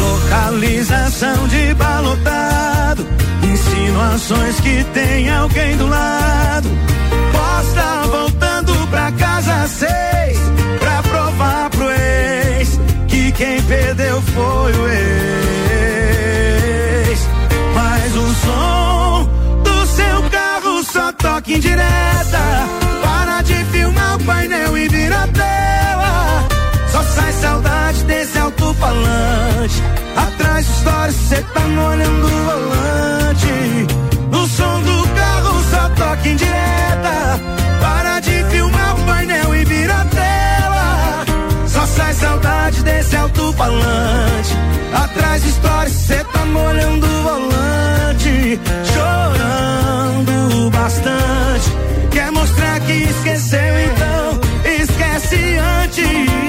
Localização 0.00 1.48
de 1.48 1.74
balotado. 1.74 3.06
Insinuações 3.42 4.60
que 4.60 4.84
tem 4.92 5.30
alguém 5.30 5.76
do 5.76 5.86
lado. 5.86 6.68
Posta 7.32 8.08
voltando 8.10 8.88
pra 8.88 9.10
casa 9.12 9.66
seis. 9.66 10.38
Pra 10.78 11.02
provar 11.02 11.70
pro 11.70 11.90
ex 11.90 12.78
que 13.08 13.32
quem 13.32 13.62
perdeu 13.62 14.20
foi 14.22 14.72
o 14.72 14.88
ex. 14.88 15.53
Toque 21.44 21.56
indireta. 21.56 22.68
Para 23.02 23.42
de 23.42 23.64
filmar 23.66 24.16
o 24.16 24.24
painel 24.24 24.78
e 24.78 24.88
vira 24.88 25.28
tela. 25.28 26.48
Só 26.90 27.02
sai 27.02 27.32
saudade 27.32 28.02
desse 28.04 28.38
alto-falante. 28.38 29.82
Atrás 30.16 30.66
de 30.66 30.72
stories, 30.72 31.16
cê 31.16 31.42
tá 31.52 31.60
molhando 31.60 32.26
o 32.26 32.44
volante. 32.48 33.86
No 34.30 34.46
som 34.46 34.80
do 34.80 35.08
carro 35.14 35.62
só 35.70 35.88
toca 35.90 36.28
indireta. 36.28 37.40
Para 37.78 38.20
de 38.20 38.44
filmar 38.44 38.94
o 38.94 39.04
painel 39.04 39.54
e 39.54 39.64
vira 39.66 40.06
tela. 40.06 41.26
Só 41.66 41.86
sai 41.86 42.14
saudade 42.14 42.82
desse 42.82 43.16
alto-falante. 43.16 44.56
Atrás 44.94 45.42
de 45.42 45.52
stories, 45.52 45.92
cê 45.92 46.24
tá 46.24 46.44
molhando 46.46 47.06
o 47.06 47.22
volante. 47.22 48.93
Bastante. 50.84 51.70
Quer 52.10 52.30
mostrar 52.30 52.78
que 52.80 52.92
esqueceu, 52.92 53.58
então 53.58 54.40
esquece 54.82 55.56
antes. 55.82 56.43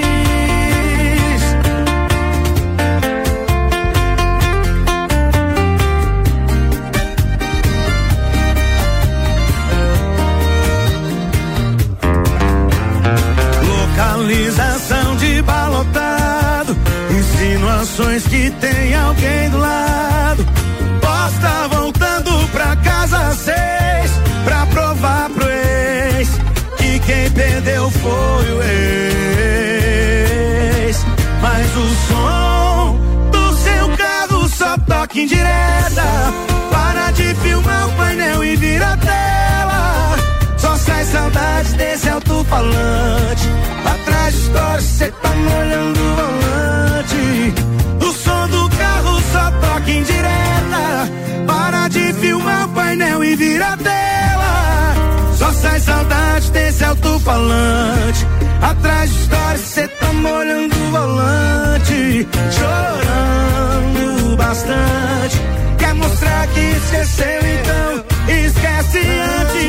Alto-falante. 56.86 58.26
Atrás 58.62 59.10
de 59.10 59.20
história, 59.20 59.58
cê 59.58 59.88
tá 59.88 60.12
molhando 60.12 60.74
o 60.74 60.90
volante. 60.90 62.26
Chorando 62.50 64.36
bastante. 64.36 65.40
Quer 65.78 65.94
mostrar 65.94 66.46
que 66.48 66.60
esqueceu, 66.60 67.40
então 67.56 68.04
esquece 68.28 68.98
antes. 69.40 69.66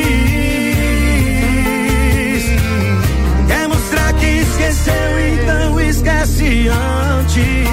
Quer 3.46 3.68
mostrar 3.68 4.12
que 4.14 4.26
esqueceu, 4.26 5.18
então 5.34 5.80
esquece 5.80 6.68
antes. 6.68 7.68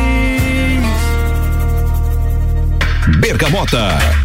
Bergamota. 3.20 4.25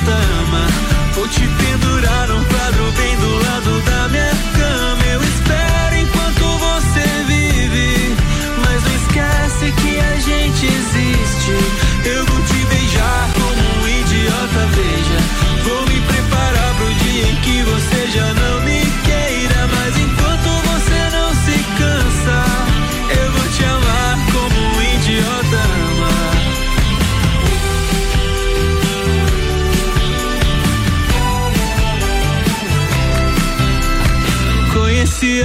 ama. 0.00 0.66
Vou 1.14 1.28
te 1.28 1.40
pendurar 1.40 2.28
num 2.28 2.44
quadro 2.44 2.92
bem 2.92 3.16
do 3.16 3.38
lado 3.44 3.80
da 3.82 4.08
minha 4.08 4.30
cama. 4.56 5.04
Eu 5.04 5.22
espero 5.22 5.96
enquanto 5.96 6.58
você 6.58 7.06
vive. 7.26 8.16
Mas 8.64 8.82
não 8.82 8.94
esquece 8.96 9.72
que 9.72 10.00
a 10.00 10.16
gente 10.18 10.66
existe. 10.66 11.52
Eu 12.04 12.26
vou 12.26 12.40
te 12.42 12.66
beijar 12.66 13.30
como 13.34 13.82
um 13.82 13.88
idiota, 13.88 14.66
veja. 14.74 15.18
Vou 15.62 15.86
me 15.86 16.00
preparar 16.00 16.74
pro 16.76 16.94
dia 16.94 17.28
em 17.28 17.36
que 17.36 17.62
você 17.62 18.10
já 18.10 18.34
não 18.34 18.60
me 18.62 18.83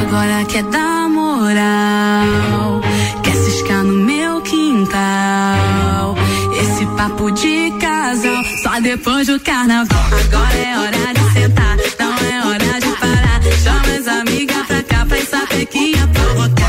Agora 0.00 0.44
quer 0.44 0.64
dar 0.64 1.08
moral. 1.08 2.80
Quer 3.22 3.34
ciscar 3.34 3.82
no 3.82 3.94
meu 4.04 4.40
quintal. 4.42 6.16
Esse 6.60 6.84
papo 6.96 7.30
de 7.30 7.70
casal. 7.80 8.44
Só 8.62 8.80
depois 8.80 9.26
do 9.26 9.40
carnaval. 9.40 10.04
Agora 10.06 10.56
é 10.56 10.78
hora 10.78 11.14
de 11.14 11.32
sentar. 11.32 11.76
Não 11.98 12.14
é 12.28 12.46
hora 12.46 12.80
de 12.80 12.88
parar. 13.00 13.40
Chama 13.62 13.98
as 13.98 14.08
amigas 14.08 14.66
pra 14.66 14.82
cá 14.82 15.06
pra 15.06 15.18
saber 15.24 15.68
Bergamota. 16.12 16.61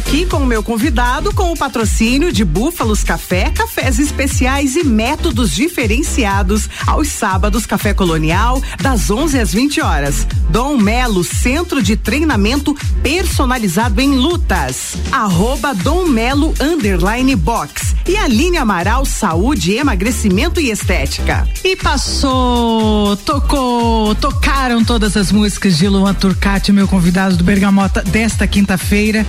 Aqui 0.00 0.24
com 0.24 0.38
o 0.38 0.46
meu 0.46 0.62
convidado, 0.62 1.30
com 1.34 1.52
o 1.52 1.56
patrocínio 1.56 2.32
de 2.32 2.42
Búfalos 2.42 3.04
Café, 3.04 3.50
cafés 3.50 3.98
especiais 3.98 4.74
e 4.74 4.82
métodos 4.82 5.54
diferenciados. 5.54 6.70
Aos 6.86 7.08
sábados, 7.08 7.66
Café 7.66 7.92
Colonial, 7.92 8.62
das 8.80 9.10
11 9.10 9.38
às 9.38 9.52
20 9.52 9.82
horas. 9.82 10.26
Dom 10.48 10.78
Melo, 10.78 11.22
centro 11.22 11.82
de 11.82 11.96
treinamento 11.96 12.74
personalizado 13.02 14.00
em 14.00 14.14
lutas. 14.14 14.96
Arroba 15.12 15.74
Dom 15.74 16.06
Melo 16.06 16.54
Underline 16.58 17.36
Box. 17.36 17.94
E 18.08 18.16
Aline 18.16 18.56
Amaral, 18.56 19.04
saúde, 19.04 19.72
emagrecimento 19.72 20.60
e 20.60 20.70
estética. 20.70 21.46
E 21.62 21.76
passou, 21.76 23.16
tocou, 23.18 24.14
tocaram 24.14 24.82
todas 24.82 25.14
as 25.14 25.30
músicas 25.30 25.76
de 25.76 25.86
Luan 25.86 26.14
Turcati, 26.14 26.72
meu 26.72 26.88
convidado 26.88 27.36
do 27.36 27.44
Bergamota 27.44 28.02
desta 28.02 28.46
quinta-feira 28.46 29.26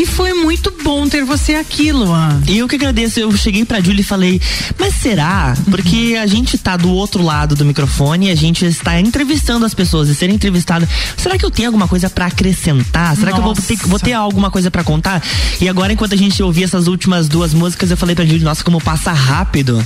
que 0.00 0.06
foi 0.06 0.32
muito 0.32 0.72
bom 0.82 1.06
ter 1.06 1.26
você 1.26 1.56
aqui, 1.56 1.92
Luan. 1.92 2.40
E 2.48 2.56
eu 2.56 2.66
que 2.66 2.74
agradeço. 2.76 3.20
Eu 3.20 3.30
cheguei 3.36 3.66
pra 3.66 3.82
Julie 3.82 4.00
e 4.00 4.02
falei, 4.02 4.40
mas 4.78 4.94
será? 4.94 5.54
Porque 5.70 6.16
a 6.18 6.26
gente 6.26 6.56
tá 6.56 6.74
do 6.74 6.88
outro 6.88 7.22
lado 7.22 7.54
do 7.54 7.66
microfone, 7.66 8.30
a 8.30 8.34
gente 8.34 8.64
está 8.64 8.98
entrevistando 8.98 9.66
as 9.66 9.74
pessoas 9.74 10.08
e 10.08 10.14
ser 10.14 10.30
entrevistado. 10.30 10.88
Será 11.18 11.36
que 11.36 11.44
eu 11.44 11.50
tenho 11.50 11.68
alguma 11.68 11.86
coisa 11.86 12.08
para 12.08 12.24
acrescentar? 12.24 13.14
Será 13.14 13.32
Nossa. 13.32 13.42
que 13.42 13.48
eu 13.48 13.54
vou 13.54 13.54
ter, 13.54 13.88
vou 13.88 13.98
ter 13.98 14.12
alguma 14.14 14.50
coisa 14.50 14.70
para 14.70 14.82
contar? 14.82 15.22
E 15.60 15.68
agora, 15.68 15.92
enquanto 15.92 16.14
a 16.14 16.16
gente 16.16 16.42
ouvia 16.42 16.64
essas 16.64 16.86
últimas 16.86 17.28
duas 17.28 17.52
músicas, 17.52 17.90
eu 17.90 17.96
falei 17.98 18.16
pra 18.16 18.24
Julie, 18.24 18.42
nossa, 18.42 18.64
como 18.64 18.80
passa 18.80 19.12
rápido. 19.12 19.84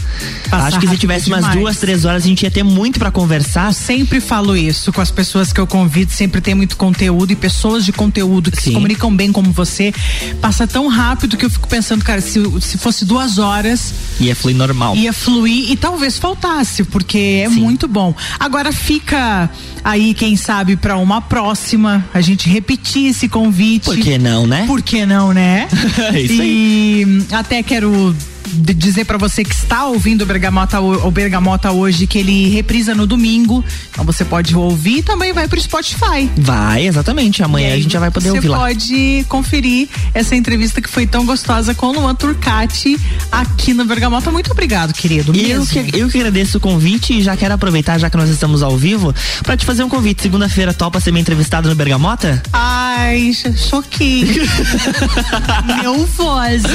Passa 0.49 0.69
Acho 0.69 0.79
que 0.79 0.87
se 0.87 0.97
tivesse 0.97 1.25
demais. 1.25 1.45
umas 1.45 1.57
duas, 1.57 1.79
três 1.79 2.05
horas, 2.05 2.23
a 2.23 2.29
gente 2.29 2.45
ia 2.45 2.53
ter 2.53 2.62
muito 2.62 3.01
para 3.01 3.11
conversar. 3.11 3.75
Sempre 3.75 4.21
falo 4.21 4.57
isso 4.57 4.93
com 4.93 5.01
as 5.01 5.11
pessoas 5.11 5.53
que 5.53 5.61
eu 5.61 5.67
convido, 5.67 6.12
sempre 6.12 6.41
tem 6.41 6.55
muito 6.55 6.77
conteúdo 6.77 7.33
e 7.33 7.35
pessoas 7.35 7.85
de 7.85 7.93
conteúdo 7.93 8.53
que 8.53 8.59
Sim. 8.59 8.71
se 8.71 8.73
comunicam 8.75 9.12
bem 9.12 9.33
como 9.33 9.51
você 9.51 9.93
passa 10.41 10.67
tão 10.67 10.89
rápido 10.89 11.37
que 11.37 11.45
eu 11.45 11.51
fico 11.51 11.69
pensando, 11.69 12.05
cara, 12.05 12.21
se, 12.21 12.41
se 12.61 12.79
fosse 12.79 13.05
duas 13.05 13.39
horas. 13.39 13.95
Ia 14.21 14.35
fluir 14.35 14.57
normal. 14.57 14.97
Ia 14.97 15.13
fluir 15.13 15.71
e 15.71 15.77
talvez 15.77 16.19
faltasse, 16.19 16.85
porque 16.85 17.45
é 17.45 17.49
Sim. 17.49 17.61
muito 17.61 17.89
bom. 17.89 18.15
Agora 18.39 18.73
fica 18.73 19.51
aí, 19.83 20.15
quem 20.15 20.37
sabe, 20.37 20.77
para 20.77 20.97
uma 20.97 21.21
próxima, 21.21 22.05
a 22.13 22.21
gente 22.21 22.49
repetir 22.49 23.11
esse 23.11 23.29
convite. 23.29 23.85
Por 23.85 23.99
que 23.99 24.19
não, 24.19 24.47
né? 24.47 24.65
Por 24.67 24.83
que 24.83 25.05
não, 25.07 25.33
né? 25.33 25.69
é 26.13 26.21
isso 26.21 26.41
aí. 26.41 27.05
E 27.31 27.35
até 27.35 27.63
quero 27.63 28.15
dizer 28.55 29.05
para 29.05 29.19
você 29.19 29.45
que 29.45 29.55
está 29.55 29.87
ouvindo 29.87 30.23
o 30.23 30.27
Bergamota, 30.27 30.81
o 30.81 31.11
Bergamota 31.11 31.73
hoje 31.73 32.07
que 32.07 32.19
ele 32.19 32.49
reprisa 32.49 32.95
no 32.95 33.07
domingo. 33.07 33.65
Então 33.91 34.05
você 34.05 34.25
pode 34.25 34.55
ouvir 34.55 34.99
e 34.99 35.03
também 35.03 35.33
vai 35.33 35.49
pro 35.49 35.61
Spotify. 35.61 36.31
Vai, 36.37 36.87
exatamente. 36.87 37.43
Amanhã 37.43 37.75
a 37.75 37.77
gente 37.77 37.93
já 37.93 38.01
vai 38.01 38.11
poder 38.11 38.31
ouvir 38.31 38.49
lá. 38.49 38.59
Você 38.59 38.65
pode 38.65 39.27
conferir 39.29 39.89
essa 40.13 40.37
entrevista 40.37 40.81
que 40.81 40.89
foi 40.89 41.07
tão 41.07 41.27
gostosa 41.27 41.75
com 41.75 41.87
o 41.89 41.93
Luan 41.93 42.15
Turcati 42.15 42.99
aqui 43.31 43.75
no 43.75 43.85
Bergamota. 43.85 44.31
Muito 44.31 44.53
obrigado, 44.53 44.93
querido. 44.93 45.35
Eu 45.35 45.67
que, 45.67 45.99
eu 45.99 46.09
que 46.09 46.19
agradeço 46.19 46.59
o 46.59 46.61
convite 46.61 47.15
e 47.15 47.23
já 47.23 47.37
quero 47.37 47.55
aproveitar, 47.55 47.99
já 47.99 48.09
que 48.09 48.17
nós 48.17 48.31
estamos 48.31 48.63
ao 48.63 48.77
vivo, 48.77 49.15
para 49.43 49.57
te 49.57 49.65
fazer 49.65 49.83
um 49.83 49.89
convite. 49.89 50.23
Segunda-feira 50.23 50.73
topa 50.73 51.01
ser 51.01 51.11
minha 51.11 51.23
entrevistada 51.23 51.69
no 51.69 51.75
Bergamota? 51.75 52.43
Ai, 52.53 53.33
choquei. 53.57 54.25
Nervosa. 55.83 56.69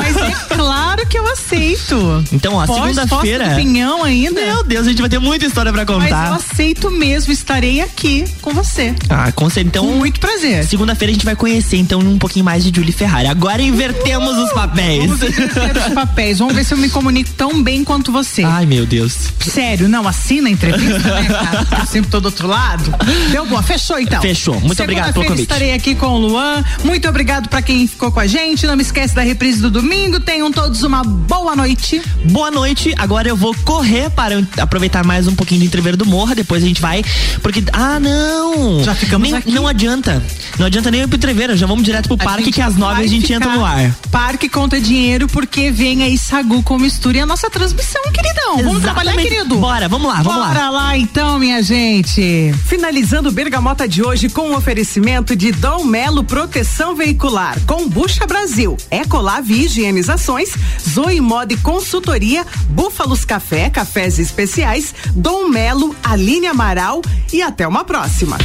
Mas 0.00 0.16
é 0.16 0.54
claro 0.54 0.99
Claro 1.00 1.06
que 1.08 1.18
eu 1.18 1.26
aceito. 1.32 2.24
Então, 2.32 2.54
ó, 2.54 2.66
segunda-feira. 2.66 3.54
Pinhão 3.54 4.02
ainda? 4.02 4.40
Meu 4.40 4.62
Deus, 4.62 4.86
a 4.86 4.90
gente 4.90 5.00
vai 5.00 5.08
ter 5.08 5.18
muita 5.18 5.46
história 5.46 5.72
pra 5.72 5.86
contar. 5.86 6.10
Mas 6.10 6.28
eu 6.28 6.34
aceito 6.34 6.90
mesmo, 6.90 7.32
estarei 7.32 7.80
aqui 7.80 8.24
com 8.42 8.52
você. 8.52 8.94
Ah, 9.08 9.32
com 9.32 9.48
certeza. 9.48 9.68
Então, 9.68 9.86
com 9.86 9.94
muito 9.94 10.20
prazer. 10.20 10.64
Segunda-feira 10.64 11.10
a 11.10 11.14
gente 11.14 11.24
vai 11.24 11.36
conhecer 11.36 11.78
então 11.78 12.00
um 12.00 12.18
pouquinho 12.18 12.44
mais 12.44 12.64
de 12.64 12.74
Julie 12.74 12.92
Ferrari. 12.92 13.28
Agora 13.28 13.62
invertemos 13.62 14.36
uh, 14.36 14.44
os 14.44 14.52
papéis. 14.52 15.06
Vamos 15.06 15.22
inverter 15.22 15.86
os 15.88 15.94
papéis. 15.94 16.38
Vamos 16.38 16.54
ver 16.54 16.64
se 16.64 16.74
eu 16.74 16.78
me 16.78 16.88
comunico 16.88 17.30
tão 17.36 17.62
bem 17.62 17.82
quanto 17.82 18.12
você. 18.12 18.42
Ai, 18.44 18.66
meu 18.66 18.84
Deus. 18.84 19.28
Sério, 19.40 19.88
não, 19.88 20.06
assina 20.06 20.48
a 20.48 20.50
entrevista, 20.50 20.98
né, 20.98 21.24
cara? 21.28 21.66
Eu 21.80 21.86
sempre 21.86 22.10
tô 22.10 22.20
do 22.20 22.26
outro 22.26 22.46
lado. 22.46 22.94
Deu 23.30 23.46
boa, 23.46 23.62
fechou 23.62 23.98
então. 23.98 24.20
Fechou. 24.20 24.60
Muito 24.60 24.82
obrigado 24.82 25.14
pelo 25.14 25.24
convite. 25.24 25.42
estarei 25.42 25.72
aqui 25.72 25.94
com 25.94 26.08
o 26.08 26.18
Luan. 26.18 26.62
Muito 26.84 27.08
obrigado 27.08 27.48
para 27.48 27.62
quem 27.62 27.86
ficou 27.86 28.12
com 28.12 28.20
a 28.20 28.26
gente. 28.26 28.66
Não 28.66 28.76
me 28.76 28.82
esquece 28.82 29.14
da 29.14 29.22
reprise 29.22 29.62
do 29.62 29.70
domingo. 29.70 30.20
Tenham 30.20 30.52
todos 30.52 30.82
uma 30.90 31.04
boa 31.04 31.54
noite. 31.54 32.02
Boa 32.24 32.50
noite. 32.50 32.92
Agora 32.98 33.28
eu 33.28 33.36
vou 33.36 33.54
correr 33.64 34.10
para 34.10 34.42
aproveitar 34.58 35.04
mais 35.04 35.28
um 35.28 35.36
pouquinho 35.36 35.60
do 35.60 35.66
entreveiro 35.66 35.96
do 35.96 36.04
Morra. 36.04 36.34
Depois 36.34 36.64
a 36.64 36.66
gente 36.66 36.80
vai. 36.80 37.04
Porque. 37.42 37.62
Ah, 37.72 38.00
não! 38.00 38.82
Já 38.82 38.92
ficamos 38.92 39.28
Nem, 39.28 39.38
aqui. 39.38 39.52
Não 39.52 39.68
adianta. 39.68 40.20
Não 40.58 40.66
adianta 40.66 40.90
nem 40.90 41.02
ir 41.02 41.06
pro 41.06 41.16
entreveiro. 41.16 41.56
Já 41.56 41.64
vamos 41.64 41.84
direto 41.84 42.08
pro 42.08 42.16
a 42.20 42.24
parque 42.24 42.50
que 42.50 42.60
às 42.60 42.74
nove 42.76 43.04
a 43.04 43.06
gente 43.06 43.32
entra 43.32 43.54
no 43.54 43.64
ar. 43.64 43.94
Parque 44.10 44.48
conta 44.48 44.80
dinheiro 44.80 45.28
porque 45.28 45.70
vem 45.70 46.02
aí 46.02 46.18
Sagu 46.18 46.60
com 46.64 46.76
mistura 46.76 47.18
e 47.18 47.20
a 47.20 47.26
nossa 47.26 47.48
transmissão, 47.48 48.02
queridão. 48.12 48.56
Vamos 48.56 48.78
Exatamente. 48.78 48.82
trabalhar, 48.82 49.16
querido? 49.16 49.56
Bora, 49.58 49.88
vamos 49.88 50.08
lá, 50.08 50.16
vamos 50.16 50.34
Bora 50.34 50.40
lá. 50.40 50.48
Bora 50.48 50.70
lá 50.70 50.98
então, 50.98 51.38
minha 51.38 51.62
gente. 51.62 52.52
Finalizando 52.66 53.28
o 53.28 53.32
Bergamota 53.32 53.86
de 53.86 54.02
hoje 54.02 54.28
com 54.28 54.50
um 54.50 54.56
oferecimento 54.56 55.36
de 55.36 55.52
Dom 55.52 55.84
Melo 55.84 56.24
Proteção 56.24 56.96
Veicular, 56.96 57.58
com 57.64 57.88
Bucha 57.88 58.26
Brasil, 58.26 58.76
Ecolave 58.90 59.54
Higienizações, 59.64 60.50
Zoe 60.78 61.20
Mod 61.20 61.56
Consultoria, 61.58 62.46
Búfalos 62.68 63.24
Café, 63.24 63.70
Cafés 63.70 64.18
Especiais, 64.18 64.94
Dom 65.14 65.48
Melo, 65.48 65.94
Aline 66.02 66.46
Amaral 66.46 67.00
e 67.32 67.42
até 67.42 67.66
uma 67.66 67.84
próxima. 67.84 68.38